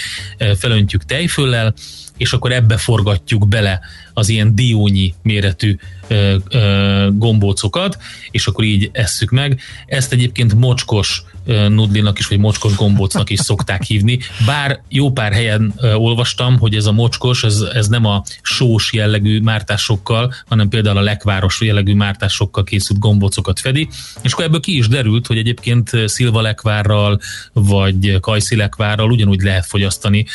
felöntjük 0.57 1.03
tejföllel, 1.03 1.73
és 2.17 2.33
akkor 2.33 2.51
ebbe 2.51 2.77
forgatjuk 2.77 3.47
bele 3.47 3.79
az 4.13 4.29
ilyen 4.29 4.55
diónyi 4.55 5.13
méretű 5.23 5.75
ö, 6.07 6.35
ö, 6.49 7.07
gombócokat, 7.13 7.97
és 8.31 8.47
akkor 8.47 8.63
így 8.63 8.89
esszük 8.93 9.29
meg. 9.29 9.59
Ezt 9.85 10.11
egyébként 10.11 10.53
mocskos 10.53 11.23
nudlinak 11.45 12.19
is, 12.19 12.27
vagy 12.27 12.39
mocskos 12.39 12.75
gombócnak 12.75 13.29
is 13.29 13.39
szokták 13.39 13.83
hívni. 13.83 14.19
Bár 14.45 14.81
jó 14.89 15.11
pár 15.11 15.33
helyen 15.33 15.73
olvastam, 15.95 16.59
hogy 16.59 16.75
ez 16.75 16.85
a 16.85 16.91
mocskos, 16.91 17.43
ez, 17.43 17.61
ez 17.73 17.87
nem 17.87 18.05
a 18.05 18.23
sós 18.41 18.93
jellegű 18.93 19.39
mártásokkal, 19.39 20.33
hanem 20.47 20.69
például 20.69 20.97
a 20.97 21.01
lekváros 21.01 21.61
jellegű 21.61 21.93
mártásokkal 21.93 22.63
készült 22.63 22.99
gombócokat 22.99 23.59
fedi, 23.59 23.89
és 24.21 24.33
akkor 24.33 24.45
ebből 24.45 24.59
ki 24.59 24.77
is 24.77 24.87
derült, 24.87 25.27
hogy 25.27 25.37
egyébként 25.37 25.89
szilvalekvárral, 26.05 27.19
vagy 27.53 28.19
kajszilekvárral 28.19 29.11
ugyanúgy 29.11 29.41
lehet 29.41 29.65
fogyasztani 29.65 30.25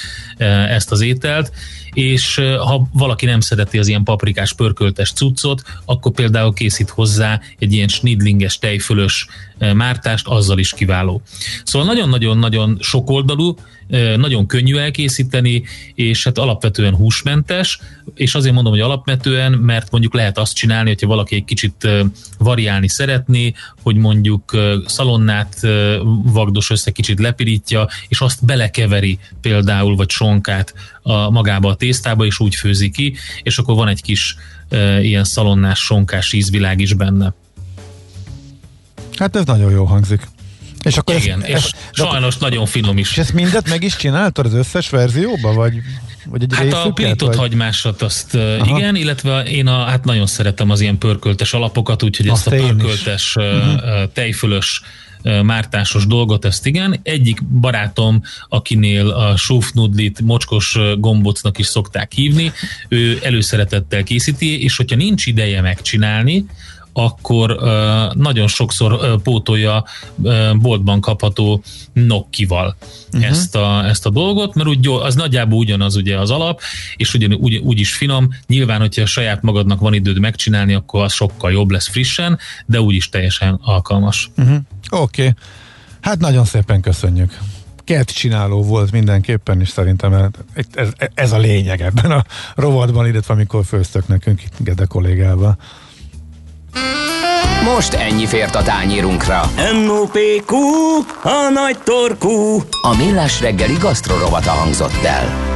ezt 0.68 0.92
az 0.92 1.00
ételt, 1.00 1.52
és 1.92 2.40
ha 2.58 2.88
valaki 2.92 3.26
nem 3.26 3.40
szereti 3.40 3.78
az 3.78 3.88
ilyen 3.88 4.04
paprikás 4.04 4.52
pörköltes 4.52 5.12
cuccot, 5.12 5.62
akkor 5.84 6.12
például 6.12 6.52
készít 6.52 6.90
hozzá 6.90 7.40
egy 7.58 7.72
ilyen 7.72 7.88
snidlinges 7.88 8.58
tejfölös 8.58 9.26
mártást, 9.74 10.26
azzal 10.26 10.58
is 10.58 10.72
kiváló. 10.72 11.22
Szóval 11.64 11.88
nagyon-nagyon-nagyon 11.88 12.78
sokoldalú, 12.80 13.54
nagyon 14.16 14.47
könnyű 14.47 14.76
elkészíteni, 14.76 15.62
és 15.95 16.24
hát 16.24 16.39
alapvetően 16.39 16.95
húsmentes, 16.95 17.80
és 18.14 18.34
azért 18.34 18.55
mondom, 18.55 18.72
hogy 18.72 18.82
alapvetően, 18.82 19.53
mert 19.53 19.91
mondjuk 19.91 20.14
lehet 20.14 20.39
azt 20.39 20.55
csinálni, 20.55 20.89
hogyha 20.89 21.07
valaki 21.07 21.34
egy 21.34 21.45
kicsit 21.45 21.89
variálni 22.39 22.89
szeretné, 22.89 23.53
hogy 23.82 23.97
mondjuk 23.97 24.57
szalonnát 24.87 25.61
vagdos 26.22 26.70
össze 26.70 26.91
kicsit 26.91 27.20
lepirítja, 27.20 27.89
és 28.09 28.20
azt 28.20 28.45
belekeveri 28.45 29.18
például, 29.41 29.97
vagy 29.97 30.11
sonkát 30.11 30.74
a, 31.03 31.30
magába 31.30 31.68
a 31.68 31.74
tésztába, 31.74 32.24
és 32.24 32.41
úgy 32.41 32.55
főzi 32.55 32.91
ki, 32.91 33.14
és 33.43 33.59
akkor 33.59 33.74
van 33.74 33.89
egy 33.89 34.03
kis 34.03 34.37
ilyen 35.01 35.24
szalonnás, 35.24 35.78
sonkás 35.78 36.32
ízvilág 36.32 36.80
is 36.80 36.95
benne. 36.95 37.34
Hát 39.16 39.37
ez 39.37 39.45
nagyon 39.45 39.70
jó 39.70 39.84
hangzik. 39.84 40.28
És 40.87 40.97
akkor 40.97 41.14
Igen, 41.14 41.43
ez, 41.43 41.49
és 41.49 41.55
ez, 41.55 41.70
sajnos 41.93 42.34
akkor, 42.34 42.51
nagyon 42.51 42.66
finom 42.66 42.99
is. 42.99 43.11
És 43.11 43.18
ezt 43.18 43.32
mindet 43.32 43.68
meg 43.68 43.82
is 43.82 43.97
csináltad 43.97 44.47
az 44.47 44.55
összes 44.55 44.91
verzióba, 44.91 45.53
vagy, 45.53 45.74
vagy 46.26 46.43
egy 46.43 46.55
Hát 46.55 46.72
a 46.72 46.93
pirított 46.93 47.28
vagy? 47.28 47.39
hagymásat 47.39 48.03
azt 48.03 48.34
Aha. 48.34 48.78
igen, 48.78 48.97
illetve 48.97 49.43
én 49.43 49.66
a, 49.66 49.84
hát 49.84 50.05
nagyon 50.05 50.26
szeretem 50.26 50.70
az 50.70 50.80
ilyen 50.80 50.99
pörköltes 50.99 51.53
alapokat, 51.53 52.03
úgyhogy 52.03 52.28
azt, 52.28 52.47
ezt 52.47 52.62
a 52.62 52.66
pörköltes 52.66 53.37
uh-huh. 53.37 54.12
tejfölös 54.12 54.82
mártásos 55.43 56.07
dolgot, 56.07 56.45
ezt 56.45 56.66
igen. 56.66 57.01
Egyik 57.03 57.45
barátom, 57.45 58.22
akinél 58.49 59.09
a 59.09 59.37
sófnudlit 59.37 60.20
mocskos 60.20 60.78
gombocnak 60.99 61.59
is 61.59 61.66
szokták 61.66 62.12
hívni, 62.12 62.53
ő 62.89 63.18
előszeretettel 63.22 64.03
készíti, 64.03 64.62
és 64.62 64.76
hogyha 64.76 64.97
nincs 64.97 65.26
ideje 65.26 65.61
megcsinálni, 65.61 66.45
akkor 66.99 67.59
nagyon 68.14 68.49
sokszor 68.49 69.20
pótolja 69.22 69.84
boltban 70.55 71.01
kapható 71.01 71.62
nokkival 71.92 72.76
uh-huh. 73.12 73.30
ezt, 73.30 73.57
a, 73.57 73.86
ezt 73.86 74.07
a 74.07 74.11
dolgot, 74.11 74.55
mert 74.55 74.68
úgy, 74.68 74.88
az 74.88 75.14
nagyjából 75.14 75.59
ugyanaz 75.59 75.97
ugye 75.97 76.18
az 76.18 76.30
alap, 76.30 76.61
és 76.97 77.14
ugyan, 77.14 77.32
úgy, 77.32 77.57
úgy 77.57 77.80
is 77.80 77.94
finom. 77.94 78.28
Nyilván, 78.47 78.80
hogyha 78.80 79.03
a 79.03 79.07
saját 79.07 79.42
magadnak 79.42 79.80
van 79.80 79.94
időd 79.94 80.18
megcsinálni, 80.18 80.74
akkor 80.74 81.03
az 81.03 81.12
sokkal 81.12 81.53
jobb 81.53 81.70
lesz 81.70 81.88
frissen, 81.88 82.38
de 82.66 82.80
úgy 82.80 82.94
is 82.94 83.09
teljesen 83.09 83.61
alkalmas. 83.62 84.30
Uh-huh. 84.36 84.57
Oké. 84.90 85.22
Okay. 85.22 85.34
Hát 86.01 86.18
nagyon 86.18 86.44
szépen 86.44 86.80
köszönjük 86.80 87.38
kert 87.84 88.11
csináló 88.11 88.62
volt 88.62 88.92
mindenképpen, 88.92 89.61
és 89.61 89.68
szerintem 89.68 90.30
ez, 90.74 90.88
ez 91.14 91.32
a 91.32 91.38
lényeg 91.38 91.80
ebben 91.80 92.11
a 92.11 92.24
rovatban, 92.55 93.07
illetve 93.07 93.34
amikor 93.34 93.64
főztök 93.64 94.09
nekünk 94.09 94.42
itt 94.42 94.53
Gede 94.59 94.84
kollégával. 94.84 95.59
Most 97.74 97.92
ennyi 97.92 98.26
fért 98.26 98.54
a 98.54 98.62
tányírunkra. 98.62 99.40
M.O.P.Q. 99.84 100.56
A 101.22 101.50
nagy 101.52 101.78
torkú. 101.84 102.62
A 102.82 102.96
millás 102.96 103.40
reggeli 103.40 103.76
gasztrorovata 103.80 104.50
hangzott 104.50 105.04
el. 105.04 105.54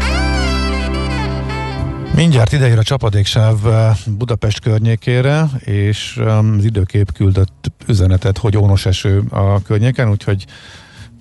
Mindjárt 2.15 2.53
idejér 2.53 2.79
a 2.79 2.83
csapadéksáv 2.83 3.67
eh, 3.67 3.97
Budapest 4.07 4.61
környékére, 4.61 5.49
és 5.59 6.21
az 6.27 6.65
időkép 6.65 7.13
küldött 7.13 7.73
üzenetet, 7.87 8.39
hogy 8.39 8.57
ónos 8.57 8.87
eső 8.87 9.23
a 9.31 9.63
környéken, 9.63 10.11
úgyhogy 10.11 10.45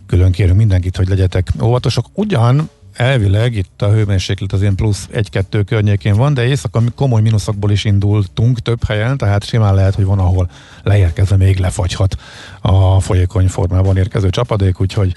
külön 0.07 0.31
kérünk 0.31 0.57
mindenkit, 0.57 0.95
hogy 0.95 1.07
legyetek 1.07 1.47
óvatosok. 1.61 2.05
Ugyan 2.13 2.69
elvileg 2.99 3.55
itt 3.55 3.81
a 3.81 3.91
hőmérséklet 3.91 4.53
az 4.53 4.61
ilyen 4.61 4.75
plusz 4.75 5.07
1-2 5.13 5.63
környékén 5.65 6.15
van, 6.15 6.33
de 6.33 6.45
éjszaka 6.45 6.81
komoly 6.95 7.21
mínuszokból 7.21 7.71
is 7.71 7.85
indultunk 7.85 8.59
több 8.59 8.83
helyen, 8.83 9.17
tehát 9.17 9.43
simán 9.43 9.75
lehet, 9.75 9.95
hogy 9.95 10.05
van, 10.05 10.19
ahol 10.19 10.49
leérkezve 10.83 11.35
még 11.35 11.57
lefagyhat 11.57 12.15
a 12.61 12.99
folyékony 12.99 13.47
formában 13.47 13.97
érkező 13.97 14.29
csapadék, 14.29 14.81
úgyhogy 14.81 15.15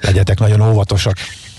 legyetek 0.00 0.38
nagyon 0.38 0.60
óvatosak. 0.60 1.16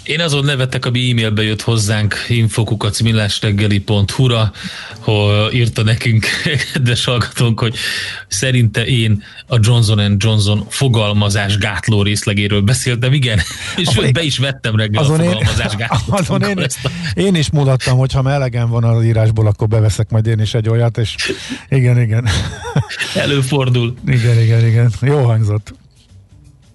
Én 0.07 0.19
azon 0.19 0.45
nevettek, 0.45 0.85
ami 0.85 1.09
e-mailbe 1.09 1.43
jött 1.43 1.61
hozzánk 1.61 2.15
infokukacmillásreggeli.hu-ra, 2.27 4.51
hogy 4.99 5.53
írta 5.53 5.83
nekünk 5.83 6.25
kedves 6.73 7.05
hallgatónk, 7.05 7.59
hogy 7.59 7.75
szerinte 8.27 8.85
én 8.85 9.23
a 9.47 9.57
Johnson 9.61 10.15
Johnson 10.17 10.65
fogalmazás 10.69 11.57
gátló 11.57 12.01
részlegéről 12.01 12.61
beszéltem, 12.61 13.13
igen, 13.13 13.39
és 13.77 13.87
Ahol 13.87 14.11
be 14.11 14.23
is 14.23 14.37
vettem 14.37 14.75
reggel 14.75 15.03
azon 15.03 15.19
a 15.19 15.23
fogalmazás 15.23 15.75
gátló. 15.77 16.15
Azon 16.15 16.41
én, 16.41 16.57
a... 16.57 16.67
én 17.13 17.35
is 17.35 17.49
mulattam, 17.49 17.97
hogy 17.97 18.13
ha 18.13 18.21
melegem 18.21 18.69
van 18.69 18.83
az 18.83 19.03
írásból, 19.03 19.47
akkor 19.47 19.67
beveszek 19.67 20.09
majd 20.09 20.27
én 20.27 20.39
is 20.39 20.53
egy 20.53 20.69
olyat, 20.69 20.97
és 20.97 21.15
igen, 21.69 22.01
igen. 22.01 22.27
Előfordul. 23.15 23.93
Igen, 24.05 24.41
igen, 24.41 24.67
igen. 24.67 24.91
Jó 25.01 25.23
hangzott. 25.23 25.73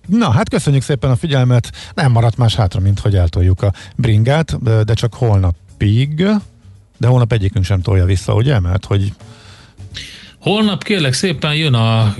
Na, 0.06 0.30
hát 0.30 0.48
köszönjük 0.48 0.82
szépen 0.82 1.10
a 1.10 1.16
figyelmet. 1.16 1.72
Nem 1.94 2.12
maradt 2.12 2.36
más 2.36 2.54
hátra, 2.54 2.80
mint 2.80 2.98
hogy 2.98 3.16
eltoljuk 3.16 3.62
a 3.62 3.72
bringát, 3.96 4.62
de 4.84 4.94
csak 4.94 5.14
holnapig, 5.14 6.14
de 6.98 7.06
holnap 7.06 7.32
egyikünk 7.32 7.64
sem 7.64 7.80
tolja 7.80 8.04
vissza, 8.04 8.34
ugye? 8.34 8.60
Mert 8.60 8.84
hogy 8.84 9.12
Holnap 10.42 10.84
kérlek 10.84 11.12
szépen 11.12 11.54
jön 11.54 11.74
a 11.74 12.14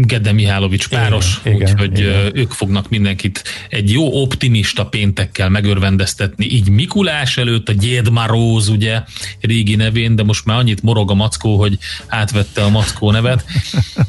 Gede 0.00 0.32
Mihálovics 0.32 0.88
páros, 0.88 1.40
úgyhogy 1.44 2.00
ők 2.32 2.50
fognak 2.50 2.88
mindenkit 2.88 3.42
egy 3.68 3.92
jó 3.92 4.22
optimista 4.22 4.86
péntekkel 4.86 5.48
megörvendeztetni, 5.48 6.44
így 6.44 6.70
Mikulás 6.70 7.36
előtt 7.36 7.68
a 7.68 7.72
Gyédmaróz, 7.72 8.68
ugye, 8.68 9.02
régi 9.40 9.76
nevén, 9.76 10.16
de 10.16 10.22
most 10.22 10.44
már 10.44 10.58
annyit 10.58 10.82
morog 10.82 11.10
a 11.10 11.14
mackó, 11.14 11.58
hogy 11.58 11.78
átvette 12.06 12.62
a 12.62 12.68
mackó 12.68 13.10
nevet. 13.10 13.44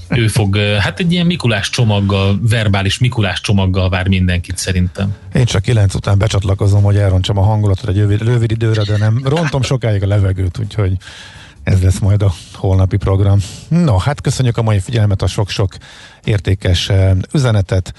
Ő 0.10 0.28
fog, 0.28 0.58
hát 0.58 1.00
egy 1.00 1.12
ilyen 1.12 1.26
Mikulás 1.26 1.70
csomaggal, 1.70 2.40
verbális 2.50 2.98
Mikulás 2.98 3.42
csomaggal 3.42 3.90
vár 3.90 4.08
mindenkit 4.08 4.58
szerintem. 4.58 5.16
Én 5.34 5.46
csak 5.46 5.62
kilenc 5.62 5.96
után 5.96 6.18
becsatlakozom, 6.18 6.84
hogy 6.84 6.96
elrontsam 6.96 7.38
a 7.38 7.44
hangulatot 7.44 7.90
egy 7.90 8.18
rövid 8.18 8.52
időre, 8.52 8.84
de 8.84 8.98
nem 8.98 9.22
rontom 9.24 9.62
sokáig 9.62 10.04
a 10.04 10.08
levegőt, 10.08 10.60
úgyhogy 10.60 10.92
ez 11.64 11.82
lesz 11.82 12.00
majd 12.00 12.22
a 12.22 12.34
holnapi 12.54 12.98
program. 12.98 13.40
No, 13.68 13.98
hát 13.98 14.22
köszönjük 14.22 14.58
a 14.58 14.62
mai 14.62 14.80
figyelmet, 14.80 15.22
a 15.22 15.28
sok-sok 15.28 15.76
értékes 16.24 16.90
eh, 16.90 17.12
üzenetet. 17.34 17.94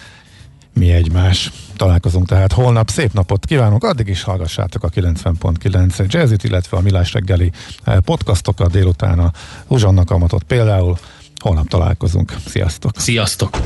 Mi 0.75 0.93
egymás. 0.93 1.51
Találkozunk 1.77 2.27
tehát 2.27 2.53
holnap. 2.53 2.89
Szép 2.89 3.13
napot 3.13 3.47
kívánunk, 3.47 3.85
addig 3.85 4.09
is 4.09 4.23
hallgassátok 4.23 4.85
a 4.85 4.89
90.9 4.89 6.07
jazzit, 6.13 6.45
illetve 6.45 6.77
a 6.77 6.81
Milás 6.81 7.13
reggeli 7.13 7.51
eh, 7.85 7.97
podcastokat 7.99 8.71
délután 8.71 9.19
a 9.19 9.31
Uzsannak 9.67 10.11
Amatot 10.11 10.43
például. 10.43 10.99
Holnap 11.43 11.69
találkozunk. 11.69 12.35
Sziasztok! 12.47 12.91
Sziasztok! 12.97 13.59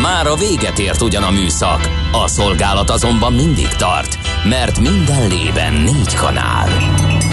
Már 0.00 0.26
a 0.26 0.34
véget 0.34 0.78
ért 0.78 1.00
ugyan 1.00 1.22
a 1.22 1.30
műszak, 1.30 1.90
a 2.12 2.28
szolgálat 2.28 2.90
azonban 2.90 3.32
mindig 3.32 3.68
tart, 3.68 4.18
mert 4.44 4.80
minden 4.80 5.28
lében 5.28 5.72
négy 5.72 6.14
kanál. 6.14 6.68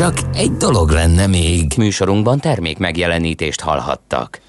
Csak 0.00 0.18
egy 0.34 0.52
dolog 0.52 0.90
lenne 0.90 1.26
még. 1.26 1.72
Műsorunkban 1.76 2.40
termék 2.40 2.78
megjelenítést 2.78 3.60
hallhattak. 3.60 4.40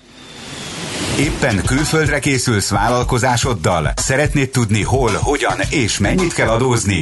Éppen 1.20 1.64
külföldre 1.66 2.20
készülsz 2.20 2.70
vállalkozásoddal? 2.70 3.92
Szeretnéd 3.96 4.50
tudni 4.50 4.84
hol, 4.84 5.12
hogyan 5.22 5.58
és 5.70 5.98
mennyit 6.00 6.34
kell 6.34 6.50
adózni? 6.50 7.02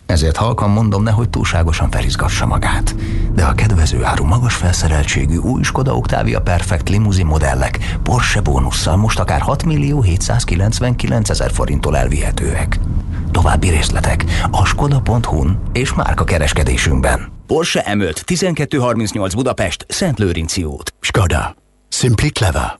Ezért 0.11 0.37
halkan 0.37 0.69
mondom, 0.69 1.03
nehogy 1.03 1.29
túlságosan 1.29 1.89
felizgassa 1.89 2.45
magát. 2.45 2.95
De 3.33 3.43
a 3.43 3.53
kedvező 3.53 4.03
áru 4.03 4.25
magas 4.25 4.55
felszereltségű 4.55 5.37
új 5.37 5.63
Skoda 5.63 5.95
Octavia 5.95 6.41
Perfect 6.41 6.89
limuzin 6.89 7.25
modellek 7.25 7.97
Porsche 8.03 8.41
bónusszal 8.41 8.95
most 8.95 9.19
akár 9.19 9.41
6 9.41 9.63
millió 9.63 10.01
799 10.01 11.29
ezer 11.29 11.51
forinttól 11.51 11.97
elvihetőek. 11.97 12.79
További 13.31 13.69
részletek 13.69 14.25
a 14.51 14.65
skoda.hu-n 14.65 15.61
és 15.73 15.93
márka 15.93 16.23
kereskedésünkben. 16.23 17.31
Porsche 17.47 17.85
M5 17.87 18.21
1238 18.25 19.33
Budapest 19.33 19.85
Szent 19.87 20.19
Lőrinci 20.19 20.63
út. 20.63 20.93
Skoda. 20.99 21.55
Simply 21.89 22.27
clever. 22.27 22.79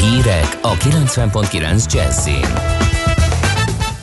Hírek 0.00 0.58
a 0.62 0.72
90.9 0.72 1.92
Jazzin. 1.92 2.84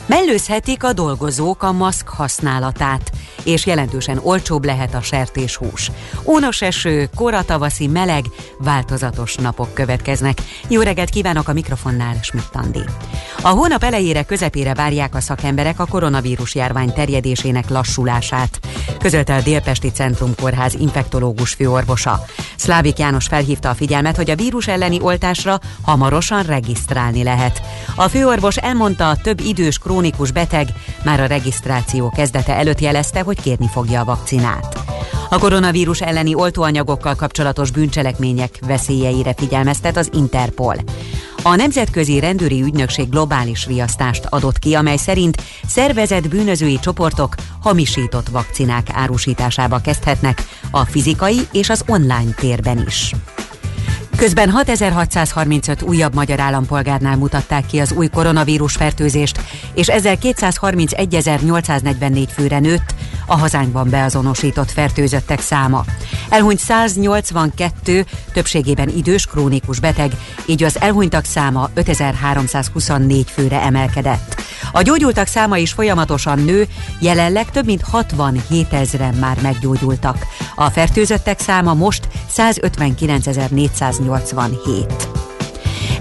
Mellőzhetik 0.06 0.84
a 0.84 0.92
dolgozók 0.92 1.62
a 1.62 1.72
maszk 1.72 2.08
használatát, 2.08 3.10
és 3.44 3.66
jelentősen 3.66 4.20
olcsóbb 4.22 4.64
lehet 4.64 4.94
a 4.94 5.00
sertéshús. 5.00 5.90
Ónos 6.24 6.62
eső, 6.62 7.08
koratavaszi 7.16 7.86
meleg, 7.86 8.24
változatos 8.58 9.34
napok 9.34 9.74
következnek. 9.74 10.38
Jó 10.68 10.80
reggelt 10.80 11.10
kívánok 11.10 11.48
a 11.48 11.52
mikrofonnál, 11.52 12.16
Schmidt 12.22 12.50
Andi. 12.52 12.82
A 13.42 13.48
hónap 13.48 13.82
elejére 13.82 14.22
közepére 14.22 14.74
várják 14.74 15.14
a 15.14 15.20
szakemberek 15.20 15.80
a 15.80 15.86
koronavírus 15.86 16.54
járvány 16.54 16.92
terjedésének 16.92 17.68
lassulását, 17.70 18.60
közölte 18.98 19.34
a 19.34 19.40
Délpesti 19.40 19.90
Centrum 19.90 20.34
Kórház 20.40 20.74
infektológus 20.74 21.52
főorvosa. 21.52 22.24
Szlávik 22.56 22.98
János 22.98 23.26
felhívta 23.26 23.68
a 23.68 23.74
figyelmet, 23.74 24.16
hogy 24.16 24.30
a 24.30 24.36
vírus 24.36 24.68
elleni 24.68 25.00
oltásra 25.00 25.60
hamarosan 25.82 26.42
regisztrálni 26.42 27.22
lehet. 27.22 27.62
A 27.94 28.08
főorvos 28.08 28.56
elmondta, 28.56 29.16
több 29.22 29.40
idős 29.40 29.78
krónikus 29.78 30.30
beteg 30.30 30.68
már 31.04 31.20
a 31.20 31.26
regisztráció 31.26 32.10
kezdete 32.10 32.54
előtt 32.54 32.80
jelezte, 32.80 33.20
hogy 33.20 33.33
kérni 33.40 33.68
fogja 33.72 34.00
a 34.00 34.04
vakcinát. 34.04 34.78
A 35.30 35.38
koronavírus 35.38 36.00
elleni 36.00 36.34
oltóanyagokkal 36.34 37.14
kapcsolatos 37.14 37.70
bűncselekmények 37.70 38.58
veszélyeire 38.66 39.34
figyelmeztet 39.36 39.96
az 39.96 40.10
Interpol. 40.12 40.76
A 41.42 41.54
Nemzetközi 41.54 42.20
Rendőri 42.20 42.62
Ügynökség 42.62 43.08
globális 43.08 43.66
riasztást 43.66 44.24
adott 44.28 44.58
ki, 44.58 44.74
amely 44.74 44.96
szerint 44.96 45.42
szervezett 45.66 46.28
bűnözői 46.28 46.78
csoportok 46.78 47.34
hamisított 47.60 48.28
vakcinák 48.28 48.86
árusításába 48.92 49.78
kezdhetnek 49.78 50.42
a 50.70 50.84
fizikai 50.84 51.40
és 51.52 51.70
az 51.70 51.84
online 51.86 52.32
térben 52.36 52.84
is. 52.86 53.14
Közben 54.16 54.50
6635 54.50 55.82
újabb 55.82 56.14
magyar 56.14 56.40
állampolgárnál 56.40 57.16
mutatták 57.16 57.66
ki 57.66 57.78
az 57.78 57.92
új 57.92 58.08
koronavírus 58.08 58.72
fertőzést, 58.72 59.40
és 59.74 59.88
ezzel 59.88 60.16
231.844 60.22 62.28
főre 62.34 62.58
nőtt 62.58 62.94
a 63.26 63.36
hazánkban 63.36 63.90
beazonosított 63.90 64.70
fertőzöttek 64.70 65.40
száma. 65.40 65.84
Elhunyt 66.28 66.58
182, 66.58 68.04
többségében 68.32 68.88
idős 68.88 69.26
krónikus 69.26 69.80
beteg, 69.80 70.12
így 70.46 70.62
az 70.62 70.80
elhunytak 70.80 71.24
száma 71.24 71.70
5324 71.74 73.30
főre 73.30 73.62
emelkedett. 73.62 74.42
A 74.72 74.82
gyógyultak 74.82 75.26
száma 75.26 75.56
is 75.56 75.72
folyamatosan 75.72 76.38
nő, 76.38 76.66
jelenleg 77.00 77.50
több 77.50 77.64
mint 77.64 77.82
67 77.82 78.72
ezeren 78.72 79.14
már 79.14 79.38
meggyógyultak. 79.42 80.26
A 80.54 80.70
fertőzöttek 80.70 81.40
száma 81.40 81.74
most 81.74 82.08
159.487. 84.08 85.33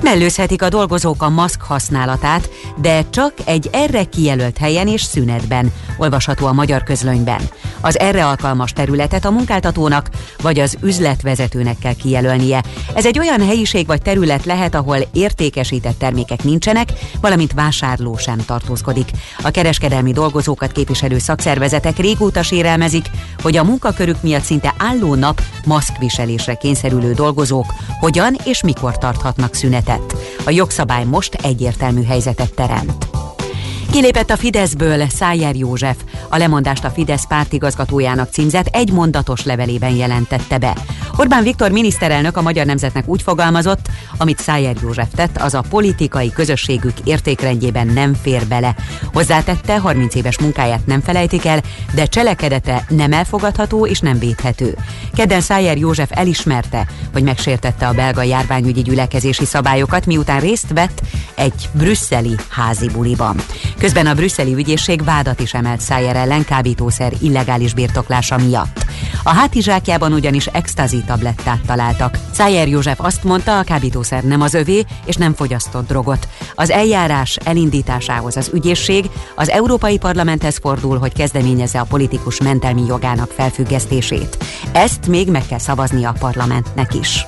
Mellőzhetik 0.04 0.62
a 0.62 0.70
dolgozók 0.70 1.22
a 1.22 1.30
maszk 1.30 1.62
használatát, 1.62 2.50
de 2.78 3.10
csak 3.10 3.34
egy 3.46 3.70
erre 3.72 4.04
kijelölt 4.04 4.58
helyen 4.58 4.88
és 4.88 5.02
szünetben, 5.02 5.74
olvasható 5.98 6.46
a 6.46 6.54
magyar 6.54 6.84
közlönyben. 6.84 7.42
Az 7.82 8.00
erre 8.00 8.26
alkalmas 8.26 8.72
területet 8.72 9.26
a 9.26 9.32
munkáltatónak 9.32 10.10
vagy 10.42 10.60
az 10.60 10.78
üzletvezetőnek 10.82 11.80
kell 11.80 11.94
kijelölnie. 11.94 12.64
Ez 12.94 13.06
egy 13.06 13.20
olyan 13.20 13.46
helyiség 13.46 13.86
vagy 13.86 14.02
terület 14.02 14.46
lehet, 14.46 14.76
ahol 14.76 14.98
értékesített 15.14 16.00
termékek 16.00 16.44
nincsenek, 16.44 16.90
valamint 17.22 17.54
vásárló 17.54 18.18
sem 18.18 18.38
tartózkodik. 18.46 19.10
A 19.44 19.50
kereskedelmi 19.50 20.12
dolgozókat 20.12 20.72
képviselő 20.72 21.18
szakszervezetek 21.18 21.98
régóta 21.98 22.44
sérelmezik, 22.44 23.06
hogy 23.42 23.58
a 23.58 23.64
munkakörük 23.64 24.22
miatt 24.22 24.44
szinte 24.44 24.74
álló 24.78 25.16
nap 25.16 25.42
maszkviselésre 25.66 26.56
kényszerülő 26.56 27.14
dolgozók 27.14 27.74
hogyan 28.00 28.36
és 28.44 28.64
mikor 28.64 28.98
tarthatnak 28.98 29.54
szünetet. 29.54 29.93
A 30.46 30.50
jogszabály 30.50 31.04
most 31.04 31.34
egyértelmű 31.34 32.04
helyzetet 32.04 32.54
teremt. 32.54 33.08
Kilépett 33.92 34.30
a 34.30 34.38
Fideszből 34.38 35.10
Szájer 35.10 35.56
József. 35.56 35.98
A 36.30 36.38
lemondást 36.38 36.84
a 36.84 36.90
Fidesz 36.90 37.28
pártigazgatójának 37.28 38.32
címzett 38.32 38.68
egy 38.68 38.92
mondatos 38.92 39.44
levelében 39.44 39.96
jelentette 39.96 40.58
be. 40.58 40.76
Orbán 41.18 41.44
Viktor 41.44 41.72
miniszterelnök 41.72 42.38
a 42.38 42.42
magyar 42.42 42.66
nemzetnek 42.66 43.08
úgy 43.08 43.22
fogalmazott, 43.22 43.88
amit 44.18 44.40
Szájer 44.40 44.76
József 44.82 45.08
tett, 45.16 45.38
az 45.38 45.54
a 45.54 45.64
politikai 45.70 46.32
közösségük 46.32 46.94
értékrendjében 47.04 47.88
nem 47.88 48.14
fér 48.14 48.48
bele. 48.48 48.76
Hozzátette, 49.14 49.80
30 49.80 50.16
éves 50.16 50.40
munkáját 50.40 50.86
nem 50.86 51.02
felejtik 51.02 51.46
el, 51.46 51.62
de 51.94 52.06
cselekedete 52.06 52.86
nem 52.90 53.14
elfogadható 53.14 53.86
és 53.86 54.00
nem 54.00 54.20
védhető. 54.20 54.78
Kedden 55.14 55.42
Szájer 55.42 55.78
József 55.78 56.10
elismerte, 56.12 56.88
hogy 57.14 57.24
megsértette 57.24 57.88
a 57.88 57.94
belga 57.94 58.24
járványügyi 58.24 58.82
gyülekezési 58.82 59.46
szabályokat, 59.46 60.06
miután 60.06 60.40
részt 60.40 60.74
vett 60.74 61.02
egy 61.36 61.70
brüsszeli 61.72 62.36
házi 62.50 62.90
buliban. 62.90 63.36
Közben 63.78 64.08
a 64.08 64.14
brüsszeli 64.14 64.54
ügyészség 64.54 65.04
vádat 65.04 65.40
is 65.40 65.54
emelt 65.54 65.82
Szájer 65.82 66.16
ellen 66.16 66.46
kábítószer 66.46 67.14
illegális 67.22 67.74
birtoklása 67.74 68.38
miatt. 68.38 68.86
A 69.24 69.34
hátizsákjában 69.34 70.14
ugyanis 70.14 70.46
extazi 70.46 71.03
tablettát 71.06 71.62
találtak. 71.66 72.18
Szájer 72.32 72.68
József 72.68 73.00
azt 73.00 73.24
mondta, 73.24 73.60
a 73.60 73.64
kábítószer 73.64 74.24
nem 74.24 74.42
az 74.42 74.54
övé, 74.54 74.86
és 75.06 75.16
nem 75.16 75.34
fogyasztott 75.34 75.88
drogot. 75.88 76.28
Az 76.56 76.70
eljárás 76.70 77.36
elindításához 77.36 78.38
az 78.38 78.50
ügyészség 78.54 79.10
az 79.36 79.50
Európai 79.50 79.98
Parlamenthez 79.98 80.58
fordul, 80.58 80.98
hogy 80.98 81.14
kezdeményezze 81.14 81.80
a 81.80 81.86
politikus 81.90 82.42
mentelmi 82.42 82.86
jogának 82.88 83.32
felfüggesztését. 83.32 84.38
Ezt 84.72 85.08
még 85.08 85.30
meg 85.30 85.46
kell 85.46 85.60
szavazni 85.60 86.04
a 86.04 86.16
parlamentnek 86.20 86.94
is. 86.94 87.26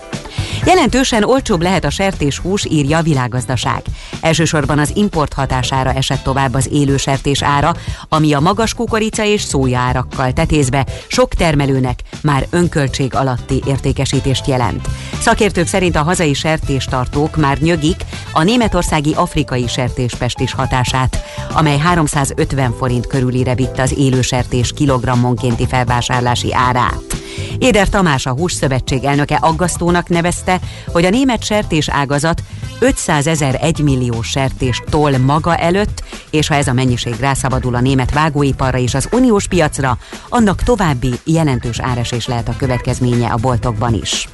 Jelentősen 0.65 1.23
olcsóbb 1.23 1.61
lehet 1.61 1.85
a 1.85 1.89
sertéshús, 1.89 2.65
írja 2.65 2.97
a 2.97 3.01
világgazdaság. 3.01 3.81
Elsősorban 4.21 4.79
az 4.79 4.91
import 4.95 5.33
hatására 5.33 5.93
esett 5.93 6.23
tovább 6.23 6.53
az 6.53 6.69
élő 6.71 6.97
sertés 6.97 7.43
ára, 7.43 7.73
ami 8.09 8.33
a 8.33 8.39
magas 8.39 8.73
kukorica 8.73 9.23
és 9.23 9.41
szója 9.41 9.79
árakkal 9.79 10.33
tetézve 10.33 10.85
sok 11.07 11.33
termelőnek 11.33 11.99
már 12.21 12.47
önköltség 12.49 13.15
alatti 13.15 13.61
értékesítést 13.67 14.47
jelent. 14.47 14.87
Szakértők 15.19 15.67
szerint 15.67 15.95
a 15.95 16.03
hazai 16.03 16.33
sertéstartók 16.33 17.35
már 17.35 17.57
nyögik 17.57 18.03
a 18.31 18.43
németországi 18.43 19.13
afrikai 19.15 19.67
sertéspestis 19.67 20.53
hatását, 20.53 21.23
amely 21.53 21.77
350 21.77 22.73
forint 22.77 23.07
körülire 23.07 23.55
vitte 23.55 23.81
az 23.81 23.97
élő 23.97 24.21
sertés 24.21 24.73
kilogrammonkénti 24.75 25.67
felvásárlási 25.67 26.53
árát. 26.53 27.15
Éder 27.57 27.89
Tamás 27.89 28.25
a 28.25 28.31
Hússzövetség 28.31 29.03
elnöke 29.03 29.35
aggasztónak 29.35 30.09
nevezte, 30.09 30.54
hogy 30.87 31.05
a 31.05 31.09
német 31.09 31.43
sertés 31.43 31.89
ágazat 31.89 32.43
500 32.79 33.27
ezer 33.27 33.57
egymillió 33.61 34.21
sertés 34.21 34.81
toll 34.89 35.17
maga 35.17 35.55
előtt, 35.55 36.03
és 36.29 36.47
ha 36.47 36.55
ez 36.55 36.67
a 36.67 36.73
mennyiség 36.73 37.15
rászabadul 37.19 37.75
a 37.75 37.81
német 37.81 38.13
vágóiparra 38.13 38.77
és 38.77 38.93
az 38.93 39.07
uniós 39.11 39.47
piacra, 39.47 39.97
annak 40.29 40.63
további 40.63 41.13
jelentős 41.23 41.79
áresés 41.79 42.27
lehet 42.27 42.47
a 42.47 42.55
következménye 42.57 43.27
a 43.27 43.35
boltokban 43.35 43.93
is. 43.93 44.27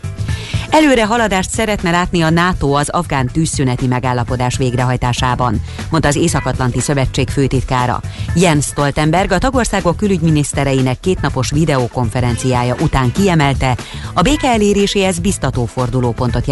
Előre 0.72 1.06
haladást 1.06 1.50
szeretne 1.50 1.92
látni 1.92 2.22
a 2.22 2.30
NATO 2.30 2.72
az 2.72 2.90
afgán 2.90 3.28
tűzszüneti 3.28 3.88
megállapodás 3.88 4.58
végrehajtásában, 4.58 5.62
mondta 5.90 6.10
az 6.10 6.16
Észak-Atlanti 6.16 6.80
Szövetség 6.80 7.30
főtitkára. 7.30 8.02
Jens 8.36 8.66
Stoltenberg 8.66 9.32
a 9.32 9.38
tagországok 9.38 9.98
külügyminisztereinek 9.98 11.00
kétnapos 11.00 11.52
videokonferenciája 11.52 12.76
után 12.80 13.12
kiemelte, 13.12 13.78
a 14.14 14.22
béke 14.22 14.48
eléréséhez 14.48 15.20
biztató 15.20 15.66
punto 16.14 16.40
hacia 16.40 16.50